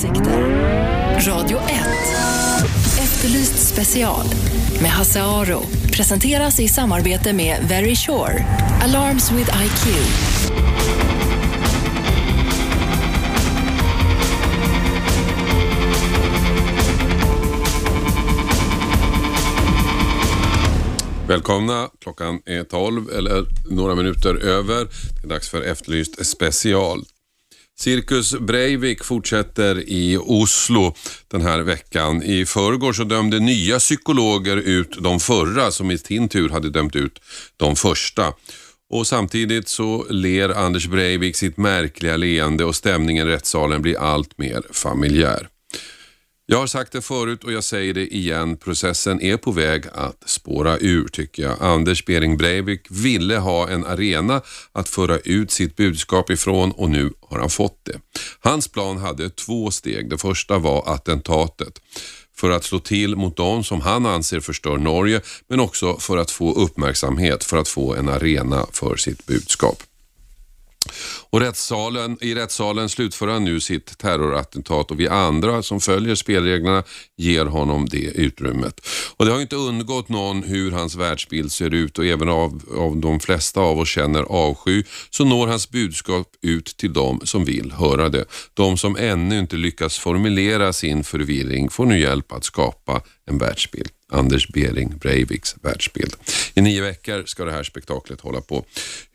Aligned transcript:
åsikter. 0.00 0.40
Radio 1.26 1.58
1. 1.58 1.64
Efterlyst 3.02 3.68
special 3.68 4.26
med 4.82 4.90
Hasse 4.90 5.22
Aro 5.22 5.62
presenteras 5.92 6.60
i 6.60 6.68
samarbete 6.68 7.32
med 7.32 7.64
Very 7.68 7.94
Sure. 7.94 8.44
Alarms 8.82 9.32
with 9.32 9.62
IQ. 9.64 9.96
Välkomna, 21.28 21.88
klockan 22.00 22.42
är 22.46 22.64
12 22.64 23.10
eller 23.10 23.46
några 23.70 23.94
minuter 23.94 24.34
över. 24.34 24.84
Det 24.84 25.26
är 25.26 25.28
dags 25.28 25.48
för 25.48 25.62
Efterlyst 25.62 26.26
special. 26.26 27.04
Cirkus 27.80 28.34
Breivik 28.38 29.04
fortsätter 29.04 29.88
i 29.88 30.18
Oslo 30.20 30.94
den 31.28 31.40
här 31.40 31.60
veckan. 31.60 32.22
I 32.22 32.46
förrgår 32.46 32.92
så 32.92 33.04
dömde 33.04 33.40
nya 33.40 33.78
psykologer 33.78 34.56
ut 34.56 35.02
de 35.02 35.20
förra 35.20 35.70
som 35.70 35.90
i 35.90 35.98
sin 35.98 36.28
tur 36.28 36.48
hade 36.48 36.70
dömt 36.70 36.96
ut 36.96 37.20
de 37.56 37.76
första. 37.76 38.32
Och 38.90 39.06
samtidigt 39.06 39.68
så 39.68 40.06
ler 40.10 40.48
Anders 40.48 40.86
Breivik 40.86 41.36
sitt 41.36 41.56
märkliga 41.56 42.16
leende 42.16 42.64
och 42.64 42.76
stämningen 42.76 43.28
i 43.28 43.30
rättssalen 43.30 43.82
blir 43.82 43.98
allt 43.98 44.38
mer 44.38 44.62
familjär. 44.70 45.48
Jag 46.52 46.58
har 46.58 46.66
sagt 46.66 46.92
det 46.92 47.00
förut 47.00 47.44
och 47.44 47.52
jag 47.52 47.64
säger 47.64 47.94
det 47.94 48.14
igen. 48.14 48.56
Processen 48.56 49.22
är 49.22 49.36
på 49.36 49.52
väg 49.52 49.84
att 49.92 50.22
spåra 50.26 50.78
ur 50.78 51.08
tycker 51.08 51.42
jag. 51.42 51.56
Anders 51.60 52.04
Bering 52.04 52.36
Breivik 52.36 52.86
ville 52.90 53.36
ha 53.36 53.68
en 53.68 53.84
arena 53.84 54.42
att 54.72 54.88
föra 54.88 55.18
ut 55.18 55.50
sitt 55.50 55.76
budskap 55.76 56.30
ifrån 56.30 56.72
och 56.72 56.90
nu 56.90 57.12
har 57.28 57.38
han 57.38 57.50
fått 57.50 57.84
det. 57.84 58.00
Hans 58.40 58.68
plan 58.68 58.98
hade 58.98 59.30
två 59.30 59.70
steg. 59.70 60.10
Det 60.10 60.18
första 60.18 60.58
var 60.58 60.94
attentatet 60.94 61.80
för 62.36 62.50
att 62.50 62.64
slå 62.64 62.78
till 62.78 63.16
mot 63.16 63.36
de 63.36 63.64
som 63.64 63.80
han 63.80 64.06
anser 64.06 64.40
förstör 64.40 64.78
Norge 64.78 65.20
men 65.48 65.60
också 65.60 65.96
för 65.96 66.16
att 66.16 66.30
få 66.30 66.52
uppmärksamhet, 66.52 67.44
för 67.44 67.56
att 67.56 67.68
få 67.68 67.94
en 67.94 68.08
arena 68.08 68.66
för 68.72 68.96
sitt 68.96 69.26
budskap. 69.26 69.82
Och 71.30 71.40
rättssalen, 71.40 72.18
I 72.20 72.34
rättssalen 72.34 72.88
slutför 72.88 73.28
han 73.28 73.44
nu 73.44 73.60
sitt 73.60 73.98
terrorattentat 73.98 74.90
och 74.90 75.00
vi 75.00 75.08
andra 75.08 75.62
som 75.62 75.80
följer 75.80 76.14
spelreglerna 76.14 76.84
ger 77.20 77.44
honom 77.44 77.88
det 77.88 78.10
utrymmet. 78.14 78.86
Och 79.16 79.26
Det 79.26 79.32
har 79.32 79.40
inte 79.40 79.56
undgått 79.56 80.08
någon 80.08 80.42
hur 80.42 80.70
hans 80.70 80.96
världsbild 80.96 81.52
ser 81.52 81.74
ut 81.74 81.98
och 81.98 82.06
även 82.06 82.28
av, 82.28 82.62
av 82.76 82.96
de 82.96 83.20
flesta 83.20 83.60
av 83.60 83.78
oss 83.78 83.88
känner 83.88 84.22
avsky 84.22 84.82
så 85.10 85.24
når 85.24 85.46
hans 85.46 85.70
budskap 85.70 86.26
ut 86.42 86.76
till 86.76 86.92
de 86.92 87.20
som 87.24 87.44
vill 87.44 87.72
höra 87.72 88.08
det. 88.08 88.24
De 88.54 88.76
som 88.76 88.96
ännu 88.96 89.38
inte 89.38 89.56
lyckats 89.56 89.98
formulera 89.98 90.72
sin 90.72 91.04
förvirring 91.04 91.70
får 91.70 91.86
nu 91.86 92.00
hjälp 92.00 92.32
att 92.32 92.44
skapa 92.44 93.02
en 93.26 93.38
världsbild. 93.38 93.90
Anders 94.12 94.48
Bering 94.48 94.98
Breiviks 94.98 95.56
världsbild. 95.62 96.14
I 96.54 96.60
nio 96.60 96.82
veckor 96.82 97.22
ska 97.26 97.44
det 97.44 97.52
här 97.52 97.62
spektaklet 97.62 98.20
hålla 98.20 98.40
på. 98.40 98.64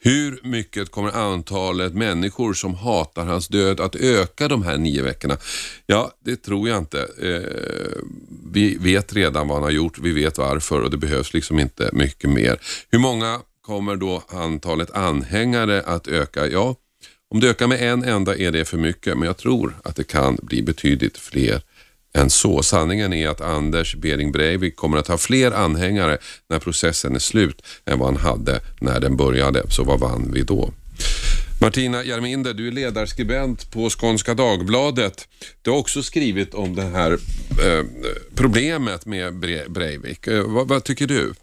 Hur 0.02 0.40
mycket 0.44 0.92
kommer 0.92 1.12
antalet 1.12 1.94
människor 1.94 2.54
som 2.54 2.76
hatar 2.76 3.26
hans 3.26 3.48
död 3.48 3.80
att 3.80 3.96
öka 3.96 4.48
de 4.48 4.64
här 4.64 4.78
nio 4.78 5.04
veckorna? 5.04 5.38
Ja, 5.86 6.12
det 6.26 6.36
tror 6.36 6.70
jag 6.70 6.78
inte. 6.78 7.00
Eh, 7.22 7.95
vi 8.54 8.78
vet 8.80 9.14
redan 9.14 9.48
vad 9.48 9.58
han 9.58 9.64
har 9.64 9.72
gjort, 9.72 10.00
vi 10.00 10.12
vet 10.12 10.38
varför 10.38 10.82
och 10.82 10.92
det 10.92 10.98
behövs 10.98 11.34
liksom 11.34 11.60
inte 11.60 11.90
mycket 11.94 12.30
mer. 12.30 12.60
Hur 12.92 13.00
många 13.00 13.40
kommer 13.62 13.96
då 13.96 14.24
antalet 14.28 14.92
anhängare 14.92 15.82
att 15.82 16.08
öka? 16.08 16.48
Ja, 16.48 16.76
om 17.30 17.40
det 17.40 17.50
ökar 17.50 17.68
med 17.68 17.82
en 17.82 18.04
enda 18.04 18.38
är 18.38 18.52
det 18.52 18.66
för 18.66 18.78
mycket, 18.78 19.18
men 19.18 19.28
jag 19.28 19.38
tror 19.38 19.76
att 19.84 19.96
det 19.96 20.04
kan 20.04 20.38
bli 20.42 20.62
betydligt 20.62 21.18
fler 21.18 21.62
än 22.14 22.30
så. 22.30 22.64
Sanningen 22.64 23.14
är 23.14 23.30
att 23.30 23.42
Anders 23.42 23.96
Bering 23.96 24.32
Breivik 24.32 24.76
kommer 24.76 24.98
att 24.98 25.08
ha 25.08 25.18
fler 25.18 25.52
anhängare 25.52 26.18
när 26.50 26.60
processen 26.60 27.16
är 27.16 27.20
slut 27.20 27.62
än 27.86 28.00
vad 28.00 28.08
han 28.08 28.18
hade 28.18 28.60
när 28.80 29.00
den 29.00 29.18
började. 29.18 29.64
Så 29.70 29.84
vad 29.84 30.00
vann 30.00 30.32
vi 30.34 30.42
då? 30.42 30.74
Martina 31.62 32.04
Jarminder, 32.04 32.54
du 32.54 32.68
är 32.68 32.72
ledarskribent 32.72 33.74
på 33.74 33.90
Skånska 33.90 34.34
Dagbladet. 34.34 35.28
Du 35.64 35.72
har 35.72 35.78
också 35.78 36.02
skrivit 36.02 36.54
om 36.54 36.76
det 36.76 36.82
här 36.82 37.12
eh, 37.12 37.84
problemet 38.38 39.06
med 39.06 39.40
Breivik. 39.70 40.28
Eh, 40.28 40.44
vad, 40.56 40.68
vad, 40.68 40.84
tycker 40.84 41.08
du? 41.08 41.34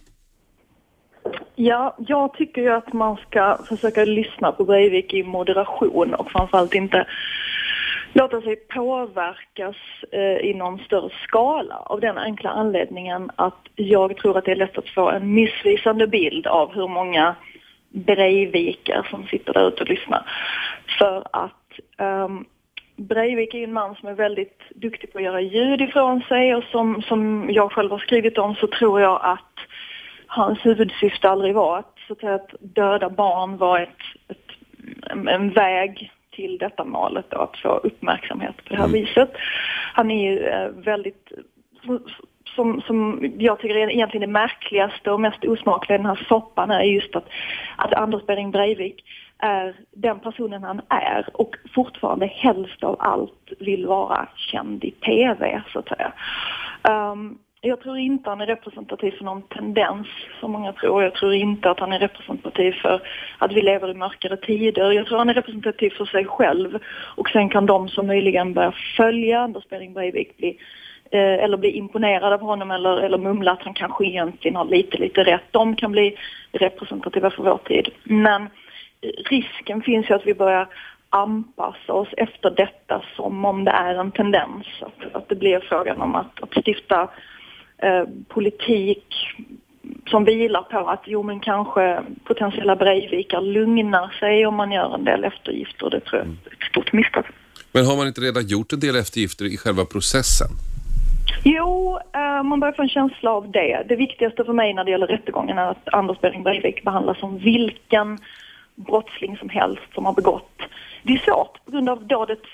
Ja, 1.55 1.97
jag 1.99 2.35
tycker 2.35 2.63
ju 2.63 2.71
att 2.71 2.93
man 2.93 3.17
ska 3.17 3.59
försöka 3.69 4.05
lyssna 4.05 4.53
på 4.53 4.65
Breivik 4.65 5.15
i 5.15 5.23
moderation 5.23 6.15
och 6.15 6.31
framförallt 6.31 6.75
inte 6.75 7.07
låta 8.13 8.41
sig 8.41 8.57
påverkas 8.57 9.77
eh, 10.13 10.51
i 10.51 10.55
någon 10.55 10.79
större 10.79 11.11
skala 11.25 11.75
av 11.75 12.01
den 12.01 12.19
enkla 12.19 12.51
anledningen 12.51 13.31
att 13.37 13.63
jag 13.77 14.17
tror 14.17 14.39
att 14.39 14.45
det 14.45 14.53
är 14.53 14.57
lätt 14.57 14.79
att 14.79 14.89
få 14.89 15.11
en 15.11 15.35
missvisande 15.35 16.07
bild 16.07 16.47
av 16.47 16.75
hur 16.75 16.89
många 16.89 17.37
Breivikar 17.93 19.07
som 19.11 19.27
sitter 19.27 19.53
där 19.53 19.69
ute 19.69 19.83
och 19.83 19.89
lyssnar. 19.89 20.31
För 20.99 21.27
att 21.33 21.79
um, 21.99 22.45
Breivik 22.97 23.55
är 23.55 23.65
en 23.65 23.73
man 23.73 23.95
som 23.95 24.09
är 24.09 24.15
väldigt 24.15 24.63
duktig 24.75 25.13
på 25.13 25.19
att 25.19 25.25
göra 25.25 25.41
ljud 25.41 25.81
ifrån 25.81 26.21
sig 26.21 26.55
och 26.55 26.65
som, 26.65 27.03
som 27.03 27.51
jag 27.51 27.73
själv 27.73 27.91
har 27.91 27.99
skrivit 27.99 28.39
om 28.39 28.55
så 28.55 28.67
tror 28.67 29.01
jag 29.01 29.21
att 29.23 29.59
hans 30.27 30.67
huvudsyfte 30.67 31.31
aldrig 31.31 31.55
var 31.55 31.79
att, 31.79 31.99
så 32.09 32.29
att, 32.29 32.55
döda 32.61 33.11
barn 33.11 33.57
var 33.57 33.81
ett, 33.81 33.89
ett 34.29 34.53
en, 35.11 35.29
en 35.29 35.51
väg 35.51 36.13
till 36.31 36.59
detta 36.59 36.85
målet 36.85 37.27
då, 37.29 37.39
att 37.39 37.57
få 37.57 37.69
uppmärksamhet 37.69 38.57
på 38.57 38.69
det 38.69 38.77
här 38.77 38.85
mm. 38.85 39.01
viset. 39.01 39.33
Han 39.95 40.11
är 40.11 40.31
ju 40.31 40.39
eh, 40.39 40.69
väldigt 40.69 41.33
som, 42.55 42.81
som 42.81 43.31
jag 43.39 43.59
tycker 43.59 43.77
är 43.77 43.91
egentligen 43.91 44.29
det 44.29 44.33
märkligaste 44.33 45.11
och 45.11 45.21
mest 45.21 45.45
osmakliga 45.45 45.95
i 45.95 45.99
den 45.99 46.07
här 46.07 46.27
soppan 46.29 46.71
är 46.71 46.83
just 46.83 47.17
att, 47.17 47.29
att 47.77 47.95
Anders 47.95 48.27
Behring 48.27 48.51
Breivik 48.51 49.05
är 49.39 49.75
den 49.91 50.21
personen 50.21 50.63
han 50.63 50.81
är 50.89 51.29
och 51.33 51.57
fortfarande 51.75 52.27
helst 52.27 52.85
av 52.85 52.97
allt 52.99 53.53
vill 53.59 53.87
vara 53.87 54.29
känd 54.37 54.85
i 54.85 54.91
TV 54.91 55.63
så 55.73 55.79
att 55.79 55.89
säga. 55.89 56.13
Um, 56.89 57.39
jag 57.65 57.81
tror 57.81 57.99
inte 57.99 58.31
han 58.31 58.41
är 58.41 58.47
representativ 58.47 59.11
för 59.11 59.25
någon 59.25 59.43
tendens 59.43 60.07
som 60.41 60.53
många 60.53 60.73
tror. 60.73 61.03
Jag 61.03 61.15
tror 61.15 61.35
inte 61.35 61.71
att 61.71 61.81
han 61.81 61.93
är 61.93 61.99
representativ 61.99 62.73
för 62.73 63.03
att 63.39 63.53
vi 63.53 63.63
lever 63.63 63.91
i 63.91 63.95
mörkare 63.95 64.37
tider. 64.37 64.93
Jag 64.93 65.07
tror 65.07 65.19
han 65.19 65.29
är 65.29 65.35
representativ 65.35 65.91
för 65.91 66.05
sig 66.05 66.25
själv. 66.25 66.79
Och 67.17 67.29
sen 67.29 67.49
kan 67.49 67.67
de 67.67 67.89
som 67.89 68.07
möjligen 68.07 68.55
börjar 68.55 68.77
följa 68.97 69.41
Anders 69.41 69.69
Behring 69.69 69.93
Breivik 69.93 70.37
bli 70.37 70.59
Eh, 71.13 71.45
eller 71.45 71.57
bli 71.57 71.71
imponerad 71.71 72.33
av 72.33 72.41
honom 72.41 72.71
eller, 72.71 72.97
eller 72.97 73.19
mumla 73.19 73.53
att 73.53 73.63
han 73.63 73.75
kanske 73.75 74.05
egentligen 74.05 74.57
har 74.57 74.65
lite, 74.65 74.99
lite 74.99 75.25
rätt. 75.25 75.45
De 75.51 75.77
kan 75.77 75.93
bli 75.93 76.17
representativa 76.53 77.31
för 77.31 77.43
vår 77.43 77.59
tid. 77.65 77.89
Men 78.05 78.43
eh, 78.43 79.11
risken 79.31 79.83
finns 79.83 80.11
ju 80.11 80.15
att 80.15 80.27
vi 80.27 80.35
börjar 80.35 80.69
anpassa 81.11 81.93
oss 81.93 82.09
efter 82.17 82.51
detta 82.51 83.03
som 83.17 83.45
om 83.45 83.65
det 83.65 83.71
är 83.71 83.95
en 83.95 84.13
tendens. 84.13 84.67
Att, 84.81 85.15
att 85.15 85.29
det 85.29 85.35
blir 85.35 85.61
frågan 85.61 86.01
om 86.01 86.15
att, 86.15 86.43
att 86.43 86.65
stifta 86.65 87.09
Eh, 87.83 88.05
politik 88.29 89.05
som 90.11 90.25
vilar 90.25 90.63
på 90.63 90.79
att 90.89 91.03
jo 91.07 91.23
men 91.23 91.41
kanske 91.41 92.03
potentiella 92.25 92.77
Breivikar 92.77 93.41
lugnar 93.41 94.09
sig 94.21 94.47
om 94.47 94.55
man 94.55 94.73
gör 94.73 94.95
en 94.95 95.05
del 95.05 95.25
eftergifter. 95.25 95.91
Det 95.91 96.01
tror 96.01 96.21
jag 96.21 96.29
är 96.29 96.33
ett 96.33 96.71
stort 96.71 96.93
misstag. 96.93 97.25
Men 97.73 97.87
har 97.87 97.97
man 97.97 98.07
inte 98.07 98.21
redan 98.21 98.47
gjort 98.47 98.73
en 98.73 98.81
del 98.81 98.97
eftergifter 98.97 99.45
i 99.45 99.57
själva 99.57 99.85
processen? 99.85 100.49
Jo, 101.45 101.99
eh, 102.15 102.43
man 102.43 102.61
börjar 102.61 102.73
få 102.73 102.83
en 102.83 102.89
känsla 102.89 103.31
av 103.31 103.51
det. 103.51 103.83
Det 103.89 103.97
viktigaste 103.97 104.45
för 104.45 104.53
mig 104.53 104.75
när 104.75 104.85
det 104.85 104.91
gäller 104.91 105.07
rättegången 105.07 105.59
är 105.59 105.67
att 105.71 105.95
Anders 105.95 106.21
Behring 106.21 106.43
Breivik 106.43 106.85
behandlas 106.85 107.19
som 107.19 107.39
vilken 107.39 108.19
brottsling 108.75 109.37
som 109.37 109.49
helst 109.49 109.95
som 109.95 110.07
har 110.07 110.13
begått. 110.13 110.63
Det 111.03 111.13
är 111.13 111.19
svårt 111.19 111.65
på 111.65 111.71
grund 111.71 111.89
av 111.89 112.07
dådets 112.07 112.49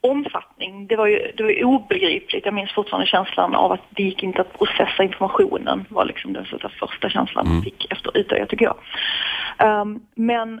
omfattning. 0.00 0.86
Det 0.86 0.96
var 0.96 1.06
ju 1.06 1.32
det 1.36 1.42
var 1.42 1.64
obegripligt. 1.64 2.44
Jag 2.44 2.54
minns 2.54 2.72
fortfarande 2.72 3.06
känslan 3.06 3.54
av 3.54 3.72
att 3.72 3.80
det 3.90 4.02
gick 4.02 4.22
inte 4.22 4.40
att 4.40 4.58
processa 4.58 5.02
informationen. 5.02 5.84
var 5.88 6.04
liksom 6.04 6.32
den 6.32 6.44
första 6.80 7.08
känslan 7.08 7.46
man 7.46 7.52
mm. 7.52 7.62
fick 7.62 7.92
efter 7.92 8.16
Utöya, 8.16 8.46
tycker 8.46 8.64
jag. 8.64 8.76
Um, 9.82 10.00
men 10.14 10.60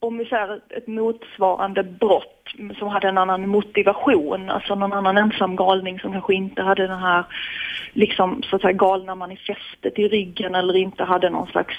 om 0.00 0.18
vi 0.18 0.24
säger 0.24 0.60
ett 0.70 0.86
motsvarande 0.86 1.82
brott 1.82 2.31
som 2.78 2.88
hade 2.88 3.08
en 3.08 3.18
annan 3.18 3.48
motivation, 3.48 4.50
alltså 4.50 4.74
någon 4.74 4.92
annan 4.92 5.18
ensam 5.18 5.56
galning 5.56 6.00
som 6.00 6.12
kanske 6.12 6.34
inte 6.34 6.62
hade 6.62 6.86
den 6.86 6.98
här 6.98 7.24
liksom 7.92 8.42
så 8.42 8.56
att 8.56 8.62
säga 8.62 8.72
galna 8.72 9.14
manifestet 9.14 9.98
i 9.98 10.08
ryggen 10.08 10.54
eller 10.54 10.76
inte 10.76 11.04
hade 11.04 11.30
någon 11.30 11.46
slags 11.46 11.74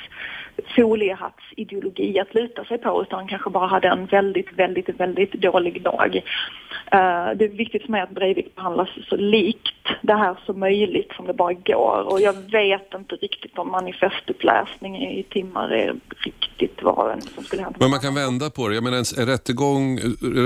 foliehattsideologi 0.75 2.19
att 2.19 2.33
luta 2.33 2.65
sig 2.65 2.77
på 2.77 3.01
utan 3.01 3.27
kanske 3.27 3.49
bara 3.49 3.67
hade 3.67 3.87
en 3.87 4.05
väldigt, 4.05 4.53
väldigt, 4.53 4.89
väldigt 4.89 5.33
dålig 5.33 5.81
dag. 5.81 6.15
Uh, 6.15 7.37
det 7.37 7.45
är 7.45 7.57
viktigt 7.57 7.81
för 7.81 7.91
mig 7.91 8.01
att 8.01 8.09
Breivik 8.09 8.55
behandlas 8.55 8.89
så 9.09 9.15
likt 9.15 9.87
det 10.01 10.13
här 10.13 10.35
som 10.45 10.59
möjligt 10.59 11.11
som 11.15 11.27
det 11.27 11.33
bara 11.33 11.53
går 11.53 12.05
och 12.07 12.21
jag 12.21 12.33
vet 12.33 12.93
inte 12.93 13.15
riktigt 13.15 13.57
om 13.57 13.71
manifestuppläsning 13.71 14.95
i 14.95 15.23
timmar 15.23 15.69
är 15.69 15.95
riktigt 16.25 16.83
vad 16.83 17.23
som 17.23 17.43
skulle 17.43 17.61
hända. 17.61 17.77
Men 17.79 17.89
man 17.89 17.99
kan 17.99 18.15
vända 18.15 18.49
på 18.49 18.67
det. 18.67 18.75
Jag 18.75 18.83
menar 18.83 18.97
en 18.97 19.25
rättegång, 19.25 19.99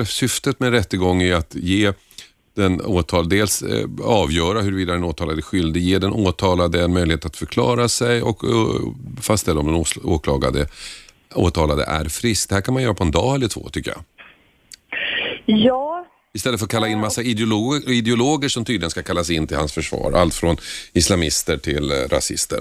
syftet 0.06 0.59
med 0.59 0.68
en 0.68 0.74
rättegång 0.74 1.21
är 1.21 1.36
att 1.36 1.56
ge 1.56 1.94
den 2.57 2.81
åtal, 2.81 3.30
dels 3.30 3.62
eh, 3.62 3.86
avgöra 4.04 4.62
huruvida 4.62 4.94
den 4.94 5.04
åtalade 5.04 5.39
är 5.39 5.42
skyldig, 5.42 5.81
ge 5.81 6.00
den 6.00 6.13
åtalade 6.13 6.83
en 6.83 6.94
möjlighet 6.94 7.25
att 7.25 7.38
förklara 7.38 7.89
sig 7.89 8.21
och 8.21 8.44
uh, 8.44 8.94
fastställa 9.21 9.59
om 9.59 9.65
den 9.65 9.86
åklagade, 10.04 10.68
åtalade 11.36 11.83
är 11.83 12.06
frisk. 12.06 12.50
Det 12.50 12.56
här 12.56 12.62
kan 12.62 12.74
man 12.74 12.83
göra 12.83 12.94
på 12.94 13.04
en 13.04 13.12
dag 13.12 13.36
eller 13.36 13.48
två 13.48 13.69
tycker 13.69 13.92
jag. 13.92 14.04
Ja. 15.45 16.07
Istället 16.33 16.59
för 16.59 16.65
att 16.65 16.71
kalla 16.71 16.88
in 16.88 17.00
massa 17.00 17.21
ideologer, 17.21 17.89
ideologer 17.89 18.50
som 18.50 18.65
tydligen 18.65 18.89
ska 18.89 19.04
kallas 19.04 19.30
in 19.30 19.48
till 19.48 19.57
hans 19.57 19.74
försvar. 19.74 20.12
Allt 20.12 20.33
från 20.33 20.57
islamister 20.94 21.57
till 21.57 21.92
eh, 21.92 21.95
rasister. 21.95 22.59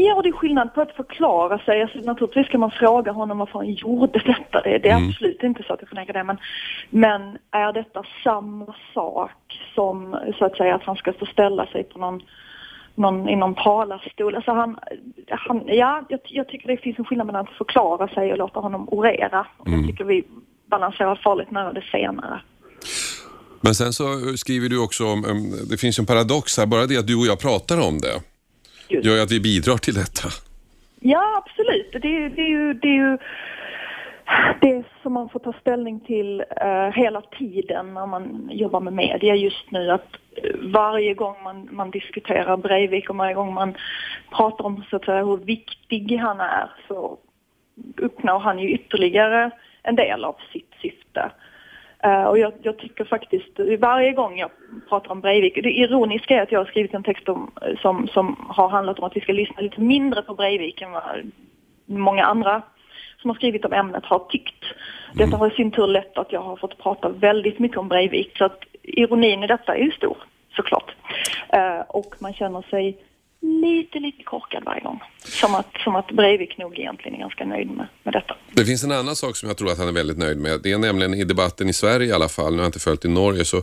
Ja, 0.00 0.22
det 0.22 0.28
är 0.28 0.32
skillnad 0.32 0.74
på 0.74 0.80
att 0.80 0.92
förklara 0.92 1.58
sig. 1.58 1.82
Alltså, 1.82 1.98
naturligtvis 1.98 2.48
kan 2.48 2.60
man 2.60 2.70
fråga 2.70 3.12
honom 3.12 3.38
varför 3.38 3.58
han 3.58 3.72
gjorde 3.72 4.18
detta. 4.18 4.60
Det, 4.60 4.78
det 4.78 4.88
är 4.88 4.96
mm. 4.96 5.08
absolut 5.08 5.42
inte 5.42 5.62
så 5.62 5.72
att 5.72 5.80
jag 5.80 5.88
förnekar 5.88 6.12
det. 6.12 6.24
Men, 6.24 6.38
men 6.90 7.38
är 7.50 7.72
detta 7.72 8.04
samma 8.24 8.74
sak 8.94 9.60
som 9.74 10.16
så 10.38 10.44
att 10.44 10.56
säga 10.56 10.74
att 10.74 10.82
han 10.82 10.96
ska 10.96 11.12
få 11.12 11.26
ställa 11.26 11.66
sig 11.66 11.84
på 11.84 11.98
någon, 11.98 12.22
någon, 12.94 13.28
i 13.28 13.36
någon 13.36 13.54
talarstol? 13.54 14.34
Alltså 14.34 14.52
han, 14.52 14.78
han, 15.28 15.62
ja, 15.66 16.04
jag, 16.08 16.20
jag 16.24 16.48
tycker 16.48 16.68
det 16.68 16.76
finns 16.76 16.98
en 16.98 17.04
skillnad 17.04 17.26
mellan 17.26 17.44
att 17.44 17.58
förklara 17.58 18.08
sig 18.08 18.32
och 18.32 18.38
låta 18.38 18.60
honom 18.60 18.88
orera. 18.88 19.46
Mm. 19.66 19.80
Jag 19.80 19.88
tycker 19.90 20.04
vi 20.04 20.24
balanserar 20.70 21.14
farligt 21.14 21.50
nära 21.50 21.72
det 21.72 21.84
senare. 21.92 22.40
Men 23.60 23.74
sen 23.74 23.92
så 23.92 24.04
skriver 24.36 24.68
du 24.68 24.84
också 24.84 25.04
om, 25.04 25.22
det 25.70 25.76
finns 25.76 25.98
en 25.98 26.06
paradox 26.06 26.58
här, 26.58 26.66
bara 26.66 26.86
det 26.86 26.98
att 26.98 27.06
du 27.06 27.16
och 27.16 27.26
jag 27.26 27.40
pratar 27.40 27.88
om 27.88 27.98
det 27.98 28.37
Just. 28.88 29.06
gör 29.06 29.22
att 29.22 29.32
vi 29.32 29.40
bidrar 29.40 29.76
till 29.76 29.94
detta. 29.94 30.28
Ja, 31.00 31.44
absolut. 31.44 31.92
Det, 31.92 32.16
är, 32.16 32.28
det 32.28 32.42
är 32.42 32.48
ju, 32.48 32.74
det 32.74 32.88
är 32.88 32.94
ju 32.94 33.18
det 34.60 34.84
som 35.02 35.12
man 35.12 35.28
får 35.28 35.40
ta 35.40 35.52
ställning 35.52 36.00
till 36.00 36.40
uh, 36.40 36.90
hela 36.94 37.20
tiden 37.20 37.94
när 37.94 38.06
man 38.06 38.48
jobbar 38.52 38.80
med 38.80 38.92
media 38.92 39.34
just 39.34 39.70
nu. 39.70 39.90
Att 39.90 40.16
uh, 40.44 40.70
varje 40.72 41.14
gång 41.14 41.42
man, 41.44 41.68
man 41.72 41.90
diskuterar 41.90 42.56
Breivik 42.56 43.10
och 43.10 43.16
varje 43.16 43.34
gång 43.34 43.54
man 43.54 43.74
pratar 44.30 44.64
om 44.64 44.84
så 44.90 44.96
att 44.96 45.04
säga, 45.04 45.24
hur 45.24 45.36
viktig 45.36 46.16
han 46.16 46.40
är 46.40 46.70
så 46.88 47.18
uppnår 47.96 48.38
han 48.38 48.58
ju 48.58 48.70
ytterligare 48.70 49.50
en 49.82 49.96
del 49.96 50.24
av 50.24 50.36
sitt 50.52 50.70
syfte. 50.82 51.30
Uh, 52.06 52.24
och 52.24 52.38
jag, 52.38 52.52
jag, 52.62 52.78
tycker 52.78 53.04
faktiskt, 53.04 53.58
varje 53.78 54.12
gång 54.12 54.38
jag 54.38 54.50
pratar 54.88 55.10
om 55.10 55.20
Breivik, 55.20 55.54
det 55.54 55.78
ironiska 55.78 56.34
är 56.34 56.42
att 56.42 56.52
jag 56.52 56.60
har 56.60 56.66
skrivit 56.66 56.94
en 56.94 57.02
text 57.02 57.28
om, 57.28 57.50
som, 57.82 58.08
som 58.08 58.46
har 58.48 58.68
handlat 58.68 58.98
om 58.98 59.04
att 59.04 59.16
vi 59.16 59.20
ska 59.20 59.32
lyssna 59.32 59.60
lite 59.60 59.80
mindre 59.80 60.22
på 60.22 60.34
Breivik 60.34 60.82
än 60.82 60.92
vad 60.92 61.32
många 61.86 62.24
andra 62.24 62.62
som 63.20 63.30
har 63.30 63.34
skrivit 63.34 63.64
om 63.64 63.72
ämnet 63.72 64.04
har 64.04 64.18
tyckt. 64.18 64.64
Detta 65.12 65.28
mm. 65.28 65.38
har 65.40 65.50
i 65.50 65.54
sin 65.54 65.70
tur 65.70 65.86
lett 65.86 66.18
att 66.18 66.32
jag 66.32 66.40
har 66.40 66.56
fått 66.56 66.78
prata 66.78 67.08
väldigt 67.08 67.58
mycket 67.58 67.78
om 67.78 67.88
Breivik, 67.88 68.38
så 68.38 68.44
att 68.44 68.60
ironin 68.82 69.44
i 69.44 69.46
detta 69.46 69.76
är 69.76 69.82
ju 69.82 69.90
stor, 69.90 70.16
såklart. 70.56 70.94
Uh, 71.56 71.80
och 71.88 72.14
man 72.18 72.32
känner 72.32 72.62
sig 72.62 72.98
lite, 73.40 73.98
lite 73.98 74.22
korkad 74.22 74.62
varje 74.64 74.80
gång. 74.80 75.00
Som 75.24 75.54
att, 75.54 75.66
som 75.84 75.96
att 75.96 76.10
Breivik 76.10 76.58
nog 76.58 76.78
egentligen 76.78 77.14
är 77.14 77.18
ganska 77.18 77.44
nöjd 77.44 77.70
med, 77.70 77.86
med 78.02 78.14
detta. 78.14 78.36
Det 78.52 78.64
finns 78.64 78.84
en 78.84 78.92
annan 78.92 79.16
sak 79.16 79.36
som 79.36 79.48
jag 79.48 79.58
tror 79.58 79.70
att 79.72 79.78
han 79.78 79.88
är 79.88 79.92
väldigt 79.92 80.18
nöjd 80.18 80.38
med. 80.38 80.60
Det 80.62 80.72
är 80.72 80.78
nämligen 80.78 81.14
i 81.14 81.24
debatten 81.24 81.68
i 81.68 81.72
Sverige 81.72 82.06
i 82.06 82.12
alla 82.12 82.28
fall, 82.28 82.52
nu 82.52 82.58
har 82.58 82.64
jag 82.64 82.68
inte 82.68 82.80
följt 82.80 83.04
i 83.04 83.08
Norge, 83.08 83.44
så 83.44 83.62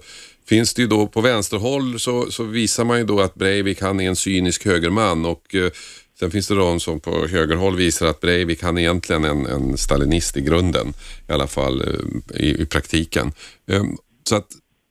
finns 0.50 0.74
det 0.74 0.82
ju 0.82 0.88
då 0.88 1.08
på 1.08 1.22
vänsterhåll 1.22 2.00
så, 2.00 2.32
så 2.32 2.44
visar 2.44 2.86
man 2.86 2.98
ju 2.98 3.04
då 3.04 3.20
att 3.20 3.36
Breivik 3.36 3.82
han 3.82 4.00
är 4.00 4.10
en 4.10 4.16
cynisk 4.16 4.66
högerman 4.66 5.26
och 5.26 5.56
eh, 5.56 5.72
Sen 6.20 6.32
finns 6.32 6.48
det 6.48 6.56
de 6.56 6.80
som 6.80 7.00
på 7.00 7.28
högerhåll 7.28 7.76
visar 7.76 8.08
att 8.08 8.22
Breivik 8.22 8.64
han 8.64 8.78
är 8.78 8.82
egentligen 8.82 9.24
en, 9.24 9.46
en 9.46 9.78
stalinist 9.78 10.38
i 10.38 10.42
grunden, 10.42 10.94
i 11.30 11.32
alla 11.32 11.48
fall 11.48 11.82
eh, 11.82 12.42
i, 12.42 12.62
i 12.62 12.66
praktiken. 12.66 13.32
Ehm, 13.68 13.98
så 14.30 14.36
att 14.36 14.48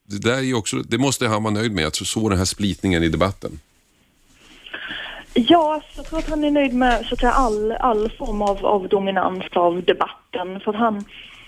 det 0.08 0.18
där 0.18 0.42
är 0.42 0.54
också, 0.54 0.76
det 0.76 0.98
måste 0.98 1.28
han 1.28 1.42
vara 1.42 1.54
nöjd 1.54 1.72
med, 1.72 1.86
att 1.86 1.96
så 1.96 2.28
den 2.28 2.38
här 2.38 2.44
splitningen 2.44 3.02
i 3.02 3.08
debatten. 3.08 3.60
Ja, 5.36 5.80
jag 5.96 6.06
tror 6.06 6.18
att 6.18 6.28
han 6.28 6.44
är 6.44 6.50
nöjd 6.50 6.74
med 6.74 7.06
så 7.06 7.14
att 7.14 7.20
säga, 7.20 7.32
all, 7.32 7.72
all 7.72 8.10
form 8.10 8.42
av, 8.42 8.66
av 8.66 8.88
dominans 8.88 9.44
av 9.52 9.82
debatten. 9.82 10.60
För 10.60 10.70
att 10.70 10.78
han, 10.78 11.04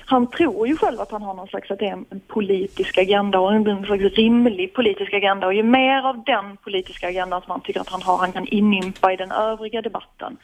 han 0.07 0.27
tror 0.31 0.69
ju 0.69 0.77
själv 0.77 1.01
att 1.01 1.11
han 1.11 1.23
har 1.23 1.35
någon 1.35 1.49
slags 1.49 1.71
att 1.71 1.79
det 1.79 1.87
är 1.87 1.93
en 1.93 2.21
politisk 2.27 2.99
agenda 2.99 3.39
och 3.39 3.55
en 3.55 3.85
slags 3.85 4.03
rimlig 4.03 4.75
politisk 4.75 5.15
agenda. 5.15 5.47
Och 5.47 5.55
ju 5.55 5.63
mer 5.63 6.07
av 6.07 6.25
den 6.25 6.57
politiska 6.57 7.09
agendan 7.09 7.43
som 7.43 7.51
han 7.51 7.61
tycker 7.61 7.81
att 7.81 7.89
han 7.89 8.03
har, 8.03 8.19
han 8.19 8.33
kan 8.33 8.47
inympa 8.47 9.13
i 9.13 9.17
den 9.17 9.33
övriga 9.33 9.83
debatten. 9.83 10.37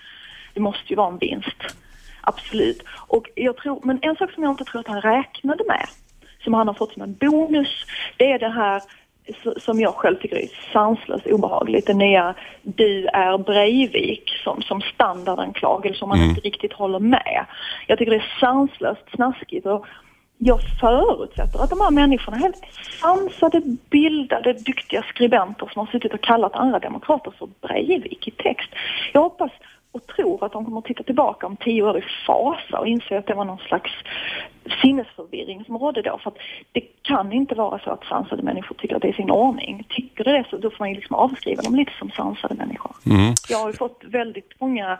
Det 0.55 0.61
måste 0.61 0.85
ju 0.93 0.97
vara 0.97 1.09
en 1.09 1.19
vinst. 1.19 1.63
Absolut. 2.21 2.83
Och 3.07 3.31
jag 3.35 3.57
tror, 3.57 3.81
men 3.83 3.99
en 4.03 4.17
sak 4.17 4.33
som 4.33 4.43
jag 4.43 4.53
inte 4.53 4.65
tror 4.65 4.81
att 4.81 4.89
han 4.89 5.01
räknade 5.01 5.65
med, 5.69 5.89
som 6.45 6.55
han 6.55 6.67
har 6.67 6.75
fått 6.75 6.93
som 6.93 7.03
en 7.03 7.15
bonus, 7.15 7.87
det 8.17 8.33
är 8.33 8.39
det 8.39 8.49
här 8.49 8.83
som 9.57 9.81
jag 9.81 9.95
själv 9.95 10.17
tycker 10.17 10.37
är 10.37 10.49
sanslöst 10.73 11.27
obehagligt. 11.27 11.87
Det 11.87 11.95
nya 11.95 12.35
du 12.63 13.07
är 13.07 13.39
Breivik 13.39 14.31
som, 14.45 14.63
som 14.63 14.81
standardanklagelse 14.81 15.99
som 15.99 16.09
man 16.09 16.19
mm. 16.19 16.31
inte 16.31 16.41
riktigt 16.41 16.73
håller 16.73 16.99
med. 16.99 17.47
Jag 17.87 17.99
tycker 17.99 18.13
det 18.13 18.19
är 18.19 18.39
sanslöst 18.41 19.03
snaskigt 19.15 19.67
och 19.67 19.87
jag 20.39 20.61
förutsätter 20.81 21.65
att 21.65 21.71
de 21.71 21.81
här 21.81 21.91
människorna, 21.91 22.37
helt 22.37 22.63
sansade, 23.01 23.63
bildade, 23.91 24.53
duktiga 24.53 25.03
skribenter 25.03 25.71
som 25.73 25.81
har 25.81 25.87
suttit 25.87 26.15
och 26.15 26.21
kallat 26.21 26.55
andra 26.55 26.79
demokrater 26.79 27.31
för 27.39 27.49
Breivik 27.61 28.29
i 28.29 28.31
text. 28.31 28.71
Jag 29.13 29.21
hoppas 29.21 29.51
och 29.93 30.07
tror 30.07 30.45
att 30.45 30.53
de 30.53 30.65
kommer 30.65 30.79
att 30.79 30.85
titta 30.85 31.03
tillbaka 31.03 31.47
om 31.47 31.57
tio 31.57 31.83
år 31.83 31.99
i 31.99 32.05
fasa 32.27 32.79
och 32.79 32.87
inse 32.87 33.19
att 33.19 33.27
det 33.27 33.35
var 33.35 33.45
någon 33.45 33.59
slags 33.59 33.91
sinnesförvirring 34.83 35.65
som 35.65 35.79
rådde 35.79 36.03
då. 36.03 36.19
För 36.19 36.31
att 36.31 36.39
det 36.73 36.81
kan 37.03 37.33
inte 37.33 37.55
vara 37.55 37.79
så 37.79 37.91
att 37.91 38.05
sansade 38.05 38.43
människor 38.43 38.75
tycker 38.75 38.97
att 38.97 39.03
det 39.03 39.09
är 39.09 39.13
sin 39.13 39.31
ordning. 39.31 39.87
Tycker 39.89 40.25
det 40.25 40.45
så, 40.51 40.57
då 40.57 40.71
får 40.71 40.79
man 40.79 40.89
ju 40.89 40.95
liksom 40.95 41.17
avskriva 41.17 41.63
dem 41.63 41.75
lite 41.75 41.93
som 41.99 42.11
sansade 42.11 42.55
människor. 42.55 42.97
Mm. 43.07 43.35
Jag 43.49 43.59
har 43.59 43.67
ju 43.69 43.77
fått 43.77 44.05
väldigt 44.05 44.61
många 44.61 44.99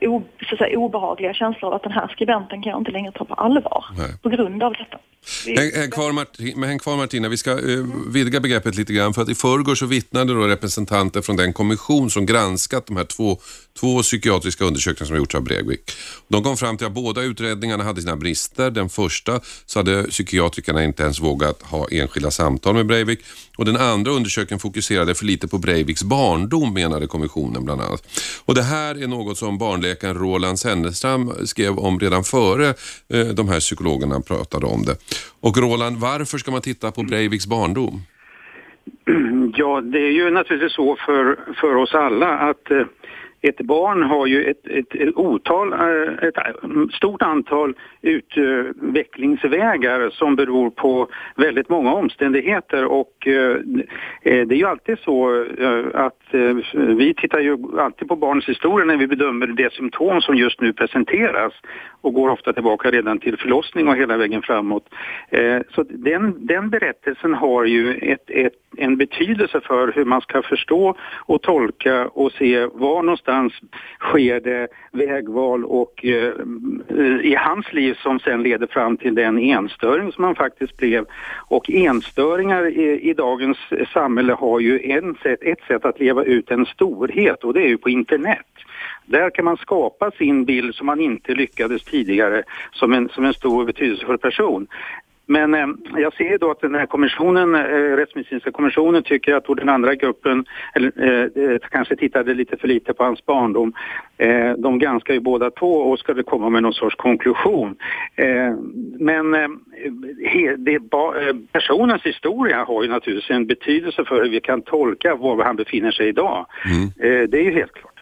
o, 0.00 0.22
så 0.50 0.56
säga, 0.56 0.78
obehagliga 0.78 1.34
känslor 1.34 1.68
av 1.70 1.74
att 1.74 1.82
den 1.82 1.92
här 1.92 2.08
skribenten 2.08 2.62
kan 2.62 2.70
jag 2.70 2.80
inte 2.80 2.90
längre 2.90 3.12
ta 3.12 3.24
på 3.24 3.34
allvar 3.34 3.84
Nej. 3.98 4.10
på 4.22 4.28
grund 4.28 4.62
av 4.62 4.72
detta. 4.72 4.98
Häng, 5.46 5.70
häng, 5.74 5.90
kvar 5.90 6.12
Martina, 6.12 6.66
häng 6.66 6.78
kvar 6.78 6.96
Martina, 6.96 7.28
vi 7.28 7.36
ska 7.36 7.50
uh, 7.50 7.86
vidga 8.12 8.40
begreppet 8.40 8.74
lite 8.74 8.92
grann 8.92 9.14
för 9.14 9.22
att 9.22 9.28
i 9.28 9.34
förrgår 9.34 9.74
så 9.74 9.86
vittnade 9.86 10.34
då 10.34 10.40
representanter 10.40 11.20
från 11.20 11.36
den 11.36 11.52
kommission 11.52 12.10
som 12.10 12.26
granskat 12.26 12.86
de 12.86 12.96
här 12.96 13.04
två, 13.04 13.38
två 13.80 14.02
psykiatriska 14.02 14.64
undersökningar 14.64 15.06
som 15.06 15.16
gjorts 15.16 15.34
av 15.34 15.42
Breivik. 15.42 15.80
De 16.28 16.42
kom 16.42 16.56
fram 16.56 16.76
till 16.76 16.86
att 16.86 16.92
båda 16.92 17.22
utredningarna 17.22 17.84
hade 17.84 18.00
sina 18.00 18.16
brister. 18.16 18.70
Den 18.70 18.88
första 18.88 19.40
så 19.66 19.78
hade 19.78 20.02
psykiatrikerna 20.02 20.84
inte 20.84 21.02
ens 21.02 21.20
vågat 21.20 21.62
ha 21.62 21.86
enskilda 21.90 22.30
samtal 22.30 22.74
med 22.74 22.86
Breivik 22.86 23.20
och 23.58 23.64
den 23.64 23.76
andra 23.76 24.12
undersökningen 24.12 24.60
fokuserade 24.60 25.14
för 25.14 25.24
lite 25.24 25.48
på 25.48 25.58
Breiviks 25.58 26.02
barndom 26.02 26.74
menade 26.74 27.06
kommissionen 27.06 27.64
bland 27.64 27.80
annat. 27.80 28.02
Och 28.44 28.54
det 28.54 28.62
här 28.62 29.02
är 29.02 29.06
något 29.06 29.38
som 29.38 29.58
barnläkaren 29.82 30.14
Roland 30.14 30.58
Senneström 30.58 31.28
skrev 31.46 31.78
om 31.78 31.98
redan 31.98 32.24
före 32.24 32.66
eh, 33.14 33.34
de 33.36 33.48
här 33.48 33.60
psykologerna 33.60 34.20
pratade 34.20 34.66
om 34.66 34.82
det. 34.82 34.96
Och 35.40 35.56
Roland, 35.58 35.96
varför 35.96 36.38
ska 36.38 36.50
man 36.50 36.60
titta 36.60 36.90
på 36.90 37.02
Breiviks 37.02 37.46
barndom? 37.46 38.00
Ja, 39.54 39.80
det 39.80 39.98
är 39.98 40.10
ju 40.10 40.30
naturligtvis 40.30 40.72
så 40.72 40.96
för, 41.06 41.38
för 41.60 41.74
oss 41.74 41.94
alla 41.94 42.28
att 42.28 42.70
eh, 42.70 42.86
ett 43.42 43.60
barn 43.60 44.02
har 44.02 44.26
ju 44.26 44.44
ett, 44.44 44.66
ett, 44.66 44.94
ett, 44.94 45.16
otal, 45.16 45.72
eh, 45.72 46.28
ett 46.28 46.38
eh, 46.38 46.44
stort 46.92 47.22
antal 47.22 47.74
utvecklingsvägar 48.02 50.10
som 50.10 50.36
beror 50.36 50.70
på 50.70 51.08
väldigt 51.36 51.68
många 51.68 51.92
omständigheter 51.92 52.84
och 52.84 53.26
eh, 53.26 53.56
det 54.22 54.54
är 54.54 54.54
ju 54.54 54.66
alltid 54.66 54.98
så 54.98 55.46
att 55.94 56.18
vi 56.72 57.14
tittar 57.14 57.40
ju 57.40 57.58
alltid 57.78 58.08
på 58.08 58.16
barnets 58.16 58.48
historia 58.48 58.86
när 58.86 58.96
vi 58.96 59.06
bedömer 59.06 59.46
det 59.46 59.72
symptom 59.72 60.20
som 60.20 60.36
just 60.36 60.60
nu 60.60 60.72
presenteras 60.72 61.52
och 62.00 62.14
går 62.14 62.28
ofta 62.28 62.52
tillbaka 62.52 62.90
redan 62.90 63.18
till 63.18 63.36
förlossning 63.36 63.88
och 63.88 63.96
hela 63.96 64.16
vägen 64.16 64.42
framåt. 64.42 64.88
Så 65.74 65.82
den, 65.82 66.46
den 66.46 66.70
berättelsen 66.70 67.34
har 67.34 67.64
ju 67.64 67.94
ett, 67.94 68.30
ett, 68.30 68.52
en 68.76 68.96
betydelse 68.96 69.60
för 69.60 69.92
hur 69.92 70.04
man 70.04 70.20
ska 70.20 70.42
förstå 70.42 70.96
och 71.26 71.42
tolka 71.42 72.08
och 72.08 72.32
se 72.32 72.66
var 72.66 73.02
någonstans 73.02 73.31
sker 74.00 74.40
det 74.40 74.68
vägval 74.92 75.64
och 75.64 76.04
eh, 76.04 76.32
i 77.22 77.34
hans 77.38 77.72
liv 77.72 77.94
som 78.02 78.18
sen 78.18 78.42
leder 78.42 78.66
fram 78.66 78.96
till 78.96 79.14
den 79.14 79.38
enstöring 79.38 80.12
som 80.12 80.24
han 80.24 80.34
faktiskt 80.34 80.76
blev. 80.76 81.04
Och 81.48 81.70
enstöringar 81.70 82.66
i, 82.66 83.10
i 83.10 83.14
dagens 83.14 83.58
samhälle 83.92 84.32
har 84.32 84.60
ju 84.60 84.90
en 84.90 85.14
sätt, 85.22 85.42
ett 85.42 85.62
sätt 85.68 85.84
att 85.84 86.00
leva 86.00 86.24
ut 86.24 86.50
en 86.50 86.66
storhet 86.66 87.44
och 87.44 87.54
det 87.54 87.62
är 87.62 87.68
ju 87.68 87.78
på 87.78 87.90
internet. 87.90 88.46
Där 89.06 89.30
kan 89.30 89.44
man 89.44 89.56
skapa 89.56 90.10
sin 90.10 90.44
bild 90.44 90.74
som 90.74 90.86
man 90.86 91.00
inte 91.00 91.34
lyckades 91.34 91.84
tidigare 91.84 92.42
som 92.72 92.92
en, 92.92 93.08
som 93.08 93.24
en 93.24 93.34
stor 93.34 93.60
och 93.60 93.66
betydelsefull 93.66 94.18
person. 94.18 94.66
Men 95.32 95.54
eh, 95.54 95.66
jag 95.96 96.14
ser 96.14 96.38
då 96.38 96.50
att 96.50 96.60
den 96.60 96.74
här 96.74 96.86
kommissionen, 96.86 97.54
eh, 97.54 97.96
rättsmedicinska 97.96 98.52
kommissionen 98.52 99.02
tycker 99.02 99.34
att 99.34 99.56
den 99.56 99.68
andra 99.68 99.94
gruppen 99.94 100.44
eller, 100.74 100.92
eh, 101.08 101.44
eh, 101.44 101.58
kanske 101.70 101.96
tittade 101.96 102.34
lite 102.34 102.56
för 102.56 102.68
lite 102.68 102.92
på 102.92 103.04
hans 103.04 103.26
barndom. 103.26 103.72
Eh, 104.18 104.52
de 104.58 104.78
granskar 104.78 105.14
ju 105.14 105.20
båda 105.20 105.50
två 105.50 105.72
och 105.72 105.98
ska 105.98 106.22
komma 106.22 106.48
med 106.50 106.62
någon 106.62 106.72
sorts 106.72 106.96
konklusion. 106.96 107.76
Eh, 108.16 108.54
men 108.98 109.34
eh, 109.34 109.48
he, 110.26 110.56
det, 110.56 110.78
ba, 110.78 111.14
personens 111.52 112.02
historia 112.02 112.64
har 112.64 112.82
ju 112.82 112.88
naturligtvis 112.88 113.30
en 113.30 113.46
betydelse 113.46 114.04
för 114.04 114.22
hur 114.22 114.30
vi 114.30 114.40
kan 114.40 114.62
tolka 114.62 115.14
var 115.14 115.44
han 115.44 115.56
befinner 115.56 115.90
sig 115.90 116.08
idag. 116.08 116.46
Mm. 116.64 116.90
det 117.30 117.38
är 117.38 117.44
ju 117.44 117.52
helt 117.52 117.72
klart. 117.72 117.98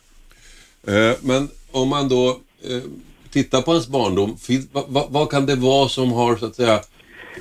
men 1.23 1.49
om 1.73 1.89
man 1.89 2.09
då 2.09 2.37
tittar 3.33 3.63
på 3.63 3.71
hans 3.71 3.89
barndom, 3.89 4.37
vad, 4.73 5.13
vad, 5.13 5.31
kan 5.31 5.47
det 5.47 5.57
vara 5.57 5.89
som 5.89 6.13
har 6.13 6.37
så 6.37 6.47
att 6.47 6.55
säga 6.55 6.81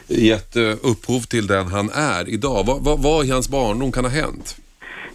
gett 0.08 0.56
upphov 0.84 1.20
till 1.20 1.48
den 1.48 1.68
han 1.68 1.90
är 1.90 2.30
idag? 2.30 2.64
Vad, 2.68 2.84
vad, 2.84 3.04
vad 3.04 3.26
i 3.26 3.32
hans 3.32 3.50
barndom 3.50 3.92
kan 3.92 4.06
ha 4.06 4.12
hänt? 4.12 4.58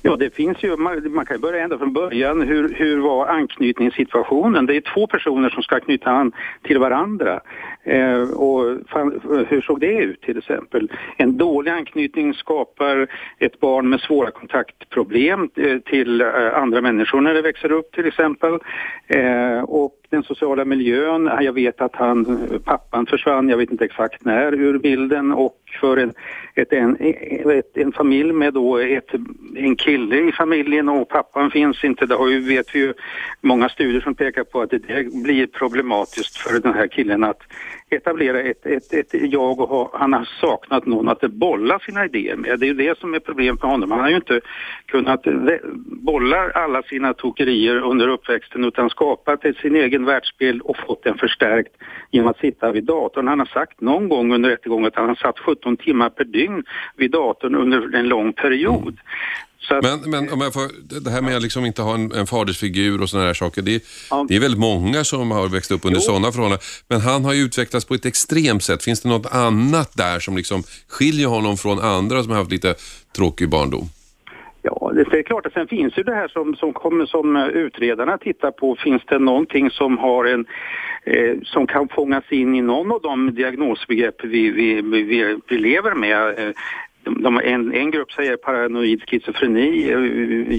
Ja, 0.06 0.16
det 0.16 0.34
finns 0.34 0.62
ju, 0.62 0.76
man, 0.76 1.12
man 1.12 1.26
kan 1.26 1.40
börja 1.40 1.64
ända 1.64 1.78
från 1.78 1.92
början. 1.92 2.42
Hur, 2.42 2.74
hur 2.74 3.00
var 3.00 3.26
anknytningssituationen? 3.26 4.66
Det 4.66 4.76
är 4.76 4.94
två 4.94 5.06
personer 5.06 5.50
som 5.50 5.62
ska 5.62 5.80
knyta 5.80 6.10
an 6.10 6.32
till 6.62 6.78
varandra. 6.78 7.40
Eh, 7.84 8.20
och 8.20 8.78
fan, 8.88 9.20
hur 9.48 9.60
såg 9.60 9.80
det 9.80 9.98
ut 9.98 10.20
till 10.20 10.38
exempel? 10.38 10.90
En 11.16 11.36
dålig 11.36 11.70
anknytning 11.70 12.34
skapar 12.34 13.08
ett 13.38 13.60
barn 13.60 13.88
med 13.88 14.00
svåra 14.00 14.30
kontaktproblem 14.30 15.50
eh, 15.56 15.78
till 15.78 16.20
eh, 16.20 16.28
andra 16.54 16.80
människor 16.80 17.20
när 17.20 17.34
det 17.34 17.42
växer 17.42 17.72
upp 17.72 17.92
till 17.92 18.06
exempel. 18.06 18.58
Eh, 19.06 19.58
och 19.58 19.94
den 20.14 20.22
sociala 20.22 20.64
miljön, 20.64 21.30
jag 21.40 21.52
vet 21.52 21.80
att 21.80 21.96
han, 21.96 22.48
pappan 22.64 23.06
försvann, 23.06 23.48
jag 23.48 23.56
vet 23.56 23.70
inte 23.70 23.84
exakt 23.84 24.24
när, 24.24 24.54
ur 24.54 24.78
bilden. 24.78 25.32
Och 25.32 25.56
för 25.80 25.96
en, 25.96 26.12
ett, 26.54 26.72
en, 26.72 26.96
ett, 27.50 27.76
en 27.76 27.92
familj 27.92 28.32
med 28.32 28.54
då 28.54 28.78
ett, 28.78 29.14
en 29.56 29.76
kille 29.76 30.16
i 30.16 30.32
familjen 30.32 30.88
och 30.88 31.08
pappan 31.08 31.50
finns 31.50 31.84
inte, 31.84 32.06
det 32.06 32.14
har 32.14 32.28
ju, 32.28 32.40
vet 32.40 32.74
vi 32.74 32.78
ju 32.78 32.94
många 33.40 33.68
studier 33.68 34.00
som 34.00 34.14
pekar 34.14 34.44
på 34.44 34.60
att 34.60 34.70
det 34.70 34.82
blir 35.24 35.46
problematiskt 35.46 36.36
för 36.36 36.60
den 36.60 36.74
här 36.74 36.86
killen 36.86 37.24
att 37.24 37.42
etablera 37.90 38.40
ett, 38.40 38.66
ett, 38.66 38.94
ett 38.94 39.32
jag 39.32 39.60
och 39.60 39.68
ha, 39.68 39.90
han 39.94 40.12
har 40.12 40.28
saknat 40.40 40.86
någon 40.86 41.08
att 41.08 41.20
bolla 41.20 41.78
sina 41.78 42.04
idéer 42.04 42.36
med. 42.36 42.60
Det 42.60 42.66
är 42.66 42.68
ju 42.68 42.74
det 42.74 42.98
som 42.98 43.14
är 43.14 43.18
problemet 43.18 43.60
för 43.60 43.68
honom. 43.68 43.90
Han 43.90 44.00
har 44.00 44.08
ju 44.08 44.16
inte 44.16 44.40
kunnat 44.86 45.26
bolla 45.86 46.50
alla 46.54 46.82
sina 46.82 47.14
tokerier 47.14 47.76
under 47.76 48.08
uppväxten 48.08 48.64
utan 48.64 48.90
skapat 48.90 49.40
sin 49.62 49.76
egen 49.76 50.04
världsbild 50.04 50.62
och 50.62 50.76
fått 50.76 51.04
den 51.04 51.18
förstärkt 51.18 51.72
genom 52.10 52.28
att 52.28 52.38
sitta 52.38 52.72
vid 52.72 52.84
datorn. 52.84 53.28
Han 53.28 53.38
har 53.38 53.46
sagt 53.46 53.80
någon 53.80 54.08
gång 54.08 54.34
under 54.34 54.50
rättegången 54.50 54.86
att 54.86 54.96
han 54.96 55.08
har 55.08 55.14
satt 55.14 55.38
17 55.38 55.76
timmar 55.76 56.10
per 56.10 56.24
dygn 56.24 56.64
vid 56.96 57.10
datorn 57.10 57.54
under 57.54 57.94
en 57.96 58.08
lång 58.08 58.32
period. 58.32 58.98
Att, 59.70 59.82
men, 59.82 60.10
men 60.10 60.32
om 60.32 60.40
jag 60.40 60.52
får, 60.52 61.00
det 61.00 61.10
här 61.10 61.22
med 61.22 61.36
att 61.36 61.42
liksom 61.42 61.66
inte 61.66 61.82
ha 61.82 61.94
en, 61.94 62.12
en 62.12 62.26
fadersfigur 62.26 63.02
och 63.02 63.10
sådana 63.10 63.26
här 63.26 63.34
saker, 63.34 63.62
det, 63.62 63.84
ja. 64.10 64.26
det 64.28 64.36
är 64.36 64.40
väldigt 64.40 64.60
många 64.60 65.04
som 65.04 65.30
har 65.30 65.48
växt 65.48 65.70
upp 65.70 65.84
under 65.84 66.00
sådana 66.00 66.32
förhållanden. 66.32 66.60
Men 66.88 67.00
han 67.00 67.24
har 67.24 67.32
ju 67.32 67.42
utvecklats 67.42 67.86
på 67.86 67.94
ett 67.94 68.06
extremt 68.06 68.62
sätt. 68.62 68.82
Finns 68.82 69.00
det 69.00 69.08
något 69.08 69.34
annat 69.34 69.96
där 69.96 70.20
som 70.20 70.36
liksom 70.36 70.62
skiljer 70.88 71.28
honom 71.28 71.56
från 71.56 71.78
andra 71.78 72.22
som 72.22 72.30
har 72.32 72.38
haft 72.38 72.50
lite 72.50 72.74
tråkig 73.16 73.48
barndom? 73.48 73.88
Ja, 74.62 74.92
det 74.94 75.18
är 75.18 75.22
klart 75.22 75.46
att 75.46 75.52
sen 75.52 75.68
finns 75.68 75.98
ju 75.98 76.02
det 76.02 76.14
här 76.14 76.28
som, 76.28 76.56
som, 76.56 76.72
kommer, 76.72 77.06
som 77.06 77.36
utredarna 77.36 78.18
tittar 78.18 78.50
på. 78.50 78.76
Finns 78.76 79.02
det 79.06 79.18
någonting 79.18 79.70
som 79.70 79.98
har 79.98 80.24
en 80.24 80.46
eh, 81.04 81.36
som 81.42 81.66
kan 81.66 81.88
fångas 81.88 82.24
in 82.30 82.54
i 82.54 82.62
någon 82.62 82.92
av 82.92 83.00
de 83.02 83.34
diagnosbegrepp 83.34 84.24
vi, 84.24 84.50
vi, 84.50 84.82
vi, 84.82 85.38
vi 85.48 85.58
lever 85.58 85.94
med? 85.94 86.38
Eh, 86.38 86.54
de, 87.04 87.22
de, 87.22 87.40
en, 87.44 87.74
en 87.74 87.90
grupp 87.90 88.12
säger 88.12 88.36
paranoid 88.36 89.02
schizofreni. 89.08 89.90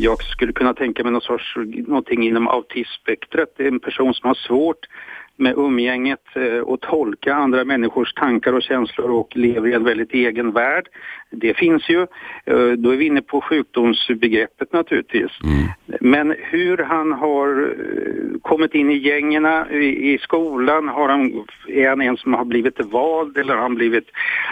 Jag 0.04 0.24
skulle 0.24 0.54
kunna 0.54 0.74
tänka 0.74 1.04
mig 1.04 1.12
någon 1.12 1.22
sorts, 1.22 1.56
någonting 1.88 2.24
inom 2.24 2.48
är 3.58 3.68
En 3.68 3.80
person 3.80 4.14
som 4.14 4.28
har 4.28 4.36
svårt 4.36 4.86
med 5.38 5.54
umgänget 5.58 6.36
eh, 6.36 6.60
och 6.60 6.82
tolka 6.82 7.36
andra 7.36 7.66
människors 7.66 8.14
tankar 8.14 8.54
och 8.54 8.62
känslor 8.62 9.12
och 9.12 9.38
lever 9.38 9.68
i 9.68 9.74
en 9.74 9.84
väldigt 9.84 10.14
egen 10.14 10.52
värld. 10.52 10.88
Det 11.32 11.54
finns 11.54 11.90
ju. 11.90 12.02
Eh, 12.46 12.72
då 12.78 12.90
är 12.90 12.98
vi 12.98 13.06
inne 13.06 13.22
på 13.22 13.42
sjukdomsbegreppet 13.42 14.74
naturligtvis. 14.74 15.32
Mm. 15.44 15.68
Men 16.02 16.36
hur 16.40 16.78
han 16.78 17.12
har 17.12 17.62
eh, 17.62 18.40
kommit 18.42 18.74
in 18.74 18.90
i 18.90 18.98
gängerna 18.98 19.72
i, 19.72 20.18
skolan, 20.22 20.90
har 20.90 21.10
han, 21.10 21.46
är 21.68 21.90
han 21.90 22.02
en 22.02 22.18
som 22.18 22.34
har 22.34 22.46
blivit 22.46 22.86
vald 22.86 23.38
eller 23.38 23.54
har 23.54 23.62
han 23.62 23.76
blivit 23.76 24.10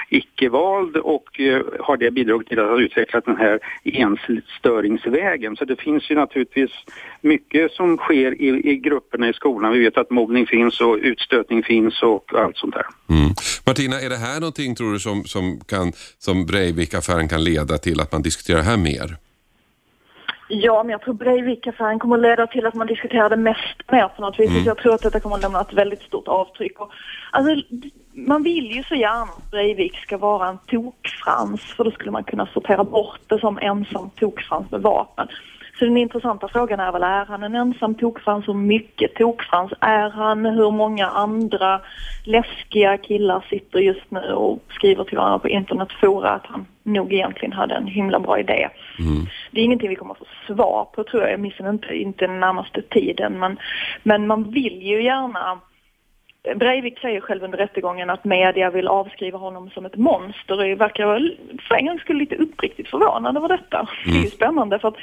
icke-vald 0.09 0.97
och 0.97 1.39
har 1.79 1.97
det 1.97 2.11
bidragit 2.11 2.47
till 2.47 2.59
att 2.59 2.69
ha 2.69 2.79
utvecklat 2.79 3.25
den 3.25 3.37
här 3.37 3.59
enstöringsvägen? 3.83 5.55
Så 5.55 5.65
det 5.65 5.81
finns 5.81 6.11
ju 6.11 6.15
naturligtvis 6.15 6.71
mycket 7.21 7.71
som 7.71 7.97
sker 7.97 8.41
i, 8.41 8.71
i 8.71 8.77
grupperna 8.77 9.29
i 9.29 9.33
skolan. 9.33 9.73
Vi 9.73 9.79
vet 9.79 9.97
att 9.97 10.11
mobbning 10.11 10.47
finns 10.47 10.81
och 10.81 10.97
utstötning 11.01 11.63
finns 11.63 12.03
och 12.03 12.33
allt 12.33 12.57
sånt 12.57 12.73
där. 12.73 12.85
Mm. 13.09 13.33
Martina, 13.65 13.99
är 14.01 14.09
det 14.09 14.17
här 14.17 14.39
någonting 14.39 14.75
tror 14.75 14.93
du 14.93 14.99
som, 14.99 15.23
som, 15.23 15.59
kan, 15.67 15.93
som 16.19 16.45
Breivik-affären 16.63 17.27
kan 17.27 17.43
leda 17.43 17.77
till 17.77 18.01
att 18.01 18.11
man 18.11 18.21
diskuterar 18.21 18.57
det 18.57 18.63
här 18.63 18.77
mer? 18.77 19.17
Ja, 20.47 20.83
men 20.83 20.91
jag 20.91 21.01
tror 21.01 21.13
Breivik-affären 21.13 21.99
kommer 21.99 22.15
att 22.15 22.21
leda 22.21 22.47
till 22.47 22.65
att 22.65 22.73
man 22.73 22.87
diskuterar 22.87 23.29
det 23.29 23.37
mest 23.37 23.91
mer 23.91 24.07
på 24.07 24.21
något 24.21 24.39
vis. 24.39 24.49
Mm. 24.49 24.63
Jag 24.63 24.77
tror 24.77 24.93
att 24.95 25.01
detta 25.01 25.19
kommer 25.19 25.35
att 25.35 25.41
lämna 25.41 25.61
ett 25.61 25.73
väldigt 25.73 26.01
stort 26.01 26.27
avtryck. 26.27 26.79
Och, 26.79 26.91
alltså, 27.31 27.65
man 28.13 28.43
vill 28.43 28.71
ju 28.71 28.83
så 28.83 28.95
gärna 28.95 29.21
att 29.23 29.51
Breivik 29.51 29.97
ska 29.97 30.17
vara 30.17 30.49
en 30.49 30.57
tokfrans 30.57 31.61
för 31.61 31.83
då 31.83 31.91
skulle 31.91 32.11
man 32.11 32.23
kunna 32.23 32.45
sortera 32.45 32.83
bort 32.83 33.19
det 33.27 33.39
som 33.39 33.57
ensam 33.57 34.09
tokfrans 34.09 34.71
med 34.71 34.81
vapen. 34.81 35.27
Så 35.79 35.85
den 35.85 35.97
intressanta 35.97 36.47
frågan 36.47 36.79
är 36.79 36.91
väl, 36.91 37.03
är 37.03 37.25
han 37.25 37.43
en 37.43 37.55
ensam 37.55 37.95
tokfrans? 37.95 38.47
Hur 38.47 38.53
mycket 38.53 39.15
tokfrans 39.15 39.73
är 39.79 40.09
han? 40.09 40.45
Hur 40.45 40.71
många 40.71 41.07
andra 41.07 41.81
läskiga 42.23 42.97
killar 42.97 43.45
sitter 43.49 43.79
just 43.79 44.11
nu 44.11 44.33
och 44.33 44.59
skriver 44.69 45.03
till 45.03 45.17
varandra 45.17 45.39
på 45.39 45.49
internetfora 45.49 46.29
att 46.29 46.45
han 46.45 46.65
nog 46.83 47.13
egentligen 47.13 47.53
hade 47.53 47.75
en 47.75 47.87
himla 47.87 48.19
bra 48.19 48.39
idé. 48.39 48.69
Mm. 48.99 49.25
Det 49.51 49.61
är 49.61 49.65
ingenting 49.65 49.89
vi 49.89 49.95
kommer 49.95 50.13
att 50.13 50.19
få 50.19 50.53
svar 50.53 50.87
på 50.95 51.03
tror 51.03 51.23
jag, 51.23 51.31
jag 51.31 51.39
missar 51.39 51.69
inte, 51.69 51.95
inte 51.95 52.27
den 52.27 52.39
närmaste 52.39 52.81
tiden. 52.81 53.39
Men, 53.39 53.59
men 54.03 54.27
man 54.27 54.51
vill 54.51 54.81
ju 54.81 55.03
gärna 55.03 55.59
Breivik 56.55 56.99
säger 56.99 57.21
själv 57.21 57.43
under 57.43 57.57
rättegången 57.57 58.09
att 58.09 58.23
media 58.23 58.69
vill 58.69 58.87
avskriva 58.87 59.37
honom 59.37 59.69
som 59.69 59.85
ett 59.85 59.95
monster 59.95 60.59
och 60.59 60.81
verkar 60.81 61.05
för 61.67 61.75
en 61.75 61.85
gång 61.85 61.99
skulle 61.99 62.19
lite 62.19 62.35
uppriktigt 62.35 62.89
förvånad 62.89 63.37
över 63.37 63.47
detta. 63.47 63.77
Mm. 63.77 63.89
Det 64.03 64.09
är 64.09 64.13
ju 64.13 64.19
mm. 64.19 64.29
spännande 64.29 64.79
för 64.79 64.87
att 64.87 64.97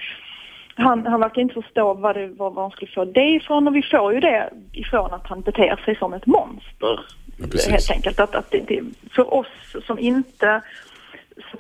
han, 0.81 1.07
han 1.07 1.21
verkar 1.21 1.43
inte 1.43 1.55
förstå 1.55 1.95
vad, 1.95 2.17
det, 2.17 2.27
vad, 2.27 2.55
vad 2.55 2.65
han 2.65 2.71
skulle 2.71 2.91
få 2.91 3.05
det 3.05 3.29
ifrån 3.29 3.69
och 3.69 3.77
vi 3.77 3.83
får 3.83 4.15
ju 4.15 4.21
det 4.21 4.51
ifrån 4.73 5.15
att 5.15 5.27
han 5.27 5.41
beter 5.41 5.77
sig 5.85 5.97
som 5.97 6.13
ett 6.13 6.27
monster. 6.27 7.01
Ja, 7.37 7.71
helt 7.71 7.91
enkelt. 7.91 8.21
Att, 8.21 8.35
att 8.35 8.51
det, 8.51 8.61
det, 8.69 8.83
för 9.11 9.35
oss 9.35 9.47
som 9.87 9.99
inte 9.99 10.63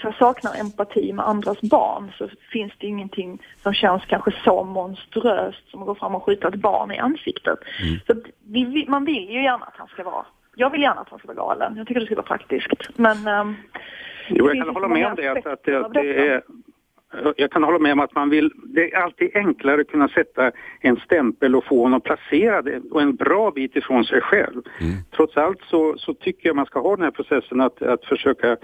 så 0.00 0.08
att 0.08 0.16
saknar 0.16 0.60
empati 0.60 1.12
med 1.12 1.28
andras 1.28 1.60
barn 1.60 2.12
så 2.18 2.28
finns 2.52 2.72
det 2.78 2.86
ingenting 2.86 3.42
som 3.62 3.74
känns 3.74 4.04
kanske 4.04 4.32
så 4.44 4.64
monstruöst 4.64 5.70
som 5.70 5.80
att 5.80 5.86
gå 5.86 5.94
fram 5.94 6.14
och 6.14 6.22
skjuta 6.22 6.48
ett 6.48 6.54
barn 6.54 6.90
i 6.90 6.98
ansiktet. 6.98 7.58
Mm. 7.82 8.00
Så 8.06 8.14
vi, 8.46 8.84
man 8.88 9.04
vill 9.04 9.30
ju 9.30 9.42
gärna 9.42 9.64
att 9.64 9.76
han 9.76 9.88
ska 9.88 10.04
vara, 10.04 10.24
jag 10.54 10.70
vill 10.70 10.82
gärna 10.82 11.00
att 11.00 11.08
han 11.08 11.18
ska 11.18 11.28
vara 11.28 11.36
galen. 11.36 11.76
Jag 11.76 11.86
tycker 11.86 12.00
det 12.00 12.06
ska 12.06 12.14
vara 12.14 12.26
praktiskt. 12.26 12.68
Men 12.96 13.28
um, 13.28 13.56
Jo, 14.28 14.48
jag 14.48 14.64
kan 14.64 14.74
hålla 14.74 14.88
med 14.88 15.06
om 15.06 15.14
det. 15.14 15.28
Att, 15.28 15.46
att, 15.46 15.68
att 15.68 15.94
det 15.94 16.28
är, 16.28 16.42
jag 17.36 17.50
kan 17.50 17.62
hålla 17.62 17.78
med 17.78 17.92
om 17.92 18.00
att 18.00 18.14
man 18.14 18.30
vill, 18.30 18.50
det 18.64 18.92
är 18.92 18.98
alltid 18.98 19.30
enklare 19.34 19.80
att 19.80 19.88
kunna 19.88 20.08
sätta 20.08 20.52
en 20.80 20.96
stämpel 20.96 21.56
och 21.56 21.64
få 21.64 21.82
honom 21.82 22.00
placerad 22.00 22.68
och 22.90 23.02
en 23.02 23.16
bra 23.16 23.50
bit 23.50 23.76
ifrån 23.76 24.04
sig 24.04 24.20
själv. 24.20 24.62
Mm. 24.80 24.92
Trots 25.16 25.36
allt 25.36 25.60
så, 25.62 25.94
så 25.98 26.14
tycker 26.14 26.48
jag 26.48 26.56
man 26.56 26.66
ska 26.66 26.80
ha 26.80 26.96
den 26.96 27.04
här 27.04 27.10
processen 27.10 27.60
att, 27.60 27.82
att 27.82 28.04
försöka 28.04 28.56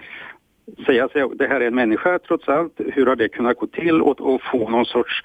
säga 0.87 1.08
sig 1.08 1.28
det 1.35 1.46
här 1.46 1.61
är 1.61 1.66
en 1.66 1.75
människa 1.75 2.18
trots 2.18 2.49
allt, 2.49 2.73
hur 2.76 3.06
har 3.06 3.16
det 3.16 3.28
kunnat 3.28 3.58
gå 3.58 3.66
till 3.66 4.02
och, 4.02 4.20
och 4.20 4.42
få 4.42 4.68
någon 4.68 4.85
sorts 4.85 5.23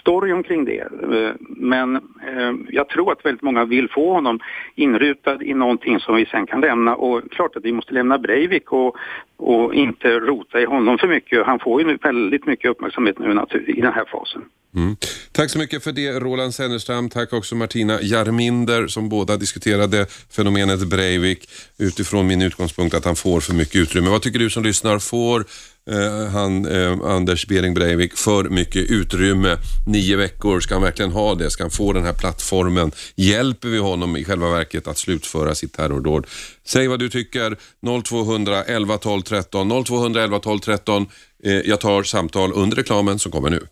story 0.00 0.32
omkring 0.32 0.64
det. 0.64 0.80
Eh, 0.80 1.32
men 1.40 1.96
eh, 1.96 2.52
jag 2.68 2.88
tror 2.88 3.12
att 3.12 3.24
väldigt 3.24 3.42
många 3.42 3.64
vill 3.64 3.88
få 3.88 4.12
honom 4.12 4.40
inrutad 4.74 5.42
i 5.42 5.54
någonting 5.54 6.00
som 6.00 6.16
vi 6.16 6.26
sen 6.26 6.46
kan 6.46 6.60
lämna 6.60 6.94
och 6.96 7.30
klart 7.30 7.56
att 7.56 7.64
vi 7.64 7.72
måste 7.72 7.94
lämna 7.94 8.18
Breivik 8.18 8.72
och, 8.72 8.96
och 9.36 9.74
inte 9.74 10.18
rota 10.18 10.60
i 10.60 10.64
honom 10.64 10.98
för 10.98 11.08
mycket. 11.08 11.46
Han 11.46 11.58
får 11.58 11.82
ju 11.82 11.96
väldigt 11.96 12.46
mycket 12.46 12.70
uppmärksamhet 12.70 13.18
nu 13.18 13.26
i 13.66 13.80
den 13.80 13.92
här 13.92 14.04
fasen. 14.04 14.44
Mm. 14.76 14.96
Tack 15.32 15.50
så 15.50 15.58
mycket 15.58 15.84
för 15.84 15.92
det 15.92 16.12
Roland 16.12 16.54
Sennerstam. 16.54 17.10
Tack 17.10 17.32
också 17.32 17.54
Martina 17.54 18.02
Jarminder 18.02 18.86
som 18.86 19.08
båda 19.08 19.36
diskuterade 19.36 20.06
fenomenet 20.30 20.80
Breivik 20.88 21.50
utifrån 21.78 22.26
min 22.26 22.42
utgångspunkt 22.42 22.94
att 22.94 23.04
han 23.04 23.16
får 23.16 23.40
för 23.40 23.54
mycket 23.54 23.76
utrymme. 23.76 24.10
Vad 24.10 24.22
tycker 24.22 24.38
du 24.38 24.50
som 24.50 24.62
lyssnar? 24.62 24.98
Får 24.98 25.44
eh, 25.90 26.30
han, 26.32 26.66
eh, 26.66 26.98
Anders 27.04 27.46
Bering 27.46 27.74
Breivik 27.74 28.16
för 28.16 28.44
mycket 28.44 28.90
utrymme? 28.90 29.56
Nio 29.86 30.16
veckor, 30.16 30.60
ska 30.60 30.74
han 30.74 30.82
verkligen 30.82 31.12
ha 31.12 31.34
det? 31.34 31.50
Ska 31.50 31.64
han 31.64 31.70
få 31.70 31.92
den 31.92 32.04
här 32.04 32.12
plattformen? 32.12 32.92
Hjälper 33.14 33.68
vi 33.68 33.78
honom 33.78 34.16
i 34.16 34.24
själva 34.24 34.50
verket 34.50 34.86
att 34.86 34.98
slutföra 34.98 35.54
sitt 35.54 35.72
terrordåd? 35.72 36.26
Säg 36.66 36.88
vad 36.88 36.98
du 36.98 37.08
tycker. 37.08 37.56
0200 38.04 38.64
11 38.64 38.98
12 38.98 39.22
13. 39.22 39.84
0200 39.84 40.22
11 40.22 40.38
12 40.38 40.58
13. 40.58 41.06
Eh, 41.44 41.52
jag 41.52 41.80
tar 41.80 42.02
samtal 42.02 42.52
under 42.52 42.76
reklamen 42.76 43.18
som 43.18 43.32
kommer 43.32 43.50
nu. 43.50 43.66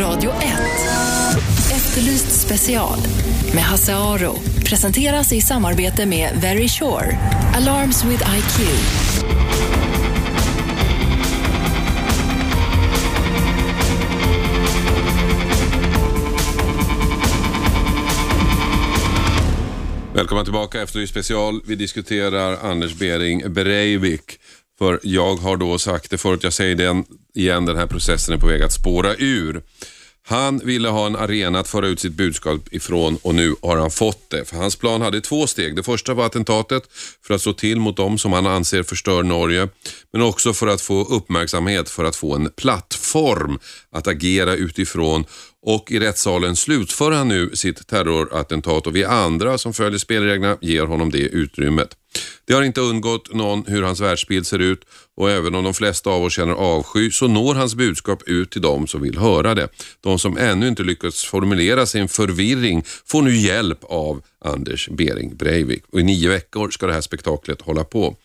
Radio 0.00 0.30
1. 0.30 0.36
Efterlyst 1.72 2.40
special 2.40 2.98
med 3.54 3.62
Hasse 3.62 3.94
Aro. 3.94 4.34
Presenteras 4.64 5.32
i 5.32 5.40
samarbete 5.40 6.06
med 6.06 6.30
Very 6.42 6.68
Sure. 6.68 7.18
Alarms 7.56 8.04
with 8.04 8.22
IQ. 8.38 9.85
Välkomna 20.16 20.44
tillbaka 20.44 20.82
Efterlyst 20.82 21.12
special. 21.12 21.60
Vi 21.66 21.74
diskuterar 21.74 22.70
Anders 22.70 22.94
Bering 22.94 23.52
Breivik. 23.52 24.38
För 24.78 25.00
jag 25.02 25.36
har 25.36 25.56
då 25.56 25.78
sagt 25.78 26.10
det 26.10 26.18
förut, 26.18 26.42
jag 26.42 26.52
säger 26.52 26.74
det 26.74 27.04
igen, 27.34 27.64
den 27.66 27.76
här 27.76 27.86
processen 27.86 28.34
är 28.34 28.38
på 28.38 28.46
väg 28.46 28.62
att 28.62 28.72
spåra 28.72 29.14
ur. 29.14 29.62
Han 30.28 30.58
ville 30.58 30.88
ha 30.88 31.06
en 31.06 31.16
arena 31.16 31.58
att 31.58 31.68
föra 31.68 31.86
ut 31.86 32.00
sitt 32.00 32.12
budskap 32.12 32.60
ifrån 32.70 33.18
och 33.22 33.34
nu 33.34 33.54
har 33.62 33.76
han 33.76 33.90
fått 33.90 34.30
det. 34.30 34.44
För 34.44 34.56
hans 34.56 34.76
plan 34.76 35.00
hade 35.00 35.20
två 35.20 35.46
steg. 35.46 35.76
Det 35.76 35.82
första 35.82 36.14
var 36.14 36.26
attentatet 36.26 36.82
för 37.26 37.34
att 37.34 37.42
slå 37.42 37.52
till 37.52 37.80
mot 37.80 37.96
dem 37.96 38.18
som 38.18 38.32
han 38.32 38.46
anser 38.46 38.82
förstör 38.82 39.22
Norge. 39.22 39.68
Men 40.12 40.22
också 40.22 40.52
för 40.52 40.66
att 40.66 40.80
få 40.80 41.04
uppmärksamhet, 41.04 41.90
för 41.90 42.04
att 42.04 42.16
få 42.16 42.34
en 42.34 42.50
plattform 42.56 43.58
att 43.90 44.06
agera 44.06 44.54
utifrån. 44.54 45.24
Och 45.68 45.92
i 45.92 45.98
rättssalen 45.98 46.56
slutför 46.56 47.10
han 47.10 47.28
nu 47.28 47.50
sitt 47.54 47.86
terrorattentat 47.86 48.86
och 48.86 48.96
vi 48.96 49.04
andra 49.04 49.58
som 49.58 49.74
följer 49.74 49.98
spelreglerna 49.98 50.56
ger 50.60 50.86
honom 50.86 51.10
det 51.10 51.18
utrymmet. 51.18 51.96
Det 52.44 52.54
har 52.54 52.62
inte 52.62 52.80
undgått 52.80 53.34
någon 53.34 53.64
hur 53.66 53.82
hans 53.82 54.00
världsbild 54.00 54.46
ser 54.46 54.58
ut 54.58 54.80
och 55.16 55.30
även 55.30 55.54
om 55.54 55.64
de 55.64 55.74
flesta 55.74 56.10
av 56.10 56.24
oss 56.24 56.32
känner 56.32 56.52
avsky 56.52 57.10
så 57.10 57.28
når 57.28 57.54
hans 57.54 57.74
budskap 57.74 58.22
ut 58.26 58.50
till 58.50 58.62
de 58.62 58.86
som 58.86 59.02
vill 59.02 59.18
höra 59.18 59.54
det. 59.54 59.68
De 60.00 60.18
som 60.18 60.38
ännu 60.38 60.68
inte 60.68 60.82
lyckats 60.82 61.24
formulera 61.24 61.86
sin 61.86 62.08
förvirring 62.08 62.82
får 63.04 63.22
nu 63.22 63.36
hjälp 63.36 63.84
av 63.84 64.22
Anders 64.44 64.88
Bering 64.88 65.36
Breivik 65.36 65.82
och 65.92 66.00
i 66.00 66.02
nio 66.02 66.28
veckor 66.28 66.70
ska 66.70 66.86
det 66.86 66.92
här 66.92 67.00
spektaklet 67.00 67.62
hålla 67.62 67.84
på. 67.84 68.16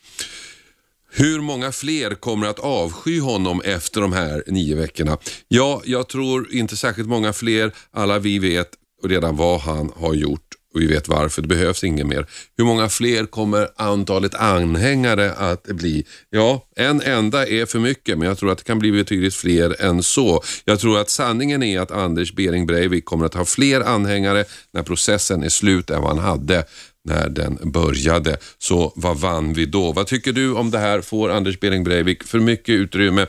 Hur 1.13 1.41
många 1.41 1.71
fler 1.71 2.15
kommer 2.15 2.47
att 2.47 2.59
avsky 2.59 3.19
honom 3.19 3.61
efter 3.65 4.01
de 4.01 4.13
här 4.13 4.43
nio 4.47 4.75
veckorna? 4.75 5.17
Ja, 5.47 5.81
jag 5.85 6.07
tror 6.07 6.53
inte 6.53 6.77
särskilt 6.77 7.09
många 7.09 7.33
fler. 7.33 7.71
Alla 7.91 8.19
vi 8.19 8.39
vet 8.39 8.69
redan 9.03 9.35
vad 9.35 9.59
han 9.59 9.91
har 9.95 10.13
gjort 10.13 10.47
och 10.73 10.81
vi 10.81 10.87
vet 10.87 11.07
varför. 11.07 11.41
Det 11.41 11.47
behövs 11.47 11.83
inget 11.83 12.07
mer. 12.07 12.25
Hur 12.57 12.65
många 12.65 12.89
fler 12.89 13.25
kommer 13.25 13.67
antalet 13.75 14.35
anhängare 14.35 15.33
att 15.33 15.63
bli? 15.63 16.05
Ja, 16.29 16.67
en 16.75 17.01
enda 17.01 17.47
är 17.47 17.65
för 17.65 17.79
mycket, 17.79 18.17
men 18.17 18.27
jag 18.27 18.37
tror 18.37 18.51
att 18.51 18.57
det 18.57 18.63
kan 18.63 18.79
bli 18.79 18.91
betydligt 18.91 19.35
fler 19.35 19.81
än 19.81 20.03
så. 20.03 20.43
Jag 20.65 20.79
tror 20.79 20.99
att 20.99 21.09
sanningen 21.09 21.63
är 21.63 21.79
att 21.79 21.91
Anders 21.91 22.33
Bering 22.33 22.65
Breivik 22.65 23.05
kommer 23.05 23.25
att 23.25 23.33
ha 23.33 23.45
fler 23.45 23.81
anhängare 23.81 24.45
när 24.73 24.83
processen 24.83 25.43
är 25.43 25.49
slut 25.49 25.89
än 25.89 26.01
vad 26.01 26.09
han 26.09 26.25
hade 26.25 26.65
när 27.03 27.29
den 27.29 27.71
började. 27.71 28.37
Så 28.57 28.93
vad 28.95 29.17
vann 29.17 29.53
vi 29.53 29.65
då? 29.65 29.91
Vad 29.91 30.07
tycker 30.07 30.33
du 30.33 30.53
om 30.55 30.71
det 30.71 30.77
här? 30.77 31.01
Får 31.01 31.29
Anders 31.29 31.59
Bering 31.59 31.83
Breivik 31.83 32.23
för 32.23 32.39
mycket 32.39 32.73
utrymme? 32.73 33.25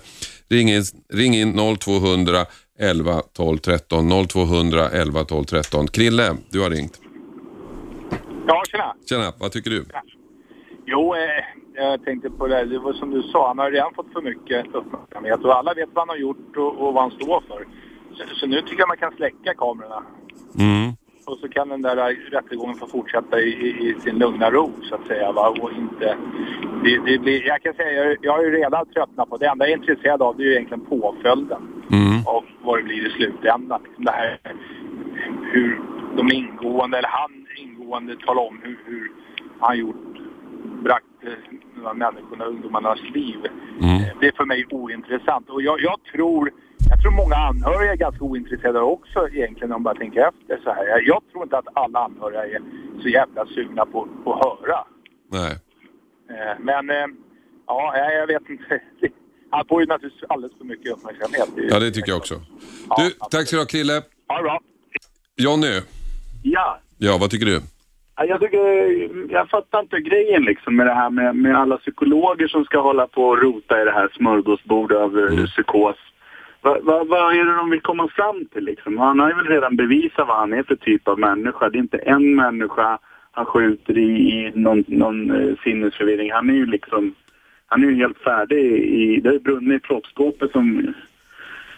Ring 0.49 0.71
in, 0.71 0.83
ring 1.13 1.35
in 1.35 1.77
0200 1.79 2.47
11 2.79 3.23
12 3.33 3.59
13 3.59 4.27
0200 4.29 4.91
11 4.91 5.25
12 5.25 5.45
13. 5.45 5.87
Krille, 5.89 6.37
du 6.51 6.61
har 6.61 6.71
ringt. 6.71 7.01
Ja, 8.47 8.63
tjena. 8.71 8.95
Tjena, 9.09 9.33
vad 9.39 9.53
tycker 9.53 9.71
du? 9.71 9.85
Jo, 10.87 11.15
eh, 11.15 11.21
jag 11.75 12.05
tänkte 12.05 12.31
på 12.31 12.47
det. 12.47 12.65
Det 12.65 12.79
var 12.79 12.93
som 12.93 13.11
du 13.11 13.23
sa, 13.23 13.49
han 13.49 13.59
har 13.59 13.71
redan 13.71 13.95
fått 13.95 14.13
för 14.13 14.23
mycket 14.23 14.75
uppmärksamhet 14.75 15.45
och 15.45 15.57
alla 15.57 15.75
vet 15.75 15.89
vad 15.93 16.03
han 16.03 16.09
har 16.09 16.17
gjort 16.17 16.57
och, 16.57 16.87
och 16.87 16.95
vad 16.95 17.03
han 17.03 17.11
står 17.11 17.41
för. 17.49 17.67
Så, 18.17 18.35
så, 18.35 18.47
nu 18.47 18.61
tycker 18.61 18.79
jag 18.79 18.89
man 18.89 18.97
kan 18.97 19.17
släcka 19.17 19.55
kamerorna. 19.55 20.03
Mm. 20.59 20.93
Och 21.25 21.39
så 21.39 21.49
kan 21.49 21.69
den 21.69 21.83
där 21.83 22.17
rättegången 22.31 22.77
få 22.77 22.87
fortsätta 22.87 23.41
i, 23.41 23.51
i, 23.89 24.01
sin 24.01 24.19
lugna 24.19 24.51
ro, 24.51 24.71
så 24.83 24.95
att 24.95 25.07
säga. 25.07 25.33
Va? 25.33 25.49
Och 25.49 25.73
inte... 25.73 26.17
Det, 26.85 26.99
det 26.99 27.19
blir, 27.19 27.47
jag 27.47 27.63
kan 27.63 27.75
säga, 27.75 28.05
jag, 28.05 28.17
jag 28.21 28.33
har 28.33 28.43
ju 28.43 28.51
redan 28.51 28.87
tröttnat 28.87 29.29
på 29.31 29.37
det. 29.37 29.47
enda 29.47 29.69
jag 29.69 29.73
är 29.73 29.77
intresserad 29.77 30.23
av 30.23 30.37
det 30.37 30.43
är 30.43 30.47
ju 30.47 30.53
egentligen 30.53 30.85
påföljden. 30.87 31.63
Mm. 31.93 32.27
Och 32.27 32.45
vad 32.63 32.79
det 32.79 32.83
blir 32.83 33.07
i 33.07 33.11
slutändan. 33.11 33.81
Liksom 33.85 34.05
det 34.05 34.11
här 34.11 34.39
hur 35.53 35.81
de 36.17 36.33
ingående, 36.33 36.99
eller 36.99 37.09
han 37.09 37.47
ingående 37.57 38.17
talar 38.17 38.43
om 38.43 38.61
hur, 38.63 38.79
hur 38.85 39.13
han 39.61 39.79
gjort, 39.79 40.19
bragt 40.83 41.07
eh, 41.27 41.95
människorna, 41.95 42.45
ungdomarnas 42.45 43.01
liv. 43.15 43.39
Mm. 43.81 43.97
Eh, 43.97 44.09
Det 44.21 44.27
är 44.27 44.33
för 44.37 44.45
mig 44.45 44.67
ointressant. 44.71 45.51
Och 45.51 45.63
jag, 45.63 45.81
jag 45.81 45.99
tror 46.13 46.51
jag 46.89 47.03
tror 47.03 47.13
många 47.13 47.35
anhöriga 47.37 47.93
är 47.93 47.97
ganska 47.97 48.25
ointresserade 48.25 48.81
också 48.81 49.29
egentligen 49.29 49.65
om 49.73 49.83
man 49.83 49.83
bara 49.83 49.95
tänker 49.95 50.29
efter 50.29 50.61
så 50.65 50.73
här. 50.73 50.87
Jag, 50.89 51.03
jag 51.07 51.23
tror 51.33 51.43
inte 51.45 51.59
att 51.59 51.67
alla 51.75 51.99
anhöriga 52.05 52.45
är 52.47 52.63
så 53.03 53.09
jävla 53.09 53.47
sugna 53.47 53.87
på 53.87 54.09
på 54.25 54.35
att 54.35 54.47
höra. 54.47 54.85
Nej. 55.31 55.53
Eh, 56.31 56.59
Men 56.61 56.91
eh, 56.91 57.07
ja, 57.67 57.97
jag 57.97 58.27
vet 58.27 58.49
inte. 58.49 58.81
Han 59.51 59.65
får 59.69 59.81
ju 59.81 59.87
naturligtvis 59.87 60.31
alldeles 60.31 60.59
för 60.59 60.65
mycket 60.65 60.93
uppmärksamhet. 60.93 61.49
Ja, 61.71 61.79
det 61.79 61.91
tycker 61.91 62.09
jag 62.13 62.19
också. 62.19 62.35
Ja, 62.35 62.41
Du, 62.99 63.05
absolut. 63.07 63.19
tack 63.31 63.47
ska 63.47 63.57
du 63.57 63.61
ha 63.61 63.67
Krille. 63.67 64.03
Ha 64.29 64.37
det 64.37 64.43
bra. 64.43 64.61
Jonny, 65.37 65.81
Ja, 66.43 66.79
ja 66.99 67.19
vad 67.21 67.31
tycker 67.31 67.47
du? 67.47 67.61
Ja, 68.17 68.25
jag 68.25 68.41
tycker, 68.41 69.33
jag 69.33 69.49
fattar 69.49 69.81
inte 69.81 70.01
grejen 70.01 70.43
liksom 70.43 70.77
med 70.77 70.87
det 70.87 70.95
här 70.95 71.11
med, 71.11 71.37
med 71.37 71.57
alla 71.57 71.77
psykologer 71.77 72.49
som 72.49 72.65
ska 72.65 72.81
hålla 72.81 73.07
på 73.07 73.25
och 73.25 73.43
rota 73.43 73.83
i 73.83 73.85
det 73.85 73.93
här 73.93 74.09
smörgåsbordet 74.13 74.99
av 74.99 75.19
mm. 75.19 75.47
psykos. 75.47 75.97
Vad 76.61 76.85
va, 76.85 77.05
vad 77.05 77.37
är 77.37 77.45
det 77.45 77.57
de 77.57 77.71
vill 77.71 77.81
komma 77.81 78.09
fram 78.09 78.45
till 78.53 78.65
liksom? 78.65 78.99
Han 78.99 79.19
har 79.19 79.29
ju 79.29 79.35
väl 79.35 79.47
redan 79.47 79.77
bevisat 79.77 80.29
vad 80.29 80.37
han 80.37 80.53
är 80.53 80.63
för 80.63 80.77
typ 80.77 81.09
av 81.09 81.19
människa. 81.19 81.71
Det 81.71 81.79
är 81.79 81.81
inte 81.81 81.99
en 81.99 82.35
människa 82.35 82.99
han 83.33 83.47
skjuter 83.47 83.99
i, 83.99 84.03
i 84.03 84.53
någon, 84.55 84.85
någon 84.87 85.31
eh, 85.31 85.55
sinnesförvirring. 85.65 86.33
Han 86.33 86.51
är 86.51 86.55
ju 86.55 86.67
liksom, 86.67 87.15
han 87.67 87.85
är 87.85 87.89
ju 87.89 87.95
helt 87.95 88.19
färdig 88.19 88.59
i, 88.83 89.21
det 89.21 89.29
är 89.29 89.39
brunnit 89.39 89.85
i 89.85 89.87
proppskåpet 89.87 90.53
som 90.53 90.95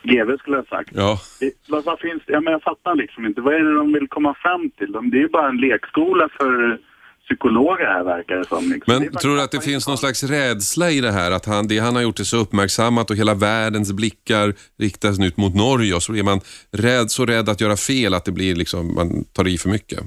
GV 0.04 0.36
skulle 0.38 0.56
ha 0.56 0.64
sagt. 0.64 0.90
Ja, 0.94 1.18
Det, 1.40 1.50
vad, 1.68 1.84
vad 1.84 1.98
finns 2.00 2.22
det? 2.26 2.32
Ja, 2.32 2.40
men 2.40 2.52
jag 2.52 2.62
fattar 2.62 2.94
liksom 2.94 3.26
inte. 3.26 3.40
Vad 3.40 3.54
är 3.54 3.58
det 3.60 3.74
de 3.74 3.92
vill 3.92 4.08
komma 4.08 4.34
fram 4.34 4.70
till? 4.70 4.92
De, 4.92 5.10
det 5.10 5.16
är 5.16 5.20
ju 5.20 5.28
bara 5.28 5.48
en 5.48 5.56
lekskola 5.56 6.28
för 6.38 6.78
psykologer 7.24 7.86
här 7.86 8.04
verkar 8.04 8.36
det 8.36 8.44
som. 8.44 8.58
Liksom. 8.72 8.94
Det 8.94 9.00
men 9.00 9.12
bara 9.12 9.20
tror 9.20 9.36
du 9.36 9.42
att 9.42 9.50
det 9.52 9.60
finns 9.64 9.88
någon 9.88 9.98
slags 9.98 10.24
rädsla 10.24 10.90
i 10.90 11.00
det 11.00 11.10
här? 11.12 11.30
Att 11.30 11.46
han, 11.46 11.68
det 11.68 11.78
han 11.78 11.94
har 11.96 12.02
gjort 12.02 12.20
är 12.20 12.24
så 12.24 12.36
uppmärksammat 12.36 13.10
och 13.10 13.16
hela 13.16 13.34
världens 13.34 13.92
blickar 13.92 14.52
riktas 14.78 15.18
nu 15.18 15.30
mot 15.36 15.54
Norge 15.54 15.94
och 15.94 16.02
så 16.02 16.14
är 16.14 16.22
man 16.22 16.40
rädd, 16.72 17.10
så 17.10 17.26
rädd 17.26 17.48
att 17.48 17.60
göra 17.60 17.76
fel 17.76 18.14
att 18.14 18.24
det 18.24 18.32
blir 18.32 18.54
liksom, 18.54 18.94
man 18.94 19.24
tar 19.36 19.48
i 19.48 19.58
för 19.58 19.68
mycket. 19.68 20.00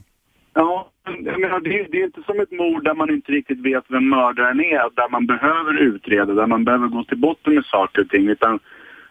Ja, 0.54 0.92
jag 1.26 1.40
menar, 1.42 1.60
det, 1.60 1.80
är- 1.80 1.88
det 1.92 1.98
är 2.02 2.06
inte 2.06 2.24
som 2.26 2.40
ett 2.40 2.52
mord 2.52 2.84
där 2.84 2.94
man 2.94 3.10
inte 3.10 3.32
riktigt 3.32 3.60
vet 3.66 3.84
vem 3.88 4.10
mördaren 4.10 4.60
är, 4.60 4.96
där 4.96 5.10
man 5.10 5.26
behöver 5.28 5.74
utreda, 5.82 6.34
där 6.34 6.48
man 6.48 6.64
behöver 6.66 6.88
gå 6.88 7.04
till 7.04 7.18
botten 7.18 7.56
med 7.56 7.66
saker 7.66 8.02
och 8.02 8.10
ting. 8.10 8.28
Utan 8.30 8.60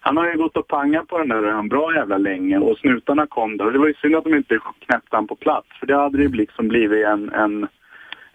han 0.06 0.16
har 0.16 0.26
ju 0.30 0.36
gått 0.36 0.56
och 0.56 0.68
pangat 0.68 1.08
på 1.08 1.18
den 1.18 1.28
där 1.28 1.42
en 1.42 1.68
bra 1.68 1.94
jävla 1.94 2.18
länge 2.18 2.58
och 2.58 2.78
snutarna 2.78 3.26
kom. 3.26 3.60
Och 3.60 3.72
det 3.72 3.78
var 3.78 3.86
ju 3.86 3.94
synd 3.94 4.16
att 4.16 4.24
de 4.24 4.34
inte 4.34 4.58
knäppte 4.86 5.16
han 5.16 5.26
på 5.26 5.36
plats, 5.36 5.68
för 5.80 5.86
det 5.86 5.96
hade 5.96 6.18
ju 6.22 6.28
liksom 6.28 6.68
blivit 6.68 7.06
en, 7.06 7.32
en, 7.32 7.66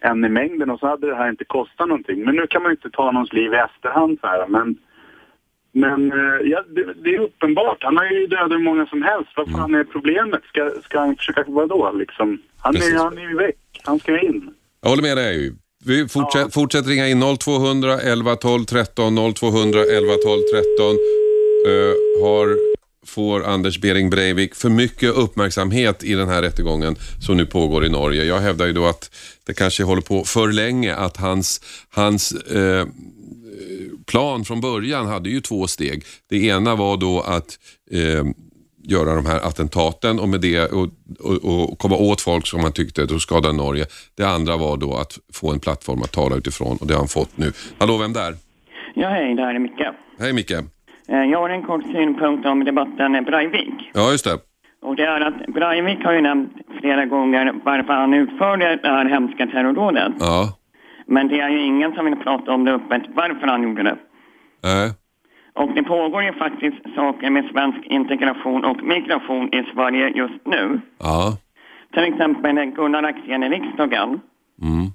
en 0.00 0.24
i 0.24 0.28
mängden 0.28 0.70
och 0.70 0.80
så 0.80 0.86
hade 0.86 1.06
det 1.06 1.16
här 1.16 1.30
inte 1.30 1.44
kostat 1.44 1.88
någonting. 1.88 2.24
Men 2.24 2.36
nu 2.36 2.46
kan 2.46 2.62
man 2.62 2.70
ju 2.70 2.76
inte 2.76 2.90
ta 2.90 3.10
någons 3.10 3.32
liv 3.32 3.52
i 3.52 3.56
efterhand 3.56 4.18
så 4.20 4.26
här, 4.26 4.46
men 4.48 4.76
men 5.74 6.12
eh, 6.12 6.48
ja, 6.50 6.64
det, 6.68 6.94
det 7.04 7.14
är 7.14 7.20
uppenbart. 7.20 7.78
Han 7.80 7.96
har 7.96 8.04
ju 8.04 8.26
dödat 8.26 8.50
hur 8.50 8.64
många 8.64 8.86
som 8.86 9.02
helst. 9.02 9.30
Vad 9.36 9.50
fan 9.50 9.74
är 9.74 9.84
problemet? 9.84 10.42
Ska, 10.44 10.70
ska 10.84 11.00
han 11.00 11.16
försöka, 11.16 11.44
vadå 11.46 11.92
liksom? 11.92 12.38
Han 12.58 12.74
Precis. 12.74 12.94
är, 12.94 12.98
han 12.98 13.18
är 13.18 13.28
ju 13.28 13.36
väck. 13.36 13.80
Han 13.84 13.98
ska 13.98 14.20
in. 14.20 14.54
Jag 14.82 14.90
håller 14.90 15.02
med 15.02 15.16
dig. 15.16 15.52
Vi 15.84 16.08
fortsätter, 16.08 16.50
fortsätter 16.50 16.90
ringa 16.90 17.08
in 17.08 17.36
0200 17.38 18.00
11 18.00 18.36
12 18.36 18.64
13 18.64 19.16
0200 19.34 19.78
11 19.96 20.12
12 20.24 20.40
13. 20.52 21.21
Eh, 21.66 22.22
har, 22.22 22.58
får 23.06 23.44
Anders 23.44 23.78
Bering 23.78 24.10
Breivik 24.10 24.54
för 24.54 24.68
mycket 24.68 25.10
uppmärksamhet 25.10 26.04
i 26.04 26.14
den 26.14 26.28
här 26.28 26.42
rättegången 26.42 26.96
som 27.20 27.36
nu 27.36 27.46
pågår 27.46 27.84
i 27.84 27.88
Norge. 27.88 28.24
Jag 28.24 28.38
hävdar 28.38 28.66
ju 28.66 28.72
då 28.72 28.86
att 28.86 29.10
det 29.46 29.54
kanske 29.54 29.84
håller 29.84 30.02
på 30.02 30.24
för 30.24 30.52
länge, 30.52 30.94
att 30.94 31.16
hans, 31.16 31.60
hans 31.90 32.32
eh, 32.32 32.86
plan 34.06 34.44
från 34.44 34.60
början 34.60 35.06
hade 35.06 35.30
ju 35.30 35.40
två 35.40 35.66
steg. 35.66 36.04
Det 36.30 36.44
ena 36.44 36.76
var 36.76 36.96
då 36.96 37.20
att 37.20 37.58
eh, 37.90 38.24
göra 38.84 39.14
de 39.14 39.26
här 39.26 39.40
attentaten 39.40 40.20
och 40.20 40.28
med 40.28 40.40
det 40.40 40.66
och, 40.66 40.88
och, 41.20 41.70
och 41.70 41.78
komma 41.78 41.96
åt 41.96 42.20
folk 42.20 42.46
som 42.46 42.60
man 42.60 42.72
tyckte 42.72 43.06
då 43.06 43.18
skadade 43.18 43.54
Norge. 43.54 43.86
Det 44.16 44.24
andra 44.24 44.56
var 44.56 44.76
då 44.76 44.94
att 44.94 45.18
få 45.32 45.52
en 45.52 45.60
plattform 45.60 46.02
att 46.02 46.12
tala 46.12 46.36
utifrån 46.36 46.76
och 46.76 46.86
det 46.86 46.94
har 46.94 46.98
han 46.98 47.08
fått 47.08 47.36
nu. 47.36 47.52
Hallå, 47.78 47.96
vem 47.98 48.12
där? 48.12 48.36
Ja, 48.94 49.08
hej, 49.08 49.34
det 49.34 49.42
här 49.42 49.54
är 49.54 49.58
Micke. 49.58 49.96
Hej 50.18 50.32
Micke. 50.32 50.52
Eh, 51.08 51.24
Jag 51.24 51.38
har 51.38 51.48
en 51.50 51.62
kort 51.62 51.82
synpunkt 51.84 52.46
om 52.46 52.64
debatten 52.64 53.24
Breivik. 53.24 53.90
Ja, 53.94 54.10
just 54.10 54.24
det. 54.24 54.38
Och 54.82 54.96
det 54.96 55.02
är 55.04 55.20
att 55.20 55.46
Breivik 55.46 56.04
har 56.04 56.12
ju 56.12 56.20
nämnt 56.20 56.52
flera 56.80 57.04
gånger 57.06 57.54
varför 57.64 57.92
han 57.92 58.14
utförde 58.14 58.76
det 58.82 58.88
här 58.88 59.04
hemska 59.04 59.46
terrordådet. 59.46 60.12
Ja. 60.20 60.58
Men 61.06 61.28
det 61.28 61.40
är 61.40 61.48
ju 61.48 61.60
ingen 61.62 61.92
som 61.94 62.04
vill 62.04 62.16
prata 62.16 62.52
om 62.52 62.64
det 62.64 62.72
öppet 62.74 63.02
varför 63.14 63.46
han 63.46 63.62
gjorde 63.62 63.82
det. 63.82 63.96
Nej. 64.62 64.90
Och 65.54 65.70
det 65.74 65.82
pågår 65.82 66.22
ju 66.22 66.32
faktiskt 66.32 66.94
saker 66.94 67.30
med 67.30 67.44
svensk 67.52 67.86
integration 67.86 68.64
och 68.64 68.82
migration 68.82 69.54
i 69.54 69.64
Sverige 69.74 70.08
just 70.08 70.46
nu. 70.46 70.80
Ja. 70.98 71.32
Till 71.94 72.04
exempel 72.04 72.64
Gunnar 72.64 73.02
Axén 73.02 73.42
i 73.42 73.48
riksdagen 73.48 74.20
Mm. 74.62 74.86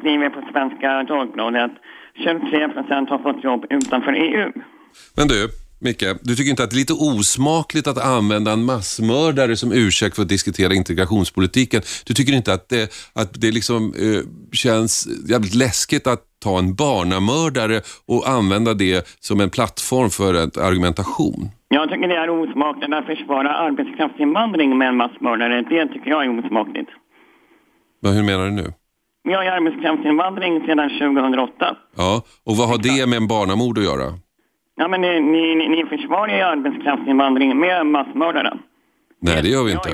skriver, 0.00 0.28
på 0.30 0.40
Svenska 0.52 1.02
Dagbladet 1.02 1.70
23 2.14 2.68
procent 2.68 3.10
har 3.10 3.18
fått 3.18 3.44
jobb 3.44 3.66
utanför 3.70 4.12
EU. 4.12 4.52
Men 5.16 5.28
du, 5.28 5.48
Micke, 5.80 6.04
du 6.22 6.36
tycker 6.36 6.50
inte 6.50 6.64
att 6.64 6.70
det 6.70 6.76
är 6.76 6.78
lite 6.78 6.92
osmakligt 6.92 7.86
att 7.86 7.98
använda 7.98 8.52
en 8.52 8.64
massmördare 8.64 9.56
som 9.56 9.72
ursäkt 9.72 10.16
för 10.16 10.22
att 10.22 10.28
diskutera 10.28 10.74
integrationspolitiken? 10.74 11.82
Du 12.06 12.14
tycker 12.14 12.32
inte 12.32 12.52
att 12.52 12.68
det, 12.68 12.92
att 13.12 13.40
det 13.40 13.50
liksom 13.50 13.94
eh, 13.94 14.20
känns 14.52 15.08
jävligt 15.28 15.54
läskigt 15.54 16.06
att 16.06 16.22
ta 16.42 16.58
en 16.58 16.74
barnamördare 16.74 17.80
och 18.06 18.28
använda 18.28 18.74
det 18.74 19.06
som 19.20 19.40
en 19.40 19.50
plattform 19.50 20.10
för 20.10 20.34
en 20.34 20.50
argumentation? 20.68 21.50
Jag 21.68 21.88
tycker 21.88 22.08
det 22.08 22.16
är 22.16 22.30
osmakligt 22.30 22.94
att 22.94 23.06
försvara 23.06 23.54
arbetskraftsinvandring 23.54 24.78
med 24.78 24.88
en 24.88 24.96
massmördare. 24.96 25.62
Det 25.62 25.88
tycker 25.92 26.10
jag 26.10 26.24
är 26.24 26.38
osmakligt. 26.38 26.90
Men 28.02 28.12
hur 28.12 28.22
menar 28.22 28.44
du 28.44 28.50
nu? 28.50 28.72
Vi 29.24 29.32
har 29.32 29.42
ju 29.42 29.48
arbetskraftsinvandring 29.48 30.66
sedan 30.66 30.90
2008. 30.98 31.76
Ja, 31.96 32.22
och 32.44 32.56
vad 32.56 32.68
har 32.68 32.78
det 32.78 33.06
med 33.06 33.16
en 33.16 33.28
barnamord 33.28 33.78
att 33.78 33.84
göra? 33.84 34.08
Ja, 34.76 34.88
men 34.88 35.00
ni, 35.00 35.20
ni, 35.20 35.54
ni- 35.54 35.68
ni 35.68 35.84
försvarar 35.86 36.36
ju 36.36 36.42
arbetskraftsinvandring 36.42 37.58
med 37.60 37.86
massmördare. 37.86 38.58
Nej, 39.20 39.42
det 39.42 39.48
gör 39.48 39.64
vi 39.64 39.72
inte. 39.72 39.90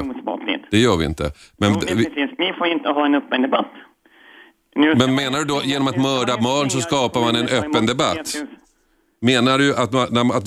Det 0.70 0.78
gör 0.78 0.96
vi 0.96 1.04
inte. 1.04 1.30
Men, 1.58 1.72
Jo, 1.72 1.80
vi, 1.96 2.04
precis. 2.04 2.30
Vi 2.38 2.52
får 2.58 2.66
inte 2.66 2.88
ha 2.88 3.06
en 3.06 3.14
öppen 3.14 3.42
debatt. 3.42 3.70
Nu 4.74 4.94
men 4.94 5.14
menar 5.14 5.38
du 5.38 5.44
då 5.44 5.60
genom 5.64 5.88
att 5.88 5.96
mörda 5.96 6.36
barn 6.36 6.70
så 6.70 6.80
skapar 6.80 7.20
man 7.20 7.36
en 7.36 7.48
öppen 7.48 7.86
debatt? 7.86 8.14
3000 8.14 8.48
menar 9.20 9.58
du 9.58 9.74
att, 9.76 9.94
att, 9.94 10.46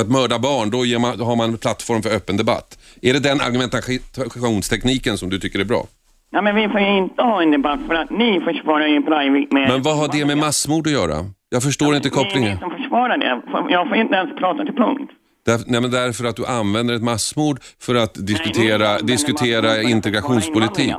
att 0.00 0.08
mörda 0.10 0.38
barn, 0.38 0.70
då 0.70 0.84
ger 0.84 0.98
man, 0.98 1.20
har 1.20 1.36
man 1.36 1.50
en 1.50 1.58
plattform 1.58 2.02
för 2.02 2.10
öppen 2.16 2.36
debatt? 2.36 2.78
Är 3.02 3.12
det 3.12 3.20
den 3.20 3.40
argumentationstekniken 3.40 5.18
som 5.18 5.30
du 5.30 5.38
tycker 5.38 5.58
är 5.58 5.64
bra? 5.64 5.86
Ja, 6.30 6.42
men 6.42 6.54
vi 6.54 6.68
får 6.68 6.80
ju 6.80 6.96
inte 6.96 7.22
ha 7.22 7.42
en 7.42 7.50
debatt 7.50 7.80
för 7.86 7.94
att 7.94 8.10
ni 8.10 8.40
försvarar 8.40 8.86
ju 8.86 9.00
Breivik 9.00 9.52
med... 9.52 9.68
Men 9.70 9.82
vad 9.82 9.96
har 9.96 10.08
det 10.12 10.24
med 10.26 10.38
massmord 10.38 10.86
att 10.86 10.92
göra? 10.92 11.16
Jag 11.50 11.62
förstår 11.62 11.96
inte 11.96 12.08
Ni 12.08 12.14
är 12.20 12.24
kopplingen. 12.24 12.54
ni 12.54 12.58
som 12.60 12.70
försvarar 12.70 13.18
det. 13.18 13.42
Jag 13.72 13.88
får 13.88 13.96
inte 13.96 14.14
ens 14.14 14.38
prata 14.38 14.64
till 14.64 14.74
punkt. 14.74 15.10
Där, 15.46 15.60
nej, 15.66 15.80
men 15.80 15.90
därför 15.90 16.24
att 16.24 16.36
du 16.36 16.46
använder 16.46 16.94
ett 16.94 17.02
massmord 17.02 17.58
för 17.80 17.94
att 17.94 18.14
diskutera, 18.26 18.88
massmord 18.88 19.08
diskutera 19.08 19.82
integrationspolitik. 19.82 20.94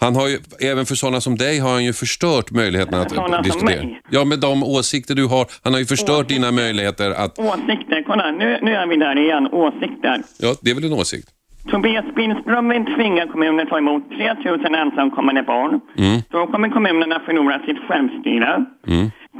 Han 0.00 0.16
har 0.16 0.28
ju, 0.28 0.38
även 0.60 0.86
för 0.86 0.94
sådana 0.94 1.20
som 1.20 1.36
dig 1.36 1.58
har 1.58 1.70
han 1.72 1.84
ju 1.84 1.92
förstört 1.92 2.50
möjligheten 2.50 2.94
att 3.00 3.10
som 3.14 3.42
diskutera. 3.42 3.84
mig? 3.84 4.00
Ja, 4.10 4.24
med 4.24 4.38
de 4.40 4.62
åsikter 4.62 5.14
du 5.14 5.26
har. 5.26 5.46
Han 5.64 5.72
har 5.72 5.80
ju 5.80 5.86
förstört 5.86 6.10
Åsikter? 6.16 6.34
dina 6.34 6.50
möjligheter 6.52 7.10
att... 7.10 7.38
Åsikter, 7.38 8.04
kolla 8.06 8.30
nu, 8.30 8.58
nu 8.62 8.74
är 8.74 8.86
vi 8.86 8.96
där 8.96 9.18
igen. 9.24 9.48
Åsikter. 9.52 10.22
Ja, 10.38 10.54
det 10.62 10.70
är 10.70 10.74
väl 10.74 10.84
en 10.84 10.92
åsikt? 10.92 11.28
Tobias 11.70 12.04
Billström 12.16 12.68
vill 12.68 12.84
tvinga 12.96 13.26
kommuner 13.26 13.62
att 13.62 13.68
ta 13.68 13.78
emot 13.78 14.02
3 14.10 14.34
000 14.44 14.74
ensamkommande 14.74 15.42
barn. 15.42 15.80
Mm. 15.98 16.20
Då 16.30 16.46
kommer 16.46 16.68
kommunerna 16.68 17.20
förlora 17.26 17.60
sitt 17.66 17.78
självstyre. 17.88 18.64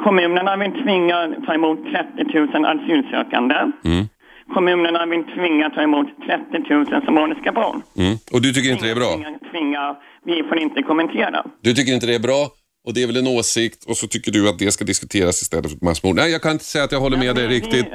Kommunerna 0.04 0.56
vill 0.56 0.72
tvinga 0.82 1.16
ta 1.46 1.54
emot 1.54 1.78
30 2.16 2.38
000 2.38 2.64
asylsökande. 2.64 3.54
Mm. 3.84 4.08
Kommunerna 4.54 5.06
vill 5.06 5.24
tvinga 5.24 5.70
ta 5.70 5.82
emot 5.82 6.06
30 6.26 6.74
000 6.74 7.02
somaliska 7.06 7.52
barn. 7.52 7.82
Mm. 7.96 8.16
Och 8.32 8.42
du 8.42 8.52
tycker 8.52 8.70
inte 8.72 8.84
det 8.84 8.90
är 8.90 8.94
bra? 8.94 9.12
Tvinga, 9.14 9.38
tvinga, 9.50 9.96
vi 10.24 10.42
får 10.48 10.58
inte 10.58 10.82
kommentera. 10.82 11.44
Du 11.60 11.74
tycker 11.74 11.92
inte 11.94 12.06
det 12.06 12.14
är 12.14 12.26
bra 12.30 12.42
och 12.86 12.94
det 12.94 13.02
är 13.02 13.06
väl 13.06 13.16
en 13.16 13.26
åsikt 13.26 13.84
och 13.84 13.96
så 13.96 14.06
tycker 14.06 14.32
du 14.32 14.48
att 14.48 14.58
det 14.58 14.72
ska 14.72 14.84
diskuteras 14.84 15.42
istället 15.42 15.70
för 15.70 15.84
massmord. 15.84 16.16
Nej, 16.16 16.30
jag 16.30 16.42
kan 16.42 16.52
inte 16.52 16.64
säga 16.64 16.84
att 16.84 16.92
jag 16.92 17.00
håller 17.00 17.18
med 17.18 17.36
dig 17.36 17.46
riktigt. 17.46 17.86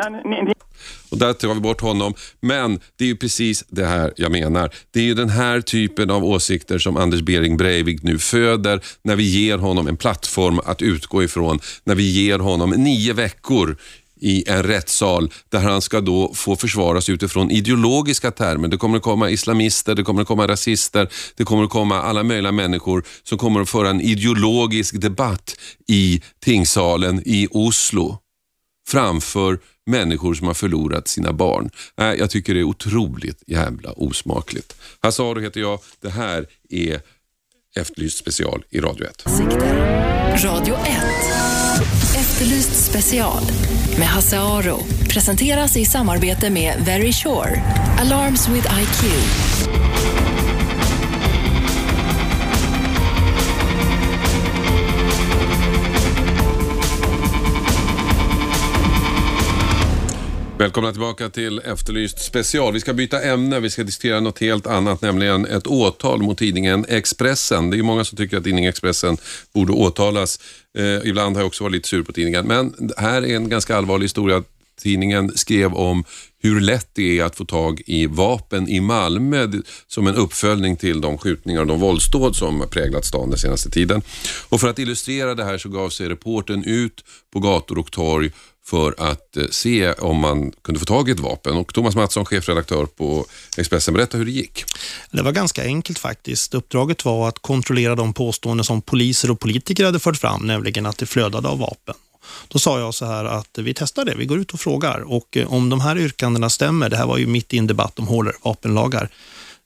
Och 1.13 1.19
där 1.19 1.34
tar 1.34 1.54
vi 1.54 1.60
bort 1.60 1.82
honom. 1.82 2.13
Men 2.41 2.80
det 2.97 3.04
är 3.04 3.08
ju 3.08 3.15
precis 3.15 3.63
det 3.69 3.86
här 3.86 4.13
jag 4.15 4.32
menar. 4.32 4.69
Det 4.91 4.99
är 4.99 5.04
ju 5.04 5.13
den 5.13 5.30
här 5.30 5.62
typen 5.62 6.10
av 6.10 6.26
åsikter 6.26 6.80
som 6.80 6.97
Anders 6.97 7.21
Bering 7.21 7.58
Breivik 7.58 8.04
nu 8.04 8.19
föder 8.19 8.82
när 9.04 9.15
vi 9.15 9.23
ger 9.23 9.58
honom 9.58 9.88
en 9.88 9.97
plattform 9.97 10.60
att 10.65 10.82
utgå 10.82 11.23
ifrån. 11.23 11.60
När 11.84 11.95
vi 11.95 12.12
ger 12.12 12.39
honom 12.39 12.69
nio 12.69 13.13
veckor 13.13 13.78
i 14.21 14.43
en 14.47 14.63
rättssal 14.63 15.32
där 15.49 15.60
han 15.60 15.82
ska 15.82 16.02
då 16.02 16.34
få 16.34 16.56
försvaras 16.56 17.10
utifrån 17.10 17.52
ideologiska 17.52 18.32
termer. 18.32 18.67
Det 18.67 18.78
kommer 18.78 18.97
att 18.97 19.04
komma 19.04 19.30
islamister, 19.30 19.95
det 19.95 20.04
kommer 20.04 20.21
att 20.21 20.28
komma 20.28 20.47
rasister, 20.47 21.10
det 21.36 21.43
kommer 21.43 21.63
att 21.63 21.69
komma 21.69 22.02
alla 22.02 22.23
möjliga 22.23 22.52
människor 22.52 23.04
som 23.23 23.38
kommer 23.38 23.62
att 23.62 23.69
föra 23.69 23.89
en 23.89 24.02
ideologisk 24.02 25.02
debatt 25.02 25.56
i 25.88 26.21
tingssalen 26.45 27.21
i 27.26 27.47
Oslo 27.52 28.23
framför 28.88 29.60
människor 29.86 30.34
som 30.34 30.48
har 30.48 30.54
förlorat 30.54 31.08
sina 31.08 31.34
barn. 31.34 31.69
Äh, 31.98 32.06
jag 32.06 32.30
tycker 32.30 32.54
det 32.54 32.60
är 32.60 32.63
otroligt 32.63 33.43
jävla 33.48 33.91
osmakligt. 33.91 34.76
Hasse 35.02 35.41
heter 35.41 35.62
jag. 35.62 35.80
Det 36.02 36.10
här 36.10 36.46
är 36.69 37.02
Efterlyst 37.76 38.17
special 38.17 38.63
i 38.69 38.80
Radio 38.80 39.08
1. 39.08 39.26
Radio 40.43 40.76
1. 40.76 40.84
Efterlyst 42.15 42.86
special 42.89 43.43
med 44.00 44.08
Hasse 44.08 44.39
Aro. 44.39 44.80
Presenteras 45.10 45.78
i 45.78 45.86
samarbete 45.86 46.50
med 46.50 46.86
Very 46.86 47.13
Sure. 47.13 47.62
Alarms 48.00 48.50
with 48.50 48.67
IQ. 48.82 49.93
Välkomna 60.63 60.91
tillbaka 60.91 61.30
till 61.30 61.60
Efterlyst 61.60 62.19
special. 62.19 62.73
Vi 62.73 62.80
ska 62.80 62.93
byta 62.93 63.21
ämne, 63.21 63.60
vi 63.60 63.69
ska 63.69 63.84
diskutera 63.84 64.19
något 64.19 64.39
helt 64.39 64.67
annat, 64.67 65.02
nämligen 65.02 65.45
ett 65.45 65.67
åtal 65.67 66.21
mot 66.21 66.38
tidningen 66.38 66.86
Expressen. 66.89 67.69
Det 67.69 67.76
är 67.76 67.78
ju 67.78 67.84
många 67.84 68.04
som 68.04 68.17
tycker 68.17 68.38
att 68.38 68.43
tidningen 68.43 68.69
Expressen 68.69 69.17
borde 69.54 69.73
åtalas. 69.73 70.39
Eh, 70.78 71.10
ibland 71.10 71.36
har 71.36 71.41
jag 71.41 71.47
också 71.47 71.63
varit 71.63 71.73
lite 71.73 71.88
sur 71.88 72.04
på 72.04 72.13
tidningen, 72.13 72.47
men 72.47 72.91
här 72.97 73.21
är 73.21 73.36
en 73.36 73.49
ganska 73.49 73.78
allvarlig 73.78 74.06
historia. 74.06 74.43
Tidningen 74.82 75.38
skrev 75.38 75.73
om 75.73 76.04
hur 76.43 76.62
lätt 76.62 76.88
det 76.93 77.19
är 77.19 77.23
att 77.23 77.36
få 77.36 77.45
tag 77.45 77.82
i 77.86 78.06
vapen 78.06 78.69
i 78.69 78.80
Malmö 78.80 79.47
som 79.88 80.08
en 80.08 80.15
uppföljning 80.15 80.78
till 80.78 81.02
de 81.02 81.17
skjutningar 81.17 81.62
och 81.62 81.67
de 81.67 81.80
våldsdåd 81.80 82.36
som 82.36 82.65
präglat 82.71 83.06
stan 83.06 83.30
den 83.30 83.39
senaste 83.39 83.69
tiden. 83.69 84.02
Och 84.49 84.62
för 84.62 84.67
att 84.67 84.80
illustrera 84.80 85.36
det 85.36 85.43
här 85.43 85.58
så 85.58 85.69
gav 85.69 85.89
sig 85.89 86.10
reporten 86.10 86.63
ut 86.63 87.06
på 87.34 87.39
gator 87.39 87.78
och 87.78 87.91
torg 87.91 88.32
för 88.65 88.95
att 88.97 89.38
eh, 89.38 89.43
se 89.52 89.93
om 89.93 90.17
man 90.17 90.52
kunde 90.52 90.80
få 90.80 90.86
tag 90.86 91.10
i 91.10 91.12
ett 91.12 91.19
vapen. 91.19 91.58
Och 91.58 91.73
Thomas 91.73 91.95
Mattsson, 91.95 92.26
chefredaktör 92.26 92.86
på 92.86 93.26
Expressen, 93.58 93.93
berätta 93.93 94.17
hur 94.17 94.26
det 94.26 94.32
gick. 94.32 94.65
Det 95.12 95.21
var 95.21 95.32
ganska 95.32 95.63
enkelt 95.63 95.99
faktiskt. 95.99 96.54
Uppdraget 96.54 97.06
var 97.06 97.28
att 97.28 97.39
kontrollera 97.39 97.95
de 97.95 98.13
påståenden 98.13 98.63
som 98.63 98.82
poliser 98.82 99.32
och 99.32 99.39
politiker 99.39 99.86
hade 99.86 99.99
fört 99.99 100.17
fram, 100.17 100.47
nämligen 100.47 100.86
att 100.86 100.97
det 100.97 101.06
flödade 101.06 101.47
av 101.47 101.60
vapen. 101.60 101.95
Då 102.47 102.60
sa 102.60 102.80
jag 102.80 102.93
så 102.93 103.06
här 103.06 103.26
att 103.26 103.58
vi 103.58 103.73
testar 103.73 104.06
det, 104.06 104.15
vi 104.15 104.26
går 104.26 104.39
ut 104.39 104.52
och 104.52 104.60
frågar 104.60 104.99
och 104.99 105.38
eh, 105.38 105.54
om 105.54 105.69
de 105.69 105.82
här 105.82 105.97
yrkandena 105.97 106.49
stämmer, 106.49 106.89
det 106.89 106.97
här 106.97 107.08
var 107.08 107.17
ju 107.17 107.28
mitt 107.28 107.54
i 107.54 107.58
en 107.58 107.67
debatt 107.67 107.99
om 107.99 108.08
hårdare 108.08 108.36
vapenlagar, 108.41 109.10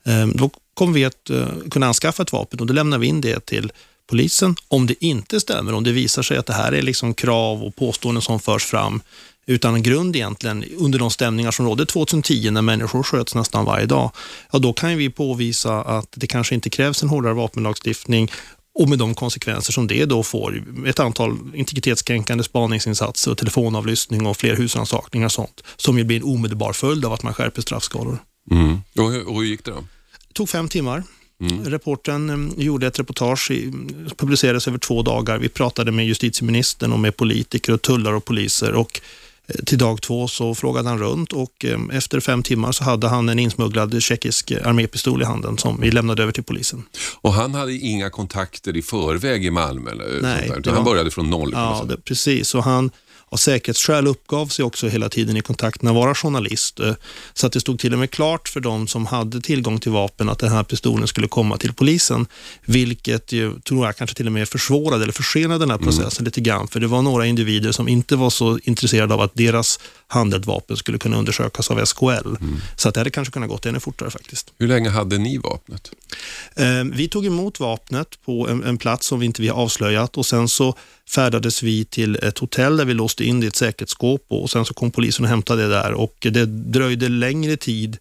eh, 0.06 0.28
då 0.28 0.50
kommer 0.74 0.94
vi 0.94 1.06
att 1.06 1.32
kunna 1.72 1.88
anskaffa 1.88 2.24
ett 2.24 2.32
vapen 2.32 2.60
och 2.60 2.66
då 2.68 2.74
lämnar 2.74 2.98
vi 2.98 3.08
in 3.08 3.22
det 3.22 3.46
till 3.46 3.72
polisen. 4.08 4.56
Om 4.68 4.88
det 4.88 5.06
inte 5.06 5.40
stämmer, 5.40 5.74
om 5.74 5.84
det 5.84 5.92
visar 5.92 6.22
sig 6.22 6.38
att 6.38 6.46
det 6.46 6.54
här 6.54 6.72
är 6.72 6.82
liksom 6.82 7.14
krav 7.14 7.64
och 7.64 7.76
påståenden 7.76 8.22
som 8.22 8.40
förs 8.40 8.66
fram 8.66 9.02
utan 9.50 9.84
grund 9.84 10.16
egentligen 10.16 10.64
under 10.78 11.00
de 11.00 11.12
stämningar 11.12 11.52
som 11.52 11.66
rådde 11.66 11.86
2010 11.86 12.52
när 12.52 12.62
människor 12.62 13.04
sköts 13.04 13.36
nästan 13.36 13.66
varje 13.66 13.86
dag, 13.86 14.12
ja 14.52 14.60
då 14.60 14.74
kan 14.74 14.98
vi 14.98 15.10
påvisa 15.10 15.82
att 15.82 16.08
det 16.16 16.28
kanske 16.28 16.56
inte 16.56 16.70
krävs 16.70 17.04
en 17.04 17.10
hårdare 17.10 17.34
vapenlagstiftning 17.34 18.32
och 18.80 18.90
med 18.90 19.00
de 19.00 19.16
konsekvenser 19.16 19.74
som 19.74 19.88
det 19.88 20.06
då 20.06 20.24
får, 20.24 20.64
ett 20.86 21.00
antal 21.00 21.38
integritetskränkande 21.54 22.44
spaningsinsatser 22.44 23.32
och 23.32 23.38
telefonavlyssning 23.38 24.26
och 24.26 24.38
fler 24.38 24.56
husrannsakningar 24.56 25.26
och 25.26 25.32
sånt, 25.32 25.64
som 25.76 25.98
ju 25.98 26.04
blir 26.04 26.18
en 26.18 26.24
omedelbar 26.24 26.74
följd 26.74 27.06
av 27.06 27.14
att 27.14 27.24
man 27.24 27.34
skärper 27.34 27.62
straffskalor. 27.62 28.18
Mm. 28.52 28.82
Och, 28.98 29.12
hur, 29.12 29.28
och 29.28 29.36
hur 29.36 29.44
gick 29.44 29.66
det 29.66 29.72
då? 29.72 29.84
Det 30.28 30.34
tog 30.34 30.50
fem 30.50 30.70
timmar. 30.70 31.04
Reporten 31.66 32.30
eh, 32.30 32.64
gjorde 32.64 32.88
ett 32.88 33.00
reportage, 33.00 33.52
publicerades 34.18 34.68
över 34.68 34.78
två 34.78 35.02
dagar. 35.02 35.38
Vi 35.38 35.50
pratade 35.50 35.92
med 35.92 36.06
justitieministern 36.06 36.94
och 36.94 37.00
med 37.00 37.18
politiker 37.18 37.74
och 37.74 37.82
tullare 37.82 38.16
och 38.16 38.26
poliser 38.26 38.74
och 38.74 39.02
Eh, 39.48 39.56
till 39.66 39.78
dag 39.78 40.02
två 40.02 40.28
så 40.28 40.56
frågade 40.56 40.90
han 40.90 41.00
runt 41.00 41.34
och 41.34 41.66
eh, 41.66 41.80
efter 41.92 42.20
fem 42.20 42.44
timmar 42.44 42.72
så 42.72 42.84
hade 42.84 43.08
han 43.08 43.30
en 43.30 43.40
insmugglad 43.40 44.04
tjeckisk 44.04 44.52
armépistol 44.52 45.22
i 45.22 45.26
handen 45.26 45.58
som 45.58 45.82
vi 45.82 45.92
lämnade 45.92 46.24
över 46.24 46.32
till 46.32 46.44
polisen. 46.44 46.84
Och 47.22 47.34
han 47.34 47.54
hade 47.54 47.74
inga 47.74 48.10
kontakter 48.10 48.78
i 48.78 48.82
förväg 48.82 49.46
i 49.46 49.52
Malmö? 49.52 49.92
Eller 49.92 50.22
Nej, 50.22 50.48
sånt 50.48 50.66
där, 50.66 50.72
han 50.72 50.84
började 50.84 51.12
från 51.12 51.30
noll? 51.30 51.52
Ja, 51.54 51.86
det, 51.90 51.98
precis. 51.98 52.56
Och 52.56 52.64
han 52.64 52.92
av 53.30 53.38
säkerhetsskäl 53.38 54.08
uppgav 54.08 54.48
sig 54.48 54.66
också 54.66 54.88
hela 54.88 55.10
tiden 55.10 55.38
i 55.38 55.42
kontakt 55.42 55.82
med 55.82 55.92
att 55.92 55.96
vara 55.96 56.16
journalist. 56.16 56.80
Så 57.34 57.48
att 57.48 57.54
det 57.54 57.60
stod 57.60 57.80
till 57.80 57.94
och 57.94 58.00
med 58.00 58.12
klart 58.12 58.50
för 58.50 58.60
de 58.60 58.88
som 58.88 59.06
hade 59.06 59.42
tillgång 59.42 59.80
till 59.80 59.92
vapen 59.92 60.30
att 60.30 60.40
den 60.40 60.52
här 60.52 60.64
pistolen 60.64 61.08
skulle 61.08 61.28
komma 61.28 61.58
till 61.58 61.74
polisen. 61.74 62.26
Vilket 62.66 63.32
ju, 63.32 63.60
tror 63.60 63.86
jag 63.86 63.98
kanske 63.98 64.16
till 64.16 64.26
och 64.26 64.32
med 64.32 64.50
försvårade 64.50 65.04
eller 65.04 65.14
försenade 65.14 65.60
den 65.60 65.70
här 65.70 65.78
mm. 65.78 65.88
processen 65.88 66.22
mm. 66.22 66.26
lite 66.26 66.42
grann. 66.42 66.68
För 66.68 66.80
det 66.80 66.88
var 66.88 67.02
några 67.02 67.26
individer 67.26 67.72
som 67.72 67.88
inte 67.88 68.16
var 68.16 68.30
så 68.30 68.60
intresserade 68.64 69.14
av 69.14 69.22
att 69.22 69.32
deras 69.34 69.80
handeldvapen 70.08 70.78
skulle 70.78 70.98
kunna 70.98 71.18
undersökas 71.18 71.72
av 71.72 71.86
SKL. 71.86 72.28
Mm. 72.28 72.62
Så 72.76 72.90
att 72.90 72.94
det 72.94 73.00
hade 73.00 73.10
kanske 73.10 73.32
kunnat 73.32 73.50
gått 73.50 73.66
ännu 73.66 73.80
fortare 73.80 74.12
faktiskt. 74.12 74.54
Hur 74.58 74.68
länge 74.68 74.90
hade 74.90 75.18
ni 75.18 75.38
vapnet? 75.38 75.92
Eh, 76.56 76.84
vi 76.94 77.08
tog 77.08 77.26
emot 77.26 77.60
vapnet 77.60 78.08
på 78.26 78.48
en, 78.48 78.64
en 78.64 78.78
plats 78.78 79.08
som 79.08 79.20
vi 79.20 79.26
inte 79.26 79.42
vi 79.42 79.48
har 79.48 79.62
avslöjat 79.62 80.18
och 80.18 80.26
sen 80.26 80.50
så 80.50 80.76
färdades 81.10 81.64
vi 81.64 81.86
till 81.86 82.16
ett 82.16 82.38
hotell 82.38 82.78
där 82.78 82.86
vi 82.86 82.94
låste 82.94 83.26
in 83.26 83.40
det 83.40 83.46
i 83.46 83.48
ett 83.48 83.56
säkerhetsskåp 83.56 84.26
och 84.28 84.50
sen 84.50 84.66
så 84.66 84.74
kom 84.74 84.92
polisen 84.92 85.26
och 85.26 85.30
hämtade 85.30 85.62
det 85.62 85.70
där 85.70 85.94
och 85.94 86.16
det 86.20 86.46
dröjde 86.46 87.10
längre 87.10 87.58
tid 87.58 87.98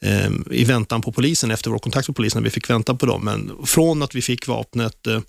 eh, 0.00 0.30
i 0.50 0.64
väntan 0.64 1.02
på 1.02 1.12
polisen 1.12 1.50
efter 1.50 1.70
vår 1.70 1.78
kontakt 1.78 2.08
med 2.08 2.16
polisen 2.16 2.42
när 2.42 2.44
vi 2.44 2.50
fick 2.50 2.70
vänta 2.70 2.94
på 2.94 3.06
dem. 3.06 3.24
Men 3.24 3.52
från 3.64 4.02
att 4.02 4.14
vi 4.14 4.22
fick 4.22 4.46
vapnet 4.46 5.06
eh, 5.06 5.20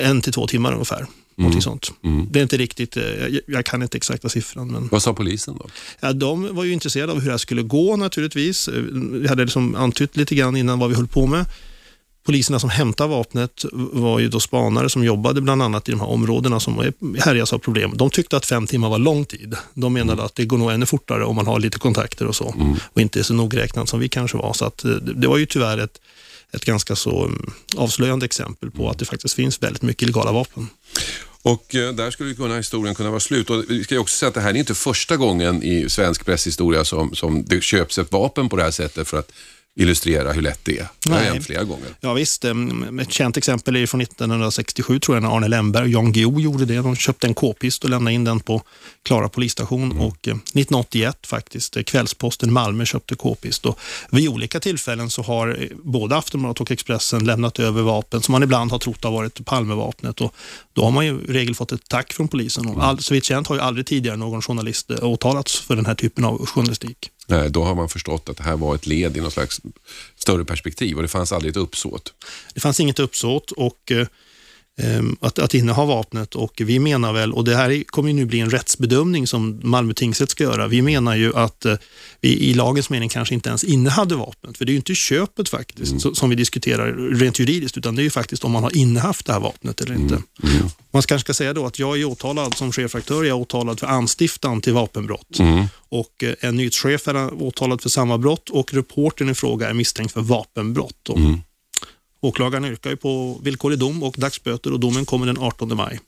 en 0.00 0.22
till 0.22 0.32
två 0.32 0.46
timmar 0.46 0.72
ungefär. 0.72 1.06
Mm. 1.38 1.60
sånt. 1.60 1.92
Mm. 2.04 2.26
Det 2.30 2.38
är 2.38 2.42
inte 2.42 2.56
riktigt, 2.56 2.96
eh, 2.96 3.04
jag, 3.04 3.40
jag, 3.46 3.64
kan 3.64 3.82
inte 3.82 3.96
exakta 3.96 4.28
siffran. 4.28 4.72
Men... 4.72 4.88
Vad 4.88 5.02
sa 5.02 5.14
polisen 5.14 5.56
då? 5.58 5.66
Ja, 6.00 6.12
de 6.12 6.54
var 6.56 6.64
ju 6.64 6.72
intresserade 6.72 7.12
av 7.12 7.18
hur 7.18 7.26
det 7.26 7.32
här 7.32 7.38
skulle 7.38 7.62
gå 7.62 7.96
naturligtvis. 7.96 8.68
Vi 9.12 9.28
hade 9.28 9.44
liksom 9.44 9.74
antytt 9.74 10.16
lite 10.16 10.34
grann 10.34 10.56
innan 10.56 10.78
vad 10.78 10.88
vi 10.88 10.96
höll 10.96 11.06
på 11.06 11.26
med. 11.26 11.44
Poliserna 12.28 12.58
som 12.58 12.70
hämtade 12.70 13.10
vapnet 13.10 13.64
var 13.72 14.18
ju 14.18 14.28
då 14.28 14.40
spanare 14.40 14.90
som 14.90 15.04
jobbade 15.04 15.40
bland 15.40 15.62
annat 15.62 15.88
i 15.88 15.92
de 15.92 16.00
här 16.00 16.08
områdena 16.08 16.60
som 16.60 16.92
härjas 17.18 17.52
av 17.52 17.58
problem. 17.58 17.92
De 17.94 18.10
tyckte 18.10 18.36
att 18.36 18.46
fem 18.46 18.66
timmar 18.66 18.88
var 18.88 18.98
lång 18.98 19.24
tid. 19.24 19.56
De 19.74 19.92
menade 19.92 20.12
mm. 20.12 20.24
att 20.24 20.34
det 20.34 20.44
går 20.44 20.58
nog 20.58 20.72
ännu 20.72 20.86
fortare 20.86 21.24
om 21.24 21.36
man 21.36 21.46
har 21.46 21.60
lite 21.60 21.78
kontakter 21.78 22.26
och 22.26 22.36
så 22.36 22.54
mm. 22.56 22.76
och 22.92 23.00
inte 23.00 23.18
är 23.18 23.22
så 23.22 23.34
nogräknad 23.34 23.88
som 23.88 24.00
vi 24.00 24.08
kanske 24.08 24.36
var. 24.36 24.52
Så 24.52 24.64
att, 24.64 24.84
eh, 24.84 24.90
det 24.90 25.26
var 25.26 25.38
ju 25.38 25.46
tyvärr 25.46 25.78
ett, 25.78 26.00
ett 26.52 26.64
ganska 26.64 26.96
så 26.96 27.24
mm, 27.24 27.50
avslöjande 27.76 28.26
exempel 28.26 28.70
på 28.70 28.90
att 28.90 28.98
det 28.98 29.04
faktiskt 29.04 29.34
finns 29.34 29.62
väldigt 29.62 29.82
mycket 29.82 30.02
illegala 30.02 30.32
vapen. 30.32 30.68
Och 31.42 31.74
eh, 31.74 31.92
där 31.94 32.10
skulle 32.10 32.34
kunna 32.34 32.56
historien 32.56 32.94
kunna 32.94 33.10
vara 33.10 33.20
slut. 33.20 33.50
Och 33.50 33.64
vi 33.68 33.84
ska 33.84 33.94
ju 33.94 34.00
också 34.00 34.18
säga 34.18 34.28
att 34.28 34.34
det 34.34 34.40
här 34.40 34.50
är 34.50 34.54
inte 34.54 34.74
första 34.74 35.16
gången 35.16 35.62
i 35.62 35.88
svensk 35.88 36.26
presshistoria 36.26 36.84
som, 36.84 37.14
som 37.14 37.44
det 37.44 37.62
köps 37.62 37.98
ett 37.98 38.12
vapen 38.12 38.48
på 38.48 38.56
det 38.56 38.62
här 38.62 38.70
sättet 38.70 39.08
för 39.08 39.18
att 39.18 39.32
illustrera 39.78 40.32
hur 40.32 40.42
lätt 40.42 40.60
det 40.62 40.78
är. 40.78 40.88
Det 41.04 41.12
har 41.12 41.20
hänt 41.20 41.44
flera 41.44 41.64
gånger. 41.64 41.88
Ja, 42.00 42.12
visst, 42.12 42.44
ett 43.00 43.12
känt 43.12 43.36
exempel 43.36 43.76
är 43.76 43.86
från 43.86 44.00
1967 44.00 45.00
tror 45.00 45.16
jag 45.16 45.22
när 45.22 45.36
Arne 45.36 45.48
Lemberg 45.48 45.84
och 45.84 45.88
Jan 45.88 46.12
Guillou 46.12 46.40
gjorde 46.40 46.64
det. 46.64 46.74
De 46.74 46.96
köpte 46.96 47.26
en 47.26 47.34
k-pist 47.34 47.84
och 47.84 47.90
lämnade 47.90 48.14
in 48.14 48.24
den 48.24 48.40
på 48.40 48.62
Klara 49.02 49.28
polisstation 49.28 49.84
mm. 49.84 50.00
och 50.00 50.28
1981 50.28 51.18
eh, 51.22 51.28
faktiskt, 51.28 51.76
eh, 51.76 51.82
Kvällsposten 51.82 52.52
Malmö 52.52 52.84
köpte 52.84 53.14
k-pist 53.14 53.66
och 53.66 53.78
vid 54.10 54.28
olika 54.28 54.60
tillfällen 54.60 55.10
så 55.10 55.22
har 55.22 55.48
eh, 55.48 55.68
både 55.84 56.16
Aftonbladet 56.16 56.60
och 56.60 56.70
Expressen 56.70 57.24
lämnat 57.24 57.58
över 57.58 57.82
vapen 57.82 58.22
som 58.22 58.32
man 58.32 58.42
ibland 58.42 58.70
har 58.70 58.78
trott 58.78 59.04
har 59.04 59.10
varit 59.10 59.44
Palmevapnet 59.44 60.20
och 60.20 60.34
då 60.72 60.84
har 60.84 60.90
man 60.90 61.06
ju 61.06 61.20
i 61.28 61.32
regel 61.32 61.54
fått 61.54 61.72
ett 61.72 61.88
tack 61.88 62.12
från 62.12 62.28
polisen. 62.28 62.66
Och 62.66 62.84
all, 62.84 62.98
så 62.98 63.14
vitt 63.14 63.24
känt 63.24 63.46
har 63.46 63.54
ju 63.54 63.60
aldrig 63.60 63.86
tidigare 63.86 64.16
någon 64.16 64.42
journalist 64.42 64.90
åtalats 64.90 65.60
för 65.60 65.76
den 65.76 65.86
här 65.86 65.94
typen 65.94 66.24
av 66.24 66.46
journalistik. 66.46 67.10
Nej, 67.30 67.50
då 67.50 67.64
har 67.64 67.74
man 67.74 67.88
förstått 67.88 68.28
att 68.28 68.36
det 68.36 68.42
här 68.42 68.56
var 68.56 68.74
ett 68.74 68.86
led 68.86 69.16
i 69.16 69.20
något 69.20 69.32
slags 69.32 69.60
större 70.16 70.44
perspektiv 70.44 70.96
och 70.96 71.02
det 71.02 71.08
fanns 71.08 71.32
aldrig 71.32 71.50
ett 71.50 71.56
uppsåt. 71.56 72.14
Det 72.54 72.60
fanns 72.60 72.80
inget 72.80 72.98
uppsåt 72.98 73.50
och 73.50 73.92
eh, 73.92 74.06
att, 75.20 75.38
att 75.38 75.54
inneha 75.54 75.84
vapnet 75.84 76.34
och 76.34 76.52
vi 76.64 76.78
menar 76.78 77.12
väl, 77.12 77.32
och 77.32 77.44
det 77.44 77.56
här 77.56 77.84
kommer 77.86 78.12
nu 78.12 78.24
bli 78.24 78.40
en 78.40 78.50
rättsbedömning 78.50 79.26
som 79.26 79.60
Malmö 79.62 79.94
tingsrätt 79.94 80.30
ska 80.30 80.44
göra, 80.44 80.66
vi 80.66 80.82
menar 80.82 81.16
ju 81.16 81.36
att 81.36 81.64
eh, 81.64 81.74
vi 82.20 82.28
i 82.28 82.54
lagens 82.54 82.90
mening 82.90 83.08
kanske 83.08 83.34
inte 83.34 83.48
ens 83.48 83.64
innehade 83.64 84.14
vapnet, 84.14 84.58
för 84.58 84.64
det 84.64 84.70
är 84.70 84.72
ju 84.72 84.76
inte 84.76 84.94
köpet 84.94 85.48
faktiskt 85.48 86.04
mm. 86.04 86.14
som 86.14 86.30
vi 86.30 86.36
diskuterar 86.36 86.92
rent 87.14 87.38
juridiskt, 87.38 87.76
utan 87.76 87.94
det 87.94 88.02
är 88.02 88.04
ju 88.04 88.10
faktiskt 88.10 88.44
om 88.44 88.52
man 88.52 88.62
har 88.62 88.76
innehaft 88.76 89.26
det 89.26 89.32
här 89.32 89.40
vapnet 89.40 89.80
eller 89.80 89.94
inte. 89.94 90.14
Mm. 90.14 90.56
Mm. 90.56 90.68
Man 90.90 91.02
kanske 91.02 91.24
ska 91.24 91.34
säga 91.34 91.54
då 91.54 91.66
att 91.66 91.78
jag 91.78 92.00
är 92.00 92.04
åtalad 92.04 92.56
som 92.56 92.72
chefredaktör, 92.72 93.24
jag 93.24 93.38
är 93.38 93.42
åtalad 93.42 93.80
för 93.80 93.86
anstiftan 93.86 94.60
till 94.60 94.72
vapenbrott 94.72 95.38
mm. 95.38 95.66
och 95.88 96.24
eh, 96.24 96.34
en 96.40 96.56
nyhetschef 96.56 97.08
är 97.08 97.42
åtalad 97.42 97.82
för 97.82 97.88
samma 97.88 98.18
brott 98.18 98.50
och 98.50 98.74
reportern 98.74 99.28
i 99.28 99.34
fråga 99.34 99.68
är 99.68 99.74
misstänkt 99.74 100.12
för 100.12 100.20
vapenbrott. 100.20 101.08
Mm. 101.08 101.40
Åklagaren 102.20 102.64
yrkar 102.64 102.90
ju 102.90 102.96
på 102.96 103.40
villkorlig 103.42 103.78
dom 103.78 104.02
och 104.02 104.14
dagsböter 104.18 104.72
och 104.72 104.80
domen 104.80 105.04
kommer 105.04 105.26
den 105.26 105.38
18 105.38 105.76
maj. 105.76 106.00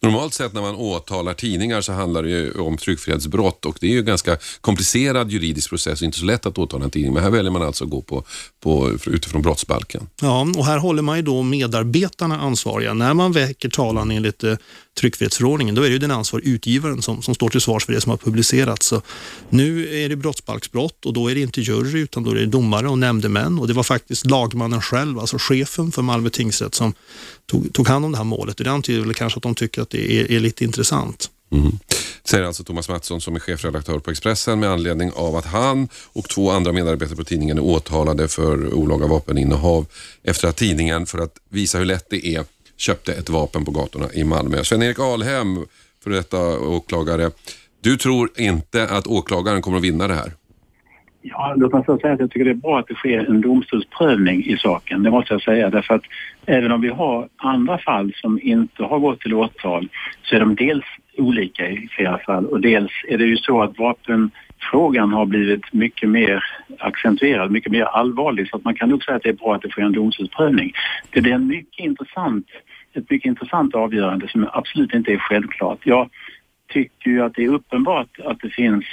Normalt 0.00 0.34
sett 0.34 0.52
när 0.52 0.60
man 0.60 0.74
åtalar 0.74 1.34
tidningar 1.34 1.80
så 1.80 1.92
handlar 1.92 2.22
det 2.22 2.28
ju 2.28 2.52
om 2.52 2.76
tryckfrihetsbrott 2.76 3.64
och 3.64 3.78
det 3.80 3.86
är 3.86 3.90
ju 3.90 3.98
en 3.98 4.04
ganska 4.04 4.36
komplicerad 4.60 5.30
juridisk 5.30 5.68
process 5.68 6.00
och 6.00 6.04
inte 6.04 6.18
så 6.18 6.24
lätt 6.24 6.46
att 6.46 6.58
åtala 6.58 6.84
en 6.84 6.90
tidning. 6.90 7.14
Men 7.14 7.22
här 7.22 7.30
väljer 7.30 7.52
man 7.52 7.62
alltså 7.62 7.84
att 7.84 7.90
gå 7.90 8.00
på, 8.02 8.24
på, 8.60 8.90
utifrån 9.06 9.42
brottsbalken. 9.42 10.08
Ja, 10.20 10.46
och 10.56 10.66
här 10.66 10.78
håller 10.78 11.02
man 11.02 11.16
ju 11.16 11.22
då 11.22 11.42
medarbetarna 11.42 12.40
ansvariga. 12.40 12.94
När 12.94 13.14
man 13.14 13.32
väcker 13.32 13.68
talan 13.68 14.10
enligt 14.10 14.44
eh, 14.44 14.54
tryckfrihetsförordningen, 14.98 15.74
då 15.74 15.82
är 15.82 15.86
det 15.86 15.92
ju 15.92 15.98
den 15.98 16.10
ansvarig 16.10 16.46
utgivaren 16.46 17.02
som, 17.02 17.22
som 17.22 17.34
står 17.34 17.48
till 17.48 17.60
svars 17.60 17.86
för 17.86 17.92
det 17.92 18.00
som 18.00 18.10
har 18.10 18.16
publicerats. 18.16 18.86
Så 18.86 19.02
nu 19.48 19.94
är 20.04 20.08
det 20.08 20.16
brottsbalksbrott 20.16 21.06
och 21.06 21.12
då 21.12 21.30
är 21.30 21.34
det 21.34 21.40
inte 21.40 21.60
jury 21.60 22.00
utan 22.00 22.22
då 22.22 22.30
är 22.30 22.34
det 22.34 22.46
domare 22.46 22.88
och 22.88 22.98
nämndemän 22.98 23.58
och 23.58 23.68
det 23.68 23.74
var 23.74 23.82
faktiskt 23.82 24.26
lagmannen 24.26 24.82
själv, 24.82 25.18
alltså 25.18 25.36
chefen 25.38 25.92
för 25.92 26.02
Malmö 26.02 26.30
tingsrätt 26.30 26.74
som 26.74 26.94
tog, 27.46 27.72
tog 27.72 27.88
hand 27.88 28.04
om 28.04 28.12
det 28.12 28.18
här 28.18 28.24
målet. 28.24 28.56
Det 28.56 28.70
antyder 28.70 29.00
väl 29.00 29.14
kanske 29.14 29.38
att 29.38 29.42
de 29.42 29.54
tycker 29.54 29.82
att 29.82 29.90
det 29.90 30.12
är, 30.12 30.32
är 30.32 30.40
lite 30.40 30.64
intressant. 30.64 31.30
Mm. 31.52 31.78
Säger 32.24 32.44
alltså 32.44 32.64
Thomas 32.64 32.88
Mattsson 32.88 33.20
som 33.20 33.36
är 33.36 33.40
chefredaktör 33.40 33.98
på 33.98 34.10
Expressen 34.10 34.60
med 34.60 34.70
anledning 34.70 35.12
av 35.12 35.36
att 35.36 35.46
han 35.46 35.88
och 35.94 36.28
två 36.28 36.50
andra 36.50 36.72
medarbetare 36.72 37.16
på 37.16 37.24
tidningen 37.24 37.58
är 37.58 37.62
åtalade 37.62 38.28
för 38.28 38.74
olaga 38.74 39.06
vapeninnehav 39.06 39.86
efter 40.22 40.48
att 40.48 40.56
tidningen, 40.56 41.06
för 41.06 41.18
att 41.18 41.36
visa 41.48 41.78
hur 41.78 41.84
lätt 41.84 42.06
det 42.10 42.26
är, 42.26 42.44
köpte 42.80 43.12
ett 43.12 43.28
vapen 43.28 43.64
på 43.64 43.70
gatorna 43.70 44.06
i 44.14 44.24
Malmö. 44.24 44.56
Sven-Erik 44.56 44.98
Alhem, 44.98 45.66
för 46.04 46.10
detta 46.10 46.58
åklagare. 46.60 47.30
Du 47.82 47.96
tror 47.96 48.30
inte 48.36 48.84
att 48.84 49.06
åklagaren 49.06 49.62
kommer 49.62 49.78
att 49.78 49.84
vinna 49.84 50.08
det 50.08 50.14
här? 50.14 50.32
Ja, 51.22 51.54
låt 51.56 51.72
mig 51.72 51.82
först 51.86 52.02
säga 52.02 52.14
att 52.14 52.20
jag 52.20 52.30
tycker 52.30 52.44
det 52.44 52.50
är 52.50 52.54
bra 52.54 52.78
att 52.78 52.86
det 52.86 52.94
sker 52.94 53.18
en 53.18 53.40
domstolsprövning 53.40 54.44
i 54.44 54.56
saken. 54.56 55.02
Det 55.02 55.10
måste 55.10 55.34
jag 55.34 55.42
säga 55.42 55.70
därför 55.70 55.94
att 55.94 56.02
även 56.46 56.72
om 56.72 56.80
vi 56.80 56.88
har 56.88 57.28
andra 57.36 57.78
fall 57.78 58.12
som 58.16 58.40
inte 58.42 58.82
har 58.82 58.98
gått 58.98 59.20
till 59.20 59.34
åtal 59.34 59.88
så 60.22 60.36
är 60.36 60.40
de 60.40 60.54
dels 60.54 60.84
olika 61.18 61.68
i 61.68 61.88
flera 61.90 62.18
fall 62.18 62.46
och 62.46 62.60
dels 62.60 62.92
är 63.08 63.18
det 63.18 63.24
ju 63.24 63.36
så 63.36 63.62
att 63.62 63.78
vapenfrågan 63.78 65.12
har 65.12 65.26
blivit 65.26 65.72
mycket 65.72 66.08
mer 66.08 66.44
accentuerad, 66.78 67.50
mycket 67.50 67.72
mer 67.72 67.84
allvarlig 67.84 68.48
så 68.48 68.56
att 68.56 68.64
man 68.64 68.74
kan 68.74 68.88
nog 68.88 69.04
säga 69.04 69.16
att 69.16 69.22
det 69.22 69.28
är 69.28 69.32
bra 69.32 69.54
att 69.54 69.62
det 69.62 69.70
sker 69.70 69.82
en 69.82 69.92
domstolsprövning. 69.92 70.72
Det 71.10 71.18
är 71.18 71.34
en 71.34 71.46
mycket 71.46 71.84
intressant, 71.84 72.46
ett 72.94 73.10
mycket 73.10 73.28
intressant 73.28 73.74
avgörande 73.74 74.28
som 74.28 74.48
absolut 74.52 74.94
inte 74.94 75.12
är 75.12 75.18
självklart. 75.18 75.78
Jag 75.82 76.10
tycker 76.68 77.10
ju 77.10 77.22
att 77.22 77.34
det 77.34 77.44
är 77.44 77.48
uppenbart 77.48 78.20
att 78.24 78.40
det 78.40 78.50
finns 78.50 78.84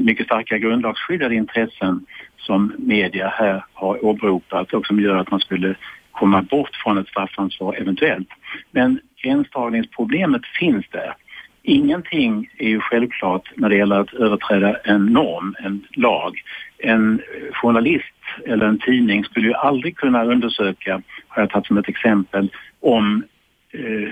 mycket 0.00 0.26
starka 0.26 0.58
grundlagsskyddade 0.58 1.34
intressen 1.34 2.06
som 2.36 2.72
media 2.78 3.28
här 3.28 3.64
har 3.72 4.04
åberopat 4.04 4.72
och 4.72 4.86
som 4.86 5.00
gör 5.00 5.16
att 5.16 5.30
man 5.30 5.40
skulle 5.40 5.74
komma 6.12 6.42
bort 6.42 6.76
från 6.84 6.98
ett 6.98 7.08
straffansvar 7.08 7.76
eventuellt. 7.80 8.28
Men 8.70 9.00
gränsdragningsproblemet 9.22 10.46
finns 10.46 10.86
där. 10.90 11.14
Ingenting 11.62 12.50
är 12.58 12.68
ju 12.68 12.80
självklart 12.80 13.50
när 13.54 13.68
det 13.68 13.76
gäller 13.76 14.00
att 14.00 14.14
överträda 14.14 14.76
en 14.84 15.06
norm, 15.06 15.54
en 15.58 15.86
lag. 15.90 16.42
En 16.78 17.22
journalist 17.52 18.14
eller 18.46 18.66
en 18.66 18.78
tidning 18.78 19.24
skulle 19.24 19.46
ju 19.46 19.54
aldrig 19.54 19.96
kunna 19.96 20.24
undersöka, 20.24 21.02
har 21.28 21.42
jag 21.42 21.50
tagit 21.50 21.66
som 21.66 21.78
ett 21.78 21.88
exempel, 21.88 22.50
om 22.80 23.24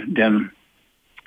den, 0.07 0.51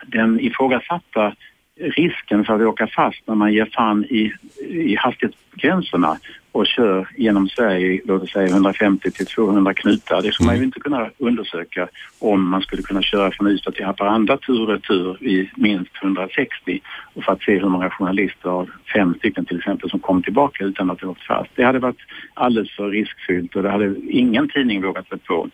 den 0.05 0.39
ifrågasatta 0.39 1.33
risken 1.79 2.45
för 2.45 2.55
att 2.55 2.61
åka 2.61 2.87
fast 2.87 3.27
när 3.27 3.35
man 3.35 3.53
ger 3.53 3.65
fan 3.65 4.05
i, 4.05 4.33
i 4.59 4.95
hastighetsgränserna 4.95 6.17
och 6.51 6.67
kör 6.67 7.07
genom 7.17 7.49
Sverige, 7.49 8.01
låt 8.05 8.23
oss 8.23 8.31
säga 8.31 8.47
150 8.47 9.11
till 9.11 9.25
200 9.25 9.73
knutar. 9.73 10.21
Det 10.21 10.31
skulle 10.31 10.47
man 10.47 10.55
ju 10.55 10.59
mm. 10.59 10.65
inte 10.65 10.79
kunna 10.79 11.09
undersöka 11.17 11.87
om 12.19 12.49
man 12.49 12.61
skulle 12.61 12.81
kunna 12.81 13.01
köra 13.01 13.31
från 13.31 13.47
Ystad 13.47 13.71
till 13.71 13.85
Haparanda 13.85 14.37
tur 14.37 14.61
och 14.61 14.67
retur 14.67 15.23
i 15.23 15.51
minst 15.55 15.91
160 16.03 16.79
och 17.13 17.23
för 17.23 17.31
att 17.31 17.41
se 17.41 17.59
hur 17.59 17.69
många 17.69 17.89
journalister 17.89 18.49
av 18.49 18.69
fem 18.93 19.13
stycken 19.13 19.45
till 19.45 19.57
exempel 19.57 19.89
som 19.89 19.99
kom 19.99 20.23
tillbaka 20.23 20.63
utan 20.63 20.91
att 20.91 21.01
ha 21.01 21.09
åkt 21.09 21.27
fast. 21.27 21.51
Det 21.55 21.63
hade 21.63 21.79
varit 21.79 22.01
alldeles 22.33 22.71
för 22.75 22.89
riskfyllt 22.89 23.55
och 23.55 23.63
det 23.63 23.69
hade 23.69 23.95
ingen 24.09 24.49
tidning 24.49 24.81
vågat 24.81 25.07
sig 25.07 25.17
på. 25.17 25.49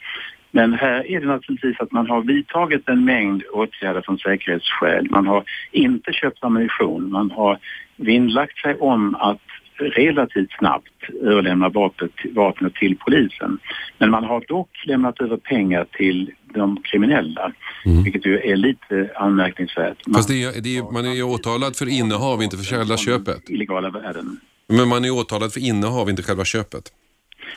Men 0.52 0.74
här 0.74 1.12
är 1.12 1.20
det 1.20 1.28
naturligtvis 1.28 1.80
att 1.80 1.92
man 1.92 2.10
har 2.10 2.22
vidtagit 2.22 2.90
en 2.90 3.06
mängd 3.06 3.44
åtgärder 3.54 4.02
från 4.02 4.18
säkerhetsskäl. 4.18 5.08
Man 5.10 5.28
har 5.28 5.44
inte 5.72 6.14
köpt 6.14 6.44
ammunition, 6.44 7.12
man 7.12 7.32
har 7.32 7.60
vinnlagt 7.96 8.58
sig 8.58 8.76
om 8.76 9.16
att 9.16 9.42
relativt 9.82 10.52
snabbt 10.60 11.10
överlämna 11.22 11.70
vapnet, 11.70 12.12
vapnet 12.36 12.74
till 12.76 12.98
polisen. 12.98 13.60
Men 13.98 14.12
man 14.12 14.24
har 14.24 14.44
dock 14.48 14.70
lämnat 14.86 15.22
över 15.22 15.38
pengar 15.38 15.86
till 15.92 16.32
de 16.54 16.82
kriminella, 16.84 17.52
mm. 17.86 18.04
vilket 18.04 18.26
ju 18.26 18.40
är 18.40 18.56
lite 18.56 19.10
anmärkningsvärt. 19.16 20.08
Man, 20.08 20.14
Fast 20.14 20.30
det 20.30 20.44
är, 20.44 20.62
det 20.62 20.78
är, 20.78 20.94
man 20.94 21.06
är 21.06 21.14
ju 21.14 21.24
åtalad 21.24 21.76
för 21.76 21.90
innehav, 21.90 22.44
inte 22.44 22.58
för 22.58 22.64
själva 22.64 22.98
köpet. 22.98 23.50
Illegala 23.50 23.90
värden. 23.90 24.40
Men 24.68 24.88
man 24.88 25.06
är 25.06 25.12
åtalad 25.12 25.54
för 25.54 25.60
innehav, 25.60 26.10
inte 26.10 26.24
själva 26.24 26.46
köpet. 26.46 26.84